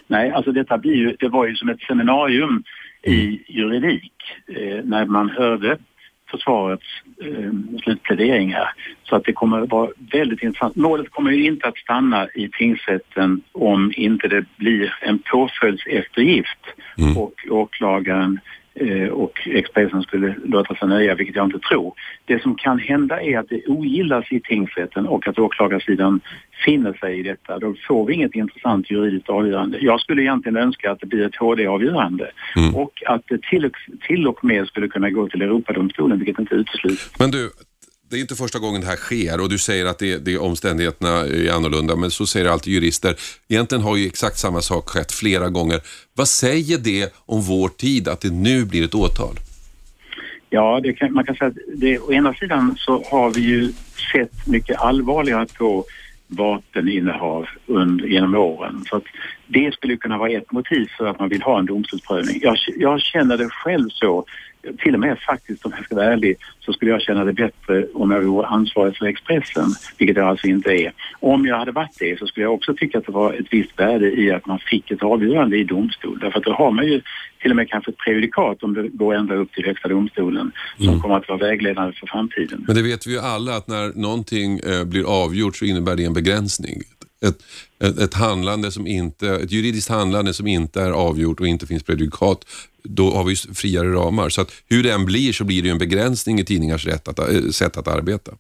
Nej, 0.07 0.31
alltså 0.31 0.53
detta 0.53 0.79
blir 0.79 0.95
ju, 0.95 1.17
det 1.19 1.29
var 1.29 1.47
ju 1.47 1.55
som 1.55 1.69
ett 1.69 1.81
seminarium 1.81 2.63
i 3.07 3.45
juridik 3.49 4.13
eh, 4.47 4.85
när 4.85 5.07
man 5.07 5.31
hörde 5.31 5.79
försvarets 6.31 6.87
eh, 7.23 7.51
slutpläderingar. 7.83 8.71
Så 9.03 9.17
att 9.17 9.25
det 9.25 9.33
kommer 9.33 9.61
att 9.61 9.71
vara 9.71 9.91
väldigt 10.13 10.43
intressant. 10.43 10.77
Målet 10.77 11.11
kommer 11.11 11.31
ju 11.31 11.45
inte 11.45 11.69
att 11.69 11.77
stanna 11.77 12.29
i 12.35 12.49
tingsrätten 12.49 13.41
om 13.53 13.93
inte 13.97 14.29
det 14.29 14.45
blir 14.57 14.95
en 15.01 15.19
påföljdseftergift 15.19 16.59
mm. 16.99 17.17
och 17.17 17.35
åklagaren 17.51 18.41
och 19.13 19.41
Expressen 19.47 20.03
skulle 20.03 20.35
låta 20.45 20.75
sig 20.75 20.89
nöja, 20.89 21.15
vilket 21.15 21.37
jag 21.37 21.45
inte 21.45 21.59
tror. 21.59 21.95
Det 22.25 22.43
som 22.43 22.55
kan 22.55 22.79
hända 22.79 23.23
är 23.23 23.39
att 23.39 23.49
det 23.49 23.67
ogillas 23.67 24.25
i 24.33 24.41
tingsrätten 24.41 25.07
och 25.07 25.29
att 25.29 25.39
åklagarsidan 25.39 26.21
finner 26.65 26.93
sig 26.93 27.19
i 27.19 27.23
detta. 27.23 27.59
Då 27.59 27.75
får 27.89 28.07
vi 28.07 28.15
inget 28.15 28.35
intressant 28.35 28.91
juridiskt 28.91 29.29
avgörande. 29.29 29.79
Jag 29.81 30.01
skulle 30.01 30.23
egentligen 30.23 30.57
önska 30.57 30.93
att 30.93 31.01
det 31.01 31.07
blir 31.07 31.27
ett 31.27 31.37
HD-avgörande 31.37 32.31
mm. 32.57 32.75
och 32.75 33.03
att 33.07 33.23
det 33.29 33.43
till, 33.43 33.71
till 34.07 34.27
och 34.27 34.45
med 34.45 34.67
skulle 34.67 34.89
kunna 34.89 35.11
gå 35.11 35.29
till 35.29 35.43
Europadomstolen, 35.43 36.19
vilket 36.19 36.39
inte 36.39 36.55
utesluts. 36.55 37.11
Men 37.19 37.31
du, 37.31 37.51
det 38.15 38.19
är 38.19 38.21
inte 38.21 38.35
första 38.35 38.59
gången 38.59 38.81
det 38.81 38.87
här 38.87 38.97
sker 38.97 39.41
och 39.41 39.49
du 39.49 39.59
säger 39.59 39.87
att 39.87 39.99
det, 39.99 40.19
det, 40.19 40.39
omständigheterna 40.39 41.11
är 41.11 41.53
annorlunda, 41.53 41.97
men 41.97 42.11
så 42.11 42.27
säger 42.27 42.47
alltid 42.47 42.73
jurister. 42.73 43.15
Egentligen 43.49 43.83
har 43.85 43.97
ju 43.97 44.07
exakt 44.07 44.39
samma 44.39 44.61
sak 44.61 44.89
skett 44.89 45.13
flera 45.13 45.49
gånger. 45.49 45.81
Vad 46.15 46.29
säger 46.29 46.79
det 46.79 47.15
om 47.27 47.43
vår 47.43 47.69
tid 47.69 48.09
att 48.09 48.21
det 48.21 48.31
nu 48.31 48.65
blir 48.65 48.85
ett 48.85 48.95
åtal? 48.95 49.35
Ja, 50.51 50.83
kan, 50.97 51.13
man 51.13 51.25
kan 51.25 51.35
säga 51.35 51.49
att 51.49 51.57
det, 51.75 51.99
å 51.99 52.13
ena 52.13 52.35
sidan 52.35 52.75
så 52.79 53.05
har 53.11 53.31
vi 53.31 53.41
ju 53.41 53.73
sett 54.13 54.47
mycket 54.47 54.81
allvarligare 54.81 55.47
på 55.59 55.85
vapeninnehav 56.27 57.47
under, 57.67 58.07
genom 58.07 58.35
åren. 58.35 58.85
Så 58.89 58.97
att 58.97 59.05
det 59.47 59.75
skulle 59.75 59.97
kunna 59.97 60.19
vara 60.19 60.31
ett 60.31 60.53
motiv 60.53 60.89
för 60.99 61.07
att 61.07 61.19
man 61.19 61.29
vill 61.29 61.43
ha 61.43 61.59
en 61.59 61.67
domstolsprövning. 61.67 62.39
Jag, 62.43 62.57
jag 62.77 63.01
känner 63.01 63.37
det 63.37 63.49
själv 63.49 63.89
så 63.91 64.25
till 64.79 64.95
och 64.95 65.01
med 65.01 65.19
faktiskt 65.19 65.67
om 65.67 65.73
jag 65.77 65.85
ska 65.85 65.95
vara 65.95 66.13
ärlig 66.13 66.37
så 66.61 66.73
skulle 66.73 66.91
jag 66.91 67.03
känna 67.03 67.25
det 67.25 67.33
bättre 67.33 67.87
om 67.95 68.11
jag 68.11 68.23
vore 68.23 68.47
ansvarig 68.47 68.97
för 68.97 69.07
Expressen, 69.07 69.67
vilket 69.99 70.17
jag 70.17 70.29
alltså 70.29 70.47
inte 70.47 70.71
är. 70.71 70.93
Om 71.21 71.47
jag 71.47 71.59
hade 71.59 71.73
varit 71.73 71.99
det 71.99 72.19
så 72.19 72.27
skulle 72.27 72.45
jag 72.45 72.55
också 72.55 72.75
tycka 72.75 72.99
att 72.99 73.07
det 73.07 73.13
var 73.13 73.33
ett 73.33 73.47
visst 73.51 73.79
värde 73.79 74.21
i 74.21 74.31
att 74.31 74.47
man 74.47 74.59
fick 74.59 74.91
ett 74.91 75.03
avgörande 75.03 75.57
i 75.57 75.65
domstol. 75.65 76.19
Därför 76.19 76.39
att 76.39 76.45
då 76.45 76.53
har 76.53 76.71
man 76.71 76.87
ju 76.87 77.01
till 77.43 77.51
och 77.51 77.57
med 77.57 77.69
kanske 77.69 77.91
ett 77.91 77.97
prejudikat 77.97 78.63
om 78.63 78.75
det 78.75 78.89
går 78.89 79.15
ända 79.15 79.35
upp 79.35 79.53
till 79.53 79.65
Högsta 79.65 79.89
domstolen 79.89 80.53
som 80.77 80.89
mm. 80.89 81.01
kommer 81.01 81.17
att 81.17 81.29
vara 81.29 81.39
vägledande 81.39 81.93
för 81.93 82.07
framtiden. 82.07 82.65
Men 82.67 82.77
det 82.77 82.83
vet 82.83 83.07
vi 83.07 83.13
ju 83.13 83.19
alla 83.19 83.57
att 83.57 83.69
när 83.69 84.01
någonting 84.01 84.59
eh, 84.59 84.85
blir 84.85 85.25
avgjort 85.25 85.57
så 85.57 85.65
innebär 85.65 85.97
det 85.97 86.05
en 86.05 86.13
begränsning 86.13 86.83
ett, 87.25 87.43
ett, 87.85 87.99
ett, 87.99 88.15
handlande 88.15 88.71
som 88.71 88.87
inte, 88.87 89.29
ett 89.29 89.53
juridiskt 89.53 89.91
handlande 89.91 90.35
som 90.35 90.47
inte 90.47 90.83
är 90.83 90.91
avgjort 90.91 91.41
och 91.41 91.47
inte 91.47 91.67
finns 91.67 91.83
prejudikat, 91.83 92.45
då 92.83 93.11
har 93.11 93.25
vi 93.25 93.37
friare 93.37 93.89
ramar. 93.89 94.29
Så 94.29 94.41
att 94.41 94.53
hur 94.71 94.83
det 94.83 94.93
än 94.93 95.05
blir 95.05 95.33
så 95.33 95.45
blir 95.45 95.63
det 95.63 95.71
en 95.71 95.79
begränsning 95.79 96.39
i 96.39 96.45
tidningars 96.45 96.87
rätt 96.87 97.09
att, 97.09 97.19
äh, 97.19 97.49
sätt 97.51 97.77
att 97.77 97.89
arbeta. 97.89 98.33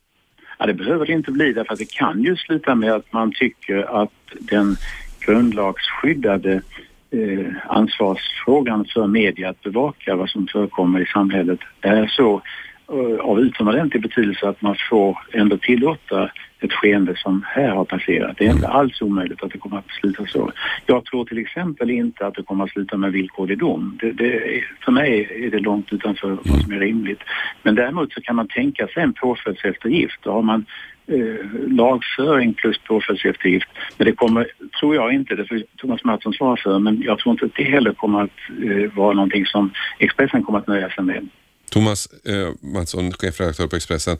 Ja, 0.58 0.66
det 0.66 0.74
behöver 0.74 1.06
det 1.06 1.12
inte 1.12 1.30
bli 1.30 1.52
därför 1.52 1.72
att 1.72 1.78
det 1.78 1.90
kan 1.90 2.22
ju 2.22 2.36
sluta 2.36 2.74
med 2.74 2.92
att 2.92 3.12
man 3.12 3.32
tycker 3.32 4.02
att 4.02 4.12
den 4.38 4.76
grundlagsskyddade 5.20 6.62
eh, 7.10 7.46
ansvarsfrågan 7.68 8.86
för 8.94 9.06
media 9.06 9.48
att 9.48 9.62
bevaka 9.62 10.16
vad 10.16 10.30
som 10.30 10.46
förekommer 10.46 11.00
i 11.00 11.06
samhället 11.06 11.60
är 11.80 12.06
så 12.06 12.42
eh, 12.88 13.20
av 13.20 13.40
utomordentlig 13.40 14.02
betydelse 14.02 14.48
att 14.48 14.62
man 14.62 14.76
får 14.90 15.18
ändå 15.32 15.58
tillåta 15.58 16.30
ett 16.64 16.72
skeende 16.72 17.16
som 17.16 17.44
här 17.46 17.68
har 17.68 17.84
passerat. 17.84 18.36
Det 18.38 18.46
är 18.46 18.50
inte 18.50 18.68
alls 18.68 19.02
omöjligt 19.02 19.42
att 19.42 19.52
det 19.52 19.58
kommer 19.58 19.78
att 19.78 19.90
sluta 20.00 20.26
så. 20.26 20.52
Jag 20.86 21.04
tror 21.04 21.24
till 21.24 21.38
exempel 21.38 21.90
inte 21.90 22.26
att 22.26 22.34
det 22.34 22.42
kommer 22.42 22.64
att 22.64 22.70
sluta 22.70 22.96
med 22.96 23.12
villkorlig 23.12 23.58
dom. 23.58 23.98
Det, 24.00 24.12
det, 24.12 24.64
för 24.84 24.92
mig 24.92 25.44
är 25.46 25.50
det 25.50 25.58
långt 25.58 25.92
utanför 25.92 26.38
vad 26.44 26.62
som 26.62 26.72
är 26.72 26.78
rimligt. 26.78 27.20
Men 27.62 27.74
däremot 27.74 28.12
så 28.12 28.20
kan 28.20 28.36
man 28.36 28.48
tänka 28.48 28.86
sig 28.86 29.02
en 29.02 29.12
påföljdseftergift. 29.12 30.18
Då 30.22 30.32
har 30.32 30.42
man 30.42 30.66
eh, 31.06 31.46
lagföring 31.68 32.54
plus 32.54 32.78
påföljdseftergift. 32.78 33.68
Men 33.96 34.06
det 34.06 34.12
kommer, 34.12 34.46
tror 34.80 34.94
jag 34.94 35.12
inte, 35.12 35.34
det 35.34 35.46
får 35.46 35.62
Thomas 35.76 36.04
Mattsson 36.04 36.32
svara 36.32 36.56
för, 36.56 36.78
men 36.78 37.02
jag 37.02 37.18
tror 37.18 37.32
inte 37.32 37.44
att 37.44 37.54
det 37.56 37.64
heller 37.64 37.92
kommer 37.92 38.22
att 38.22 38.38
eh, 38.64 38.96
vara 38.96 39.14
någonting 39.14 39.46
som 39.46 39.70
Expressen 39.98 40.42
kommer 40.42 40.58
att 40.58 40.66
nöja 40.66 40.90
sig 40.90 41.04
med. 41.04 41.28
Thomas 41.70 42.08
eh, 42.24 42.72
Mattsson, 42.74 43.12
chefredaktör 43.12 43.66
på 43.66 43.76
Expressen. 43.76 44.16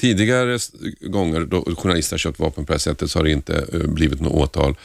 Tidigare 0.00 0.58
gånger 1.00 1.40
då 1.40 1.74
journalister 1.76 2.14
har 2.14 2.18
köpt 2.18 2.38
vapen 2.38 2.66
på 2.66 2.72
det 2.72 2.74
här 2.74 2.78
sättet 2.78 3.10
så 3.10 3.18
har 3.18 3.24
det 3.24 3.30
inte 3.30 3.66
eh, 3.72 3.80
blivit 3.80 4.20
något 4.20 4.32
åtal. 4.32 4.76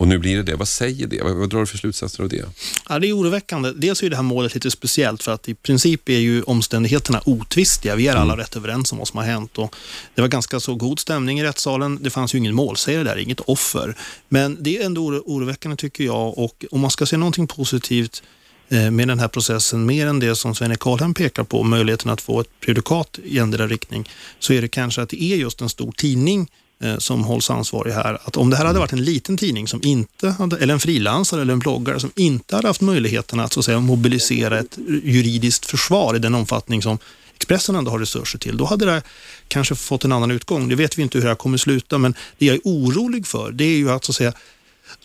Och 0.00 0.08
nu 0.08 0.18
blir 0.18 0.36
det 0.36 0.42
det. 0.42 0.56
Vad 0.56 0.68
säger 0.68 1.06
det? 1.06 1.22
Vad, 1.22 1.36
vad 1.36 1.50
drar 1.50 1.60
du 1.60 1.66
för 1.66 1.78
slutsatser 1.78 2.22
av 2.22 2.28
det? 2.28 2.44
Ja, 2.88 2.98
det 2.98 3.08
är 3.08 3.16
oroväckande. 3.16 3.72
Dels 3.76 4.02
är 4.02 4.10
det 4.10 4.16
här 4.16 4.22
målet 4.22 4.54
lite 4.54 4.70
speciellt 4.70 5.22
för 5.22 5.32
att 5.32 5.48
i 5.48 5.54
princip 5.54 6.08
är 6.08 6.18
ju 6.18 6.42
omständigheterna 6.42 7.22
otvistiga. 7.24 7.96
Vi 7.96 8.08
är 8.08 8.12
alla 8.12 8.22
mm. 8.32 8.36
rätt 8.36 8.56
överens 8.56 8.92
om 8.92 8.98
vad 8.98 9.08
som 9.08 9.18
har 9.18 9.24
hänt. 9.24 9.58
Och 9.58 9.76
det 10.14 10.20
var 10.20 10.28
ganska 10.28 10.60
så 10.60 10.74
god 10.74 11.00
stämning 11.00 11.40
i 11.40 11.44
rättssalen. 11.44 11.98
Det 12.02 12.10
fanns 12.10 12.34
ju 12.34 12.38
ingen 12.38 12.54
målsägare 12.54 13.04
där, 13.04 13.16
inget 13.16 13.40
offer. 13.40 13.96
Men 14.28 14.56
det 14.60 14.78
är 14.78 14.86
ändå 14.86 15.02
oroväckande 15.06 15.76
tycker 15.76 16.04
jag. 16.04 16.38
Och 16.38 16.64
om 16.70 16.80
man 16.80 16.90
ska 16.90 17.06
se 17.06 17.16
någonting 17.16 17.46
positivt 17.46 18.22
med 18.70 19.08
den 19.08 19.18
här 19.18 19.28
processen, 19.28 19.86
mer 19.86 20.06
än 20.06 20.18
det 20.18 20.36
som 20.36 20.54
Sven 20.54 20.76
Karlhem 20.76 21.14
pekar 21.14 21.44
på, 21.44 21.62
möjligheten 21.62 22.10
att 22.10 22.20
få 22.20 22.40
ett 22.40 22.60
prejudikat 22.60 23.18
i 23.24 23.38
ändra 23.38 23.66
riktning, 23.66 24.08
så 24.38 24.52
är 24.52 24.62
det 24.62 24.68
kanske 24.68 25.02
att 25.02 25.08
det 25.08 25.22
är 25.22 25.36
just 25.36 25.60
en 25.60 25.68
stor 25.68 25.92
tidning 25.92 26.50
eh, 26.82 26.98
som 26.98 27.24
hålls 27.24 27.50
ansvarig 27.50 27.92
här. 27.92 28.18
Att 28.24 28.36
om 28.36 28.50
det 28.50 28.56
här 28.56 28.64
hade 28.64 28.78
varit 28.78 28.92
en 28.92 29.04
liten 29.04 29.36
tidning 29.36 29.68
som 29.68 29.80
inte 29.82 30.28
hade, 30.28 30.56
eller 30.56 30.74
en 30.74 30.80
frilansare 30.80 31.42
eller 31.42 31.52
en 31.52 31.58
bloggare 31.58 32.00
som 32.00 32.10
inte 32.16 32.56
hade 32.56 32.68
haft 32.68 32.80
möjligheten 32.80 33.40
att, 33.40 33.52
så 33.52 33.60
att 33.60 33.66
säga, 33.66 33.80
mobilisera 33.80 34.58
ett 34.58 34.78
juridiskt 35.04 35.66
försvar 35.66 36.16
i 36.16 36.18
den 36.18 36.34
omfattning 36.34 36.82
som 36.82 36.98
Expressen 37.40 37.74
ändå 37.74 37.90
har 37.90 37.98
resurser 37.98 38.38
till, 38.38 38.56
då 38.56 38.64
hade 38.64 38.86
det 38.86 39.02
kanske 39.48 39.74
fått 39.74 40.04
en 40.04 40.12
annan 40.12 40.30
utgång. 40.30 40.68
Det 40.68 40.74
vet 40.74 40.98
vi 40.98 41.02
inte 41.02 41.18
hur 41.18 41.22
det 41.22 41.28
här 41.28 41.36
kommer 41.36 41.58
sluta, 41.58 41.98
men 41.98 42.14
det 42.38 42.46
jag 42.46 42.54
är 42.54 42.60
orolig 42.64 43.26
för, 43.26 43.52
det 43.52 43.64
är 43.64 43.76
ju 43.76 43.90
att, 43.90 44.04
så 44.04 44.12
att 44.12 44.16
säga, 44.16 44.32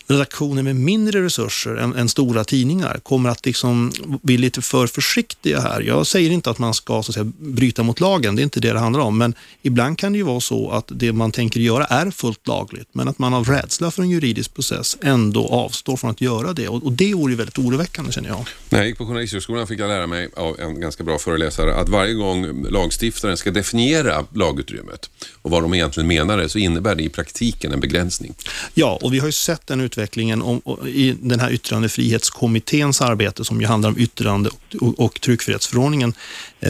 redaktioner 0.07 0.63
med 0.63 0.75
mindre 0.75 1.23
resurser 1.23 1.75
än, 1.75 1.95
än, 1.95 2.09
stora 2.09 2.43
tidningar 2.43 2.99
kommer 3.03 3.29
att 3.29 3.45
liksom 3.45 3.91
bli 4.21 4.37
lite 4.37 4.61
för 4.61 4.87
försiktiga 4.87 5.59
här. 5.59 5.81
Jag 5.81 6.07
säger 6.07 6.31
inte 6.31 6.49
att 6.49 6.59
man 6.59 6.73
ska 6.73 7.03
så 7.03 7.11
att 7.11 7.13
säga, 7.13 7.31
bryta 7.37 7.83
mot 7.83 7.99
lagen, 7.99 8.35
det 8.35 8.41
är 8.41 8.43
inte 8.43 8.59
det 8.59 8.73
det 8.73 8.79
handlar 8.79 8.99
om, 8.99 9.17
men 9.17 9.33
ibland 9.61 9.97
kan 9.97 10.11
det 10.11 10.17
ju 10.17 10.23
vara 10.23 10.39
så 10.39 10.71
att 10.71 10.91
det 10.95 11.13
man 11.13 11.31
tänker 11.31 11.59
göra 11.59 11.85
är 11.85 12.11
fullt 12.11 12.47
lagligt, 12.47 12.87
men 12.91 13.07
att 13.07 13.19
man 13.19 13.33
av 13.33 13.45
rädsla 13.45 13.91
för 13.91 14.01
en 14.01 14.09
juridisk 14.09 14.53
process 14.53 14.97
ändå 15.01 15.47
avstår 15.47 15.97
från 15.97 16.09
att 16.09 16.21
göra 16.21 16.53
det. 16.53 16.67
Och, 16.67 16.83
och 16.83 16.91
det 16.91 17.13
vore 17.13 17.35
väldigt 17.35 17.57
oroväckande 17.57 18.11
känner 18.11 18.29
jag. 18.29 18.45
När 18.69 18.79
jag 18.79 18.87
gick 18.87 18.97
på 18.97 19.05
Journalisthögskolan 19.05 19.67
fick 19.67 19.79
jag 19.79 19.87
lära 19.87 20.07
mig 20.07 20.29
av 20.35 20.59
en 20.59 20.79
ganska 20.79 21.03
bra 21.03 21.17
föreläsare 21.17 21.75
att 21.75 21.89
varje 21.89 22.13
gång 22.13 22.65
lagstiftaren 22.69 23.37
ska 23.37 23.51
definiera 23.51 24.25
lagutrymmet 24.33 25.09
och 25.41 25.51
vad 25.51 25.63
de 25.63 25.73
egentligen 25.73 26.07
menar 26.07 26.47
så 26.47 26.59
innebär 26.59 26.95
det 26.95 27.03
i 27.03 27.09
praktiken 27.09 27.71
en 27.71 27.79
begränsning. 27.79 28.33
Ja, 28.73 28.99
och 29.01 29.13
vi 29.13 29.19
har 29.19 29.25
ju 29.25 29.31
sett 29.31 29.67
den 29.67 29.81
utvecklingen 29.95 30.41
om, 30.41 30.61
i 30.87 31.15
den 31.21 31.39
här 31.39 31.51
yttrandefrihetskommitténs 31.51 33.01
arbete 33.01 33.45
som 33.45 33.61
ju 33.61 33.67
handlar 33.67 33.89
om 33.89 33.97
yttrande 33.97 34.49
och, 34.81 34.99
och 34.99 35.21
tryckfrihetsförordningen, 35.21 36.13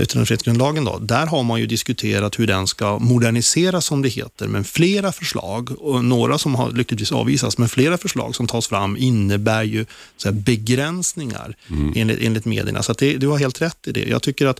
yttrandefrihetsgrundlagen 0.01 0.86
då. 0.86 0.99
Där 0.99 1.25
har 1.25 1.43
man 1.43 1.60
ju 1.60 1.65
diskuterat 1.65 2.39
hur 2.39 2.47
den 2.47 2.67
ska 2.67 2.99
moderniseras 2.99 3.86
som 3.86 4.01
det 4.01 4.10
heter, 4.10 4.47
men 4.47 4.63
flera 4.63 5.12
förslag, 5.12 5.81
och 5.81 6.05
några 6.05 6.38
som 6.38 6.55
har 6.55 6.71
lyckligtvis 6.71 7.12
avvisats, 7.12 7.58
men 7.58 7.69
flera 7.69 7.97
förslag 7.97 8.36
som 8.36 8.47
tas 8.47 8.67
fram 8.67 8.97
innebär 8.97 9.63
ju 9.63 9.86
så 10.17 10.31
begränsningar 10.31 11.55
mm. 11.69 11.93
enligt, 11.95 12.19
enligt 12.21 12.45
medierna. 12.45 12.84
Så 12.84 12.93
det, 12.93 13.17
du 13.17 13.27
har 13.27 13.38
helt 13.38 13.62
rätt 13.62 13.88
i 13.88 13.91
det. 13.91 14.05
Jag 14.10 14.21
tycker 14.21 14.45
att 14.45 14.60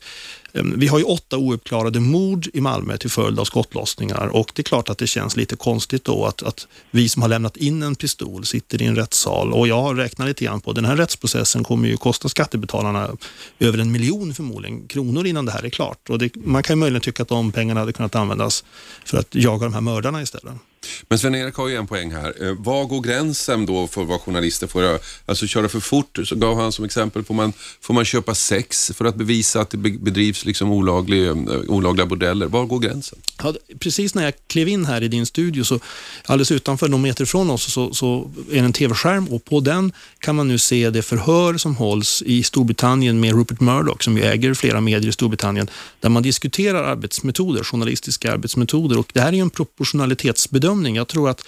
Ehm, 0.56 0.80
vi 0.80 0.88
har 0.88 1.00
ju 1.00 1.04
åtta 1.04 1.38
ouppklarade 1.38 2.00
mord 2.00 2.48
i 2.54 2.62
Malmö 2.62 2.98
till 2.98 3.10
följd 3.10 3.40
av 3.40 3.46
skottlossningar 3.46 4.28
och 4.28 4.52
det 4.56 4.62
är 4.62 4.64
klart 4.64 4.90
att 4.90 4.98
det 4.98 5.08
känns 5.08 5.38
lite 5.38 5.56
konstigt 5.56 6.04
då 6.04 6.26
att, 6.26 6.44
att 6.44 6.68
vi 6.92 7.10
som 7.10 7.22
har 7.22 7.30
lämnat 7.30 7.58
in 7.58 7.84
en 7.84 7.96
pistol 7.96 8.46
sitter 8.46 8.82
i 8.82 8.86
en 8.86 8.96
rättssal 8.96 9.54
och 9.54 9.68
jag 9.68 9.82
har 9.82 9.96
räknat 9.96 10.28
lite 10.28 10.46
grann 10.46 10.62
på 10.62 10.74
den 10.74 10.86
här 10.86 10.96
rättsprocessen 10.96 11.64
kommer 11.64 11.88
ju 11.88 11.98
kosta 11.98 12.30
skattebetalarna 12.30 13.10
över 13.60 13.78
en 13.78 13.92
miljon 13.92 14.34
förmodligen 14.34 14.88
kronor 14.88 15.25
innan 15.28 15.46
det 15.46 15.52
här 15.52 15.66
är 15.66 15.70
klart 15.70 16.10
och 16.10 16.20
det, 16.20 16.36
man 16.36 16.64
kan 16.64 16.76
ju 16.76 16.80
möjligen 16.80 17.02
tycka 17.02 17.24
att 17.24 17.30
de 17.30 17.52
pengarna 17.52 17.80
hade 17.80 17.94
kunnat 17.94 18.16
användas 18.16 18.64
för 19.06 19.18
att 19.18 19.36
jaga 19.36 19.64
de 19.64 19.74
här 19.74 19.82
mördarna 19.82 20.22
istället. 20.22 20.54
Men 21.10 21.20
Sven-Erik 21.20 21.56
har 21.56 21.68
ju 21.68 21.76
en 21.76 21.88
poäng 21.88 22.12
här. 22.12 22.34
Eh, 22.42 22.54
var 22.54 22.86
går 22.86 23.02
gränsen 23.02 23.66
då 23.66 23.88
för 23.88 24.04
vad 24.04 24.22
journalister 24.22 24.68
får 24.68 24.84
göra? 24.84 25.00
Alltså 25.26 25.48
köra 25.48 25.70
för 25.70 25.80
fort, 25.80 26.20
så 26.26 26.36
gav 26.36 26.58
han 26.60 26.72
som 26.72 26.86
exempel. 26.86 27.24
Får 27.24 27.34
man, 27.34 27.54
får 27.82 27.94
man 27.94 28.06
köpa 28.06 28.36
sex 28.36 28.92
för 28.96 29.06
att 29.06 29.16
bevisa 29.16 29.62
att 29.62 29.70
det 29.70 29.78
bedrivs 29.78 30.46
liksom 30.46 30.72
olaglig, 30.72 31.28
eh, 31.28 31.36
olagliga 31.68 32.06
bordeller? 32.06 32.46
Var 32.46 32.66
går 32.66 32.80
gränsen? 32.80 33.20
Ja, 33.44 33.54
precis 33.80 34.16
när 34.16 34.24
jag 34.24 34.34
klev 34.48 34.68
in 34.68 34.86
här 34.86 35.04
i 35.04 35.08
din 35.08 35.26
studio, 35.26 35.64
så 35.64 35.80
alldeles 36.26 36.52
utanför 36.52 36.88
någon 36.88 37.02
meter 37.02 37.26
från 37.26 37.50
oss, 37.50 37.74
så, 37.74 37.94
så 37.94 38.32
är 38.52 38.56
det 38.56 38.60
en 38.60 38.74
tv-skärm 38.74 39.28
och 39.28 39.46
på 39.46 39.60
den 39.60 39.92
kan 40.20 40.36
man 40.36 40.48
nu 40.48 40.58
se 40.58 40.90
det 40.90 41.02
förhör 41.02 41.58
som 41.58 41.76
hålls 41.76 42.24
i 42.26 42.44
Storbritannien 42.44 43.20
med 43.20 43.32
Rupert 43.32 43.60
Murdoch, 43.60 44.04
som 44.04 44.18
ju 44.18 44.24
äger 44.24 44.54
flera 44.54 44.82
medier 44.82 45.10
i 45.10 45.12
Storbritannien, 45.12 45.70
där 46.00 46.10
man 46.10 46.24
diskuterar 46.24 46.84
arbetsmetoder, 46.84 47.64
journalistiska 47.64 48.34
arbetsmetoder. 48.34 49.00
Och 49.00 49.12
det 49.14 49.22
här 49.22 49.34
är 49.34 49.42
en 49.42 49.50
proportionalitetsbedömning. 49.50 50.75
Jag 50.84 51.08
tror 51.08 51.30
att 51.30 51.46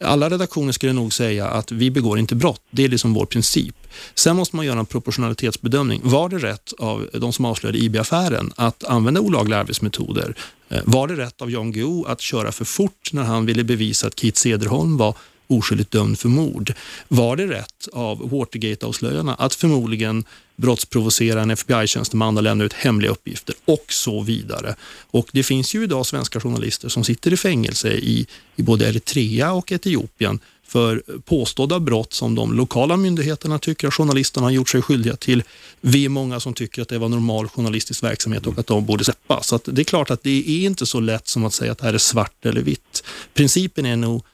alla 0.00 0.30
redaktioner 0.30 0.72
skulle 0.72 0.92
nog 0.92 1.12
säga 1.12 1.48
att 1.48 1.72
vi 1.72 1.90
begår 1.90 2.18
inte 2.18 2.34
brott. 2.34 2.60
Det 2.70 2.84
är 2.84 2.88
liksom 2.88 3.14
vår 3.14 3.26
princip. 3.26 3.76
Sen 4.14 4.36
måste 4.36 4.56
man 4.56 4.66
göra 4.66 4.78
en 4.78 4.86
proportionalitetsbedömning. 4.86 6.00
Var 6.04 6.28
det 6.28 6.38
rätt 6.38 6.72
av 6.78 7.08
de 7.12 7.32
som 7.32 7.44
avslöjade 7.44 7.78
IB-affären 7.78 8.52
att 8.56 8.84
använda 8.84 9.20
olagliga 9.20 9.58
arbetsmetoder? 9.58 10.34
Eh, 10.68 10.80
var 10.84 11.08
det 11.08 11.16
rätt 11.16 11.42
av 11.42 11.50
Jan 11.50 11.72
Guillou 11.72 12.06
att 12.06 12.20
köra 12.20 12.52
för 12.52 12.64
fort 12.64 13.12
när 13.12 13.22
han 13.22 13.46
ville 13.46 13.64
bevisa 13.64 14.06
att 14.06 14.20
Keith 14.20 14.38
Cederholm 14.38 14.96
var 14.96 15.14
oskyldigt 15.46 15.90
dömd 15.90 16.18
för 16.18 16.28
mord. 16.28 16.72
Var 17.08 17.36
det 17.36 17.46
rätt 17.46 17.88
av 17.92 18.30
Watergate-avslöjarna 18.30 19.34
att 19.34 19.54
förmodligen 19.54 20.24
brottsprovocera 20.62 21.42
en 21.42 21.50
FBI-tjänsteman 21.50 22.36
och 22.36 22.42
lämna 22.42 22.64
ut 22.64 22.72
hemliga 22.72 23.10
uppgifter 23.10 23.54
och 23.64 23.84
så 23.88 24.22
vidare. 24.22 24.74
Och 25.10 25.28
det 25.32 25.42
finns 25.42 25.74
ju 25.74 25.84
idag 25.84 26.06
svenska 26.06 26.40
journalister 26.40 26.88
som 26.88 27.04
sitter 27.04 27.32
i 27.32 27.36
fängelse 27.36 27.92
i, 27.92 28.26
i 28.56 28.62
både 28.62 28.88
Eritrea 28.88 29.52
och 29.52 29.72
Etiopien 29.72 30.40
för 30.72 31.02
påstådda 31.24 31.80
brott 31.80 32.12
som 32.12 32.34
de 32.34 32.52
lokala 32.54 32.96
myndigheterna 32.96 33.58
tycker 33.58 33.88
att 33.88 33.94
journalisterna 33.94 34.46
har 34.46 34.50
gjort 34.50 34.68
sig 34.68 34.82
skyldiga 34.82 35.16
till. 35.16 35.42
Vi 35.80 36.04
är 36.04 36.08
många 36.08 36.40
som 36.40 36.54
tycker 36.54 36.82
att 36.82 36.88
det 36.88 36.98
var 36.98 37.08
normal 37.08 37.48
journalistisk 37.48 38.02
verksamhet 38.02 38.46
och 38.46 38.58
att 38.58 38.66
de 38.66 38.86
borde 38.86 39.04
släppas. 39.04 39.46
Så 39.46 39.60
det 39.64 39.82
är 39.82 39.84
klart 39.84 40.10
att 40.10 40.22
det 40.22 40.30
är 40.30 40.66
inte 40.66 40.86
så 40.86 41.00
lätt 41.00 41.28
som 41.28 41.44
att 41.44 41.52
säga 41.52 41.72
att 41.72 41.78
det 41.78 41.86
här 41.86 41.94
är 41.94 41.98
svart 41.98 42.46
eller 42.46 42.62
vitt. 42.62 43.04
Principen 43.34 43.86
är 43.86 43.96
nog 43.96 44.24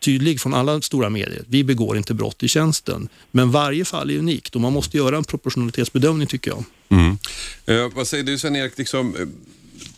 tydlig 0.00 0.40
från 0.40 0.54
alla 0.54 0.80
stora 0.80 1.10
medier. 1.10 1.42
Vi 1.48 1.64
begår 1.64 1.96
inte 1.96 2.14
brott 2.14 2.42
i 2.42 2.48
tjänsten. 2.48 3.08
Men 3.30 3.50
varje 3.50 3.84
fall 3.84 4.10
är 4.10 4.18
unikt 4.18 4.54
och 4.54 4.60
man 4.60 4.72
måste 4.72 4.96
göra 4.96 5.16
en 5.16 5.24
proportionalitetsbedömning 5.24 6.26
tycker 6.26 6.50
jag. 6.50 6.64
Mm. 6.88 7.18
Eh, 7.66 7.94
vad 7.94 8.08
säger 8.08 8.24
du 8.24 8.38
Sven-Erik, 8.38 8.78
liksom, 8.78 9.16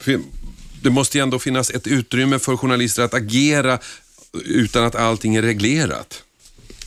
eh, 0.07 0.20
det 0.82 0.90
måste 0.90 1.18
ju 1.18 1.22
ändå 1.22 1.38
finnas 1.38 1.70
ett 1.70 1.86
utrymme 1.86 2.38
för 2.38 2.57
journalister 2.57 3.03
att 3.03 3.14
agera 3.14 3.78
utan 4.44 4.84
att 4.84 4.94
allting 4.94 5.36
är 5.36 5.42
reglerat. 5.42 6.22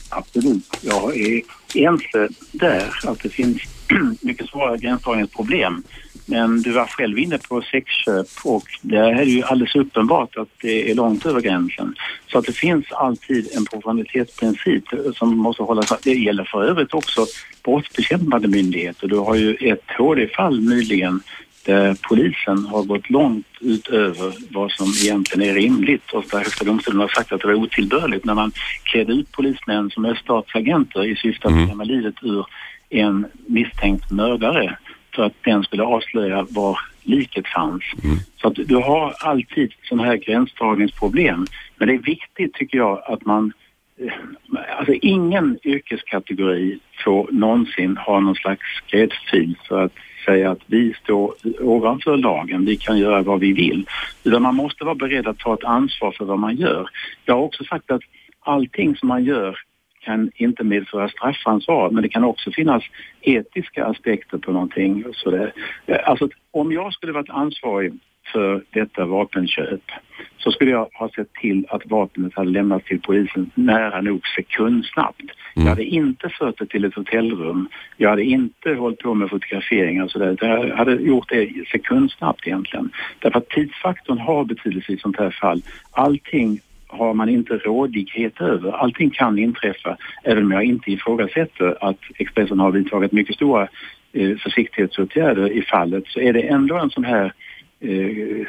Absolut. 0.08 0.76
Jag 0.80 1.16
är 1.16 1.42
ense 1.74 2.28
där 2.52 3.00
att 3.04 3.20
det 3.22 3.28
finns 3.28 3.62
mycket 4.20 4.48
svåra 4.48 4.76
gränsdragningsproblem. 4.76 5.82
Men 6.26 6.62
du 6.62 6.72
var 6.72 6.86
själv 6.86 7.18
inne 7.18 7.38
på 7.38 7.62
sexköp 7.62 8.26
och 8.44 8.64
där 8.82 9.12
är 9.12 9.24
det 9.24 9.30
ju 9.30 9.42
alldeles 9.42 9.76
uppenbart 9.76 10.36
att 10.36 10.48
det 10.62 10.90
är 10.90 10.94
långt 10.94 11.26
över 11.26 11.40
gränsen. 11.40 11.94
Så 12.32 12.38
att 12.38 12.44
det 12.44 12.52
finns 12.52 12.92
alltid 12.92 13.48
en 13.56 13.64
proportionalitetsprincip 13.64 14.84
som 15.14 15.36
måste 15.36 15.62
hållas 15.62 15.92
Det 16.02 16.14
gäller 16.14 16.44
för 16.44 16.64
övrigt 16.64 16.94
också 16.94 17.26
brottsbekämpande 17.64 18.48
myndigheter. 18.48 19.08
Du 19.08 19.18
har 19.18 19.34
ju 19.34 19.54
ett 19.54 19.84
HD-fall 19.98 20.60
nyligen 20.60 21.20
där 21.64 21.96
polisen 22.08 22.66
har 22.66 22.82
gått 22.82 23.10
långt 23.10 23.46
utöver 23.60 24.34
vad 24.50 24.70
som 24.70 24.86
egentligen 25.04 25.50
är 25.50 25.54
rimligt 25.54 26.12
och 26.12 26.24
där 26.30 26.38
Högsta 26.38 26.64
domstolen 26.64 27.00
har 27.00 27.08
sagt 27.08 27.32
att 27.32 27.40
det 27.40 27.46
var 27.46 27.54
otillbörligt 27.54 28.24
när 28.24 28.34
man 28.34 28.52
klädde 28.82 29.12
ut 29.12 29.32
polismän 29.32 29.90
som 29.90 30.04
öststatsagenter 30.04 31.04
i 31.04 31.16
syfte 31.16 31.48
att 31.48 31.54
mm. 31.54 31.88
livet 31.88 32.14
ur 32.22 32.46
en 32.90 33.26
misstänkt 33.46 34.10
mördare 34.10 34.78
för 35.14 35.22
att 35.22 35.34
den 35.44 35.62
skulle 35.62 35.82
avslöja 35.82 36.46
var 36.50 36.78
liket 37.02 37.46
fanns. 37.48 37.84
Mm. 38.04 38.16
Så 38.36 38.48
att 38.48 38.54
du 38.54 38.76
har 38.76 39.14
alltid 39.20 39.72
sådana 39.82 40.04
här 40.04 40.16
gränsdragningsproblem. 40.16 41.46
Men 41.76 41.88
det 41.88 41.94
är 41.94 41.98
viktigt 41.98 42.54
tycker 42.54 42.78
jag 42.78 43.02
att 43.06 43.26
man 43.26 43.52
eh, 44.00 44.12
Alltså 44.78 44.92
ingen 44.92 45.58
yrkeskategori 45.64 46.78
får 47.04 47.28
någonsin 47.32 47.96
ha 47.96 48.20
någon 48.20 48.34
slags 48.34 48.62
gräddfil 48.90 49.56
för 49.68 49.82
att 49.82 49.92
säga 50.24 50.50
att 50.50 50.60
vi 50.66 50.94
står 51.02 51.34
ovanför 51.60 52.16
lagen, 52.16 52.64
vi 52.64 52.76
kan 52.76 52.98
göra 52.98 53.22
vad 53.22 53.40
vi 53.40 53.52
vill. 53.52 53.86
Utan 54.24 54.42
man 54.42 54.54
måste 54.54 54.84
vara 54.84 54.94
beredd 54.94 55.26
att 55.26 55.38
ta 55.38 55.54
ett 55.54 55.64
ansvar 55.64 56.12
för 56.12 56.24
vad 56.24 56.38
man 56.38 56.56
gör. 56.56 56.88
Jag 57.24 57.34
har 57.34 57.42
också 57.42 57.64
sagt 57.64 57.90
att 57.90 58.02
allting 58.40 58.96
som 58.96 59.08
man 59.08 59.24
gör 59.24 59.58
kan 60.04 60.30
inte 60.34 60.64
medföra 60.64 61.08
straffansvar 61.08 61.90
men 61.90 62.02
det 62.02 62.08
kan 62.08 62.24
också 62.24 62.50
finnas 62.50 62.82
etiska 63.20 63.84
aspekter 63.84 64.38
på 64.38 64.52
någonting. 64.52 65.04
Så 65.12 65.30
det, 65.30 65.52
alltså, 66.04 66.28
om 66.50 66.72
jag 66.72 66.92
skulle 66.92 67.12
varit 67.12 67.30
ansvarig 67.30 67.92
för 68.32 68.64
detta 68.70 69.04
vapenköp 69.04 69.82
så 70.38 70.50
skulle 70.50 70.70
jag 70.70 70.88
ha 70.92 71.08
sett 71.08 71.32
till 71.32 71.66
att 71.68 71.86
vapnet 71.86 72.34
hade 72.34 72.50
lämnats 72.50 72.84
till 72.84 73.00
polisen 73.00 73.50
nära 73.54 74.00
nog 74.00 74.26
sekundsnabbt. 74.36 75.20
Mm. 75.20 75.30
Jag 75.54 75.66
hade 75.66 75.84
inte 75.84 76.28
fört 76.28 76.58
det 76.58 76.66
till 76.66 76.84
ett 76.84 76.94
hotellrum. 76.94 77.68
Jag 77.96 78.10
hade 78.10 78.24
inte 78.24 78.74
hållit 78.74 78.98
på 78.98 79.14
med 79.14 79.30
fotograferingar 79.30 80.04
och 80.04 80.10
sådär. 80.10 80.36
Jag 80.40 80.76
hade 80.76 80.92
gjort 80.94 81.28
det 81.28 81.68
sekundsnabbt 81.72 82.46
egentligen. 82.46 82.90
Därför 83.18 83.38
att 83.38 83.48
tidsfaktorn 83.48 84.18
har 84.18 84.44
betydelse 84.44 84.92
i 84.92 84.98
sånt 84.98 85.18
här 85.18 85.30
fall. 85.30 85.62
Allting 85.90 86.60
har 86.94 87.14
man 87.14 87.28
inte 87.28 87.54
rådighet 87.54 88.40
över. 88.40 88.72
Allting 88.72 89.10
kan 89.10 89.38
inträffa, 89.38 89.96
även 90.22 90.44
om 90.44 90.50
jag 90.50 90.64
inte 90.64 90.90
ifrågasätter 90.90 91.76
att 91.80 91.98
Expressen 92.18 92.60
har 92.60 92.70
vidtagit 92.70 93.12
mycket 93.12 93.34
stora 93.34 93.68
eh, 94.12 94.36
försiktighetsåtgärder 94.36 95.52
i 95.52 95.62
fallet 95.62 96.04
så 96.06 96.20
är 96.20 96.32
det 96.32 96.42
ändå 96.42 96.76
en 96.76 96.90
sån 96.90 97.04
här 97.04 97.32
eh, 97.80 98.46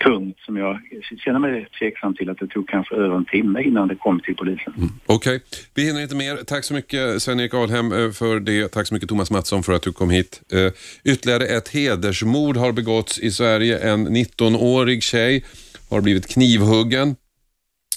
punkt 0.00 0.38
som 0.46 0.56
jag 0.56 0.80
känner 1.24 1.38
mig 1.38 1.66
tveksam 1.78 2.14
till 2.14 2.30
att 2.30 2.38
det 2.38 2.46
tog 2.46 2.68
kanske 2.68 2.94
över 2.94 3.16
en 3.16 3.24
timme 3.24 3.62
innan 3.62 3.88
det 3.88 3.94
kom 3.94 4.20
till 4.20 4.36
polisen. 4.36 4.72
Mm. 4.76 4.88
Okej, 5.06 5.36
okay. 5.36 5.40
vi 5.74 5.86
hinner 5.86 6.02
inte 6.02 6.16
mer. 6.16 6.36
Tack 6.36 6.64
så 6.64 6.74
mycket 6.74 7.22
Sven-Erik 7.22 7.54
Alhem 7.54 7.92
eh, 7.92 8.10
för 8.10 8.40
det. 8.40 8.68
Tack 8.68 8.86
så 8.86 8.94
mycket 8.94 9.08
Thomas 9.08 9.30
Mattsson 9.30 9.62
för 9.62 9.72
att 9.72 9.82
du 9.82 9.92
kom 9.92 10.10
hit. 10.10 10.42
Eh, 10.52 11.12
ytterligare 11.12 11.44
ett 11.44 11.68
hedersmord 11.68 12.56
har 12.56 12.72
begåtts 12.72 13.18
i 13.18 13.30
Sverige. 13.30 13.78
En 13.92 14.08
19-årig 14.08 15.02
tjej 15.02 15.44
har 15.90 16.00
blivit 16.00 16.26
knivhuggen 16.26 17.16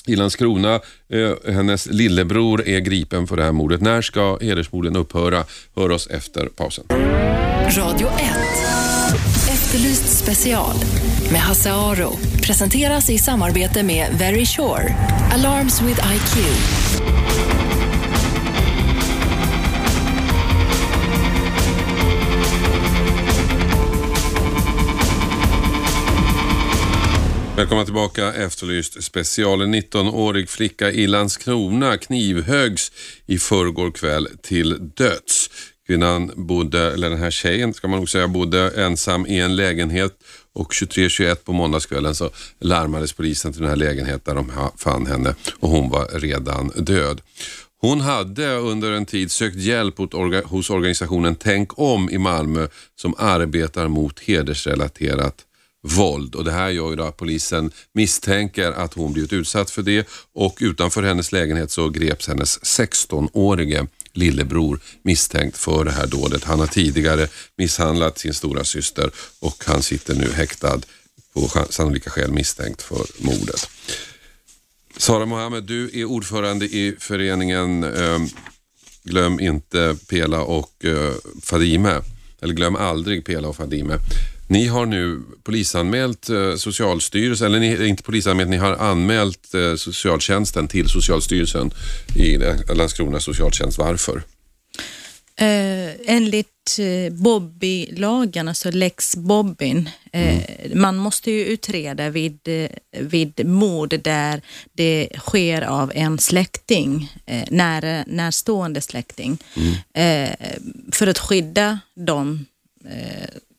i 0.07 0.15
Landskrona. 0.15 0.79
Eh, 1.09 1.53
hennes 1.53 1.85
lillebror 1.85 2.67
är 2.67 2.79
gripen 2.79 3.27
för 3.27 3.37
det 3.37 3.43
här 3.43 3.51
mordet. 3.51 3.81
När 3.81 4.01
ska 4.01 4.37
hedersmorden 4.41 4.95
upphöra? 4.95 5.43
Hör 5.75 5.91
oss 5.91 6.07
efter 6.07 6.45
pausen. 6.45 6.85
Radio 7.77 8.07
1. 8.07 8.13
Efterlyst 9.49 10.17
special 10.17 10.75
med 11.31 11.41
Hasse 11.41 11.71
Aro. 11.73 12.17
Presenteras 12.43 13.09
i 13.09 13.17
samarbete 13.17 13.83
med 13.83 14.07
Very 14.19 14.45
Sure. 14.45 14.95
Alarms 15.33 15.81
with 15.81 15.99
IQ. 16.15 17.24
Välkomna 27.57 27.85
tillbaka 27.85 28.33
Efterlyst 28.33 29.03
special. 29.03 29.61
En 29.61 29.75
19-årig 29.75 30.49
flicka 30.49 30.91
i 30.91 31.07
Landskrona 31.07 31.97
knivhögs 31.97 32.91
i 33.25 33.37
förrgår 33.37 33.91
kväll 33.91 34.27
till 34.41 34.91
döds. 34.95 35.49
Kvinnan 35.87 36.31
bodde, 36.35 36.93
eller 36.93 37.09
den 37.09 37.19
här 37.19 37.31
tjejen 37.31 37.73
ska 37.73 37.87
man 37.87 37.99
nog 37.99 38.09
säga, 38.09 38.27
bodde 38.27 38.83
ensam 38.83 39.27
i 39.27 39.39
en 39.39 39.55
lägenhet 39.55 40.11
och 40.53 40.71
23.21 40.71 41.35
på 41.35 41.53
måndagskvällen 41.53 42.15
så 42.15 42.29
larmades 42.59 43.13
polisen 43.13 43.53
till 43.53 43.61
den 43.61 43.69
här 43.69 43.77
lägenheten 43.77 44.21
där 44.23 44.35
de 44.35 44.51
fann 44.77 45.05
henne 45.05 45.35
och 45.59 45.69
hon 45.69 45.89
var 45.89 46.19
redan 46.19 46.67
död. 46.67 47.21
Hon 47.81 48.01
hade 48.01 48.55
under 48.55 48.91
en 48.91 49.05
tid 49.05 49.31
sökt 49.31 49.57
hjälp 49.57 49.95
hos 50.45 50.69
organisationen 50.69 51.35
Tänk 51.35 51.79
om 51.79 52.09
i 52.09 52.17
Malmö 52.17 52.67
som 52.95 53.15
arbetar 53.17 53.87
mot 53.87 54.19
hedersrelaterat 54.19 55.44
våld 55.86 56.36
och 56.36 56.43
det 56.43 56.51
här 56.51 56.69
gör 56.69 56.89
ju 56.89 56.95
då 56.95 57.03
att 57.03 57.17
polisen 57.17 57.71
misstänker 57.93 58.71
att 58.71 58.93
hon 58.93 59.13
blivit 59.13 59.33
utsatt 59.33 59.71
för 59.71 59.81
det 59.81 60.07
och 60.33 60.57
utanför 60.61 61.03
hennes 61.03 61.31
lägenhet 61.31 61.71
så 61.71 61.89
greps 61.89 62.27
hennes 62.27 62.59
16-årige 62.59 63.88
lillebror 64.13 64.79
misstänkt 65.01 65.57
för 65.57 65.86
det 65.86 65.91
här 65.91 66.07
dådet. 66.07 66.43
Han 66.43 66.59
har 66.59 66.67
tidigare 66.67 67.27
misshandlat 67.57 68.17
sin 68.17 68.33
stora 68.33 68.63
syster 68.63 69.11
och 69.39 69.63
han 69.65 69.83
sitter 69.83 70.15
nu 70.15 70.31
häktad 70.31 70.81
på 71.33 71.49
sannolika 71.69 72.09
skäl 72.09 72.31
misstänkt 72.31 72.81
för 72.81 73.05
mordet. 73.19 73.69
Sara 74.97 75.25
Mohammed, 75.25 75.63
du 75.63 76.01
är 76.01 76.05
ordförande 76.05 76.65
i 76.65 76.95
föreningen 76.99 77.83
eh, 77.83 78.19
Glöm 79.03 79.39
inte 79.39 79.97
Pela 80.09 80.41
och 80.41 80.86
eh, 80.86 81.13
Fadime. 81.41 82.01
Eller 82.41 82.53
glöm 82.53 82.75
aldrig 82.75 83.25
Pela 83.25 83.47
och 83.47 83.55
Fadime. 83.55 83.97
Ni 84.47 84.67
har 84.67 84.85
nu 84.85 85.21
polisanmält 85.43 86.29
eh, 86.29 86.55
Socialstyrelsen, 86.55 87.47
eller 87.47 87.59
ni, 87.59 87.87
inte 87.87 88.03
polisanmält, 88.03 88.49
ni 88.49 88.57
har 88.57 88.73
anmält 88.73 89.53
eh, 89.53 89.75
socialtjänsten 89.75 90.67
till 90.67 90.89
Socialstyrelsen 90.89 91.71
i 92.15 92.37
Landskrona 92.75 93.19
socialtjänst. 93.19 93.77
Varför? 93.77 94.23
Eh, 95.37 96.15
enligt 96.15 96.79
eh, 96.79 97.13
Bobby-lagen, 97.13 98.47
alltså 98.47 98.71
lex 98.71 99.15
Bobbin, 99.15 99.89
eh, 100.11 100.37
mm. 100.37 100.81
man 100.81 100.97
måste 100.97 101.31
ju 101.31 101.45
utreda 101.45 102.09
vid, 102.09 102.39
vid 102.99 103.45
mord 103.45 103.99
där 104.03 104.41
det 104.73 105.09
sker 105.17 105.61
av 105.61 105.91
en 105.95 106.19
släkting, 106.19 107.13
eh, 107.25 107.43
när, 107.51 108.03
närstående 108.07 108.81
släkting, 108.81 109.37
mm. 109.55 110.35
för 110.91 111.07
att 111.07 111.19
skydda 111.19 111.79
dem, 111.95 112.45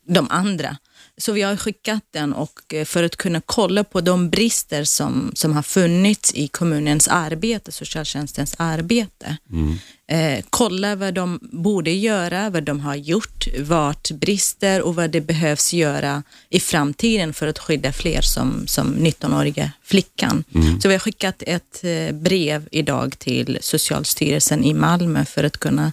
de 0.07 0.27
andra. 0.31 0.77
Så 1.19 1.33
vi 1.33 1.43
har 1.43 1.57
skickat 1.57 2.03
den 2.11 2.33
och 2.33 2.75
eh, 2.75 2.85
för 2.85 3.05
att 3.05 3.17
kunna 3.17 3.41
kolla 3.41 3.85
på 3.85 4.01
de 4.01 4.31
brister 4.31 4.85
som, 4.85 5.33
som 5.35 5.53
har 5.53 5.63
funnits 5.63 6.35
i 6.35 6.49
kommunens 6.49 7.09
arbete, 7.09 7.73
socialtjänstens 7.73 8.55
arbete. 8.59 9.37
Mm. 9.53 9.79
Eh, 10.09 10.45
kolla 10.51 10.95
vad 10.95 11.15
de 11.15 11.39
borde 11.43 11.91
göra, 11.91 12.51
vad 12.51 12.63
de 12.63 12.81
har 12.81 12.95
gjort, 12.95 13.47
vart 13.59 14.11
brister 14.11 14.83
och 14.83 14.95
vad 14.95 15.11
det 15.11 15.21
behövs 15.21 15.73
göra 15.73 16.23
i 16.49 16.61
framtiden 16.61 17.35
för 17.35 17.47
att 17.47 17.59
skydda 17.59 17.93
fler 17.93 18.21
som, 18.21 18.67
som 18.67 18.97
19-åriga 18.97 19.73
flickan. 19.83 20.45
Mm. 20.55 20.81
Så 20.81 20.89
vi 20.89 20.95
har 20.95 20.99
skickat 20.99 21.43
ett 21.47 21.85
eh, 21.85 22.15
brev 22.15 22.69
idag 22.71 23.19
till 23.19 23.59
Socialstyrelsen 23.61 24.65
i 24.65 24.75
Malmö 24.75 25.25
för 25.25 25.45
att 25.45 25.59
kunna 25.59 25.93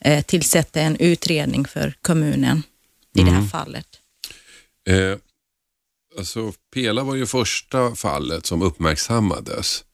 eh, 0.00 0.24
tillsätta 0.24 0.80
en 0.80 0.96
utredning 0.96 1.64
för 1.64 1.94
kommunen 2.02 2.62
i 3.14 3.20
mm. 3.20 3.24
det 3.24 3.30
här 3.30 3.38
mm. 3.38 3.50
fallet. 3.50 3.86
Eh, 4.88 5.18
alltså, 6.18 6.52
Pela 6.74 7.04
var 7.04 7.14
ju 7.14 7.26
första 7.26 7.94
fallet 7.94 8.46
som 8.46 8.62
uppmärksammades 8.62 9.84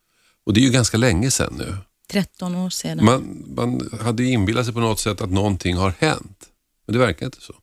och 0.47 0.55
det 0.55 0.61
är 0.61 0.65
ju 0.65 0.71
ganska 0.71 0.97
länge 0.97 1.31
sedan 1.31 1.55
nu. 1.59 1.77
13 2.11 2.55
år 2.55 2.71
sedan. 2.71 3.05
Man, 3.05 3.45
man 3.57 3.91
hade 4.01 4.25
inbillat 4.25 4.65
sig 4.65 4.75
på 4.75 4.81
något 4.81 5.01
sätt 5.01 5.21
att 5.21 5.31
någonting 5.31 5.77
har 5.77 5.95
hänt, 5.99 6.49
men 6.87 6.93
det 6.93 6.99
verkar 6.99 7.27
inte 7.27 7.41
så. 7.41 7.55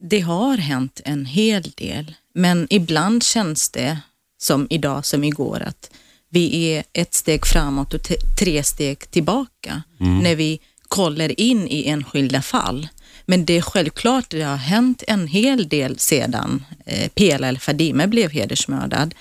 Det 0.00 0.20
har 0.20 0.56
hänt 0.56 1.00
en 1.04 1.26
hel 1.26 1.62
del, 1.62 2.14
men 2.34 2.66
ibland 2.70 3.22
känns 3.22 3.70
det 3.70 3.98
som 4.38 4.66
idag 4.70 5.06
som 5.06 5.24
igår 5.24 5.60
att 5.60 5.90
vi 6.28 6.72
är 6.72 6.84
ett 6.92 7.14
steg 7.14 7.46
framåt 7.46 7.94
och 7.94 8.00
tre 8.38 8.62
steg 8.62 9.10
tillbaka 9.10 9.82
mm. 10.00 10.18
när 10.18 10.36
vi 10.36 10.60
kollar 10.88 11.40
in 11.40 11.68
i 11.68 11.88
enskilda 11.88 12.42
fall. 12.42 12.88
Men 13.26 13.44
det 13.44 13.56
är 13.56 13.62
självklart, 13.62 14.30
det 14.30 14.42
har 14.42 14.56
hänt 14.56 15.02
en 15.06 15.26
hel 15.26 15.68
del 15.68 15.98
sedan 15.98 16.64
eh, 16.86 17.08
Pela 17.08 17.48
El 17.48 17.58
Fadime 17.58 18.06
blev 18.06 18.30
hedersmördad. 18.30 19.14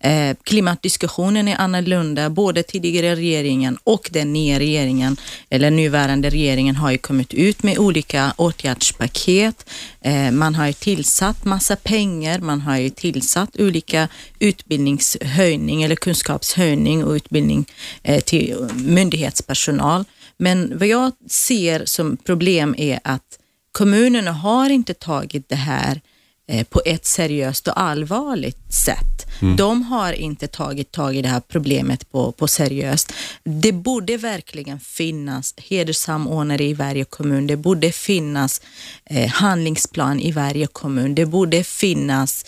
Eh, 0.00 0.36
klimatdiskussionen 0.42 1.48
är 1.48 1.56
annorlunda. 1.56 2.30
Både 2.30 2.62
tidigare 2.62 3.14
regeringen 3.16 3.78
och 3.84 4.10
den 4.12 4.32
nya 4.32 4.58
regeringen, 4.58 5.16
eller 5.50 5.70
nuvarande 5.70 6.30
regeringen, 6.30 6.76
har 6.76 6.90
ju 6.90 6.98
kommit 6.98 7.34
ut 7.34 7.62
med 7.62 7.78
olika 7.78 8.32
åtgärdspaket. 8.36 9.70
Eh, 10.00 10.30
man 10.30 10.54
har 10.54 10.66
ju 10.66 10.72
tillsatt 10.72 11.44
massa 11.44 11.76
pengar, 11.76 12.38
man 12.38 12.60
har 12.60 12.76
ju 12.76 12.90
tillsatt 12.90 13.56
olika 13.60 14.08
utbildningshöjning 14.38 15.82
eller 15.82 15.96
kunskapshöjning 15.96 17.04
och 17.04 17.12
utbildning 17.12 17.66
eh, 18.02 18.20
till 18.20 18.68
myndighetspersonal. 18.74 20.04
Men 20.36 20.78
vad 20.78 20.88
jag 20.88 21.12
ser 21.26 21.84
som 21.84 22.16
problem 22.16 22.74
är 22.78 23.00
att 23.04 23.37
kommunerna 23.72 24.32
har 24.32 24.70
inte 24.70 24.94
tagit 24.94 25.48
det 25.48 25.56
här 25.56 26.00
eh, 26.48 26.66
på 26.66 26.82
ett 26.84 27.06
seriöst 27.06 27.68
och 27.68 27.80
allvarligt 27.80 28.72
sätt. 28.72 29.18
Mm. 29.42 29.56
De 29.56 29.82
har 29.82 30.12
inte 30.12 30.46
tagit 30.46 30.92
tag 30.92 31.16
i 31.16 31.22
det 31.22 31.28
här 31.28 31.40
problemet 31.40 32.10
på, 32.10 32.32
på 32.32 32.48
seriöst. 32.48 33.12
Det 33.44 33.72
borde 33.72 34.16
verkligen 34.16 34.80
finnas 34.80 35.54
hederssamordnare 35.56 36.64
i 36.64 36.74
varje 36.74 37.04
kommun. 37.04 37.46
Det 37.46 37.56
borde 37.56 37.92
finnas 37.92 38.60
eh, 39.04 39.28
handlingsplan 39.30 40.20
i 40.20 40.32
varje 40.32 40.66
kommun. 40.66 41.14
Det 41.14 41.26
borde 41.26 41.64
finnas 41.64 42.44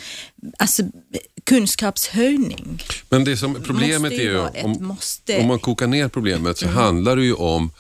alltså, 0.58 0.82
kunskapshöjning. 1.44 2.82
Men 3.08 3.24
det 3.24 3.36
som 3.36 3.54
problemet 3.54 4.12
är 4.12 4.16
ju, 4.16 4.38
om, 4.38 4.98
om, 5.40 5.46
man 5.46 5.58
kokar 5.58 5.86
ner 5.86 6.08
problemet 6.08 6.58
så 6.58 6.64
mm. 6.64 6.76
handlar 6.76 7.16
det 7.16 7.24
ju 7.24 7.34
om 7.34 7.70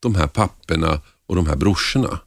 de 0.00 0.14
här 0.14 0.26
papperna 0.26 1.00
och 1.26 1.36
de 1.36 1.46
här 1.46 1.56
brorsorna. 1.56 2.18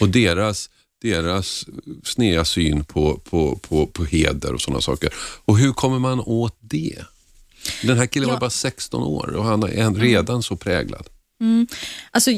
Och 0.00 0.08
deras, 0.08 0.70
deras 1.02 1.66
sneda 2.04 2.44
syn 2.44 2.84
på, 2.84 3.20
på, 3.24 3.56
på, 3.56 3.86
på 3.86 4.04
heder 4.04 4.54
och 4.54 4.60
sådana 4.60 4.80
saker. 4.80 5.14
Och 5.44 5.58
hur 5.58 5.72
kommer 5.72 5.98
man 5.98 6.20
åt 6.20 6.56
det? 6.60 6.98
Den 7.82 7.98
här 7.98 8.06
killen 8.06 8.28
ja. 8.28 8.34
var 8.34 8.40
bara 8.40 8.50
16 8.50 9.02
år 9.02 9.36
och 9.36 9.44
han 9.44 9.62
är 9.62 9.94
redan 9.94 10.42
så 10.42 10.56
präglad. 10.56 11.06
Mm. 11.40 11.66
Alltså, 12.10 12.30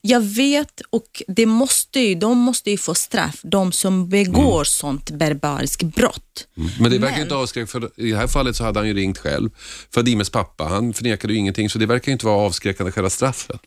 jag 0.00 0.20
vet 0.20 0.80
och 0.90 1.22
det 1.28 1.46
måste 1.46 2.00
ju, 2.00 2.14
de 2.14 2.38
måste 2.38 2.70
ju 2.70 2.78
få 2.78 2.94
straff, 2.94 3.40
de 3.42 3.72
som 3.72 4.08
begår 4.08 4.54
mm. 4.54 4.64
sånt 4.64 5.10
barbariskt 5.10 5.82
brott. 5.82 6.46
Mm. 6.56 6.70
Men 6.80 6.90
det 6.90 6.98
verkar 6.98 7.16
Men... 7.16 7.22
inte 7.22 7.34
avskräckande, 7.34 7.88
för 7.96 8.02
i 8.02 8.10
det 8.10 8.16
här 8.16 8.26
fallet 8.26 8.56
så 8.56 8.64
hade 8.64 8.80
han 8.80 8.88
ju 8.88 8.94
ringt 8.94 9.18
själv. 9.18 9.50
Fadimes 9.94 10.30
pappa, 10.30 10.64
han 10.64 10.92
förnekade 10.92 11.32
ju 11.32 11.38
ingenting, 11.38 11.70
så 11.70 11.78
det 11.78 11.86
verkar 11.86 12.12
inte 12.12 12.26
vara 12.26 12.36
avskräckande 12.36 12.92
själva 12.92 13.10
straffet. 13.10 13.60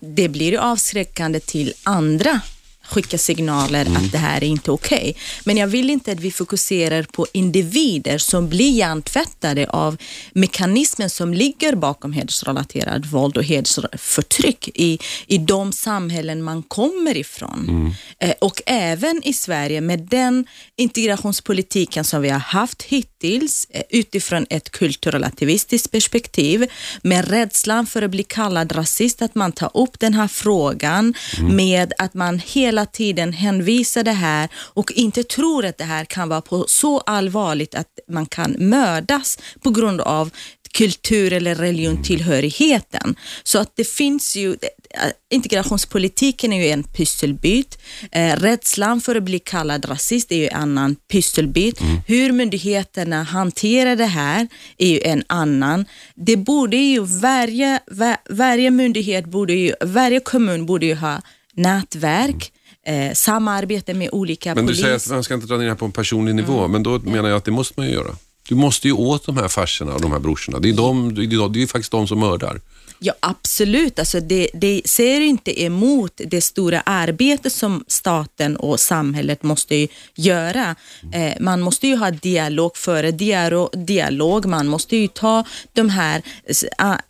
Det 0.00 0.28
blir 0.28 0.50
ju 0.50 0.58
avskräckande 0.58 1.40
till 1.40 1.72
andra 1.82 2.40
skicka 2.88 3.18
signaler 3.18 3.86
mm. 3.86 3.96
att 3.96 4.12
det 4.12 4.18
här 4.18 4.44
är 4.44 4.48
inte 4.48 4.70
okej. 4.70 4.98
Okay. 4.98 5.14
Men 5.44 5.56
jag 5.56 5.66
vill 5.66 5.90
inte 5.90 6.12
att 6.12 6.20
vi 6.20 6.30
fokuserar 6.30 7.02
på 7.02 7.26
individer 7.32 8.18
som 8.18 8.48
blir 8.48 8.70
hjärntvättade 8.70 9.70
av 9.70 9.96
mekanismen 10.32 11.10
som 11.10 11.34
ligger 11.34 11.74
bakom 11.74 12.12
hedersrelaterad 12.12 13.06
våld 13.06 13.36
och 13.36 13.44
hedersförtryck 13.44 14.68
i, 14.74 14.98
i 15.26 15.38
de 15.38 15.72
samhällen 15.72 16.42
man 16.42 16.62
kommer 16.62 17.16
ifrån. 17.16 17.66
Mm. 17.68 17.92
Eh, 18.18 18.34
och 18.40 18.62
även 18.66 19.22
i 19.24 19.32
Sverige 19.32 19.80
med 19.80 20.00
den 20.00 20.46
integrationspolitiken 20.76 22.04
som 22.04 22.22
vi 22.22 22.28
har 22.28 22.38
haft 22.38 22.82
hittills 22.82 23.66
eh, 23.70 23.82
utifrån 23.90 24.46
ett 24.50 24.70
kulturrelativistiskt 24.70 25.90
perspektiv 25.90 26.70
med 27.02 27.28
rädslan 27.28 27.86
för 27.86 28.02
att 28.02 28.10
bli 28.10 28.22
kallad 28.22 28.76
rasist, 28.76 29.22
att 29.22 29.34
man 29.34 29.52
tar 29.52 29.70
upp 29.74 30.00
den 30.00 30.14
här 30.14 30.28
frågan 30.28 31.14
mm. 31.38 31.56
med 31.56 31.92
att 31.98 32.14
man 32.14 32.38
hela 32.38 32.75
hela 32.76 32.86
tiden 32.86 33.32
hänvisar 33.32 34.02
det 34.02 34.12
här 34.12 34.48
och 34.74 34.92
inte 34.92 35.22
tror 35.22 35.64
att 35.64 35.78
det 35.78 35.84
här 35.84 36.04
kan 36.04 36.28
vara 36.28 36.40
på 36.40 36.64
så 36.68 37.00
allvarligt 37.00 37.74
att 37.74 37.88
man 38.08 38.26
kan 38.26 38.56
mördas 38.58 39.38
på 39.62 39.70
grund 39.70 40.00
av 40.00 40.30
kultur 40.72 41.32
eller 41.32 41.54
religiontillhörigheten. 41.54 43.16
Så 43.44 43.58
att 43.58 43.76
det 43.76 43.88
finns 43.88 44.36
ju, 44.36 44.52
eh, 44.52 45.10
integrationspolitiken 45.30 46.52
är 46.52 46.64
ju 46.64 46.70
en 46.70 46.82
pusselbit. 46.82 47.78
Eh, 48.12 48.36
rädslan 48.36 49.00
för 49.00 49.16
att 49.16 49.22
bli 49.22 49.38
kallad 49.38 49.88
rasist 49.88 50.32
är 50.32 50.36
ju 50.36 50.48
en 50.48 50.56
annan 50.56 50.96
pusselbit. 51.12 51.80
Mm. 51.80 51.96
Hur 52.06 52.32
myndigheterna 52.32 53.22
hanterar 53.22 53.96
det 53.96 54.10
här 54.10 54.48
är 54.78 54.88
ju 54.88 55.00
en 55.00 55.22
annan. 55.26 55.86
Det 56.14 56.36
borde 56.36 56.76
ju 56.76 57.00
varje, 57.00 57.80
var, 57.86 58.16
varje 58.30 58.70
myndighet, 58.70 59.24
borde 59.24 59.52
ju, 59.52 59.72
varje 59.80 60.20
kommun 60.20 60.66
borde 60.66 60.86
ju 60.86 60.94
ha 60.94 61.20
nätverk 61.54 62.52
eh, 62.86 63.12
samarbete 63.12 63.94
med 63.94 64.08
olika 64.12 64.54
Men 64.54 64.66
du 64.66 64.72
polis. 64.72 64.80
säger 64.80 64.96
att 64.96 65.10
man 65.10 65.24
ska 65.24 65.34
inte 65.34 65.46
dra 65.46 65.56
ner 65.56 65.74
på 65.74 65.84
en 65.84 65.92
personlig 65.92 66.34
nivå, 66.34 66.58
mm. 66.58 66.72
men 66.72 66.82
då 66.82 66.98
menar 66.98 67.28
jag 67.28 67.36
att 67.36 67.44
det 67.44 67.50
måste 67.50 67.74
man 67.76 67.86
ju 67.86 67.92
göra. 67.92 68.16
Du 68.48 68.54
måste 68.54 68.88
ju 68.88 68.94
åt 68.94 69.26
de 69.26 69.36
här 69.36 69.48
farserna 69.48 69.94
och 69.94 70.00
de 70.00 70.12
här 70.12 70.18
brorsorna. 70.18 70.58
Det 70.58 70.68
är, 70.68 70.72
de, 70.72 71.14
det 71.14 71.22
är, 71.22 71.48
det 71.48 71.62
är 71.62 71.66
faktiskt 71.66 71.92
de 71.92 72.08
som 72.08 72.20
mördar. 72.20 72.60
Ja, 72.98 73.12
absolut. 73.20 73.98
Alltså 73.98 74.20
det, 74.20 74.48
det 74.54 74.82
ser 74.84 75.20
inte 75.20 75.62
emot 75.62 76.20
det 76.26 76.40
stora 76.40 76.80
arbete 76.80 77.50
som 77.50 77.84
staten 77.88 78.56
och 78.56 78.80
samhället 78.80 79.42
måste 79.42 79.88
göra. 80.14 80.76
Eh, 81.12 81.32
man 81.40 81.60
måste 81.60 81.86
ju 81.86 81.96
ha 81.96 82.10
dialog 82.10 82.76
före 82.76 83.10
dialog. 83.72 84.46
Man 84.46 84.66
måste 84.66 84.96
ju 84.96 85.08
ta 85.08 85.44
de 85.72 85.88
här, 85.88 86.22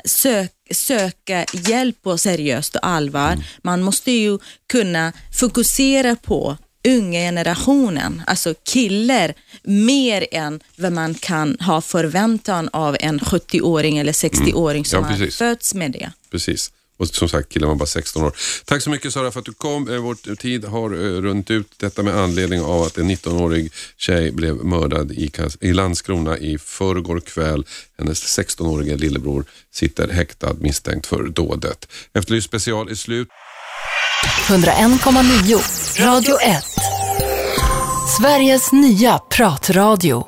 sök, 0.04 0.52
söka 0.70 1.44
hjälp 1.52 2.02
på 2.02 2.18
seriöst 2.18 2.76
och 2.76 2.86
allvar. 2.86 3.32
Mm. 3.32 3.44
Man 3.62 3.82
måste 3.82 4.10
ju 4.10 4.38
kunna 4.66 5.12
fokusera 5.32 6.16
på 6.16 6.56
unga 6.88 7.18
generationen, 7.18 8.22
alltså 8.26 8.54
killar, 8.64 9.34
mer 9.62 10.26
än 10.30 10.60
vad 10.76 10.92
man 10.92 11.14
kan 11.14 11.56
ha 11.60 11.80
förväntan 11.80 12.68
av 12.72 12.96
en 13.00 13.20
70-åring 13.20 13.98
eller 13.98 14.12
60-åring 14.12 14.84
som 14.84 15.04
mm. 15.04 15.20
ja, 15.20 15.24
har 15.24 15.30
fötts 15.30 15.74
med 15.74 15.92
det. 15.92 16.10
Precis. 16.30 16.72
Och 16.96 17.08
som 17.08 17.28
sagt, 17.28 17.48
killen 17.48 17.68
var 17.68 17.76
bara 17.76 17.86
16 17.86 18.24
år. 18.24 18.32
Tack 18.64 18.82
så 18.82 18.90
mycket 18.90 19.12
Sara 19.12 19.30
för 19.30 19.40
att 19.40 19.46
du 19.46 19.52
kom. 19.52 19.88
Eh, 19.88 19.96
Vår 19.96 20.34
tid 20.36 20.64
har 20.64 20.90
eh, 20.90 21.20
runt 21.20 21.36
runnit 21.36 21.50
ut. 21.50 21.72
Detta 21.76 22.02
med 22.02 22.16
anledning 22.16 22.60
av 22.60 22.82
att 22.82 22.98
en 22.98 23.10
19-årig 23.10 23.72
tjej 23.96 24.32
blev 24.32 24.64
mördad 24.64 25.12
i, 25.12 25.30
i 25.60 25.72
Landskrona 25.72 26.38
i 26.38 26.58
förrgår 26.58 27.20
kväll. 27.20 27.66
Hennes 27.98 28.38
16-årige 28.38 28.96
lillebror 28.96 29.44
sitter 29.72 30.08
häktad 30.08 30.54
misstänkt 30.60 31.06
för 31.06 31.22
dådet. 31.22 31.88
Efterlyst 32.12 32.46
special 32.46 32.90
är 32.90 32.94
slut. 32.94 33.28
101,9 34.48 36.00
Radio 36.00 36.40
1 36.40 36.64
Sveriges 38.18 38.72
nya 38.72 39.18
pratradio 39.18 40.24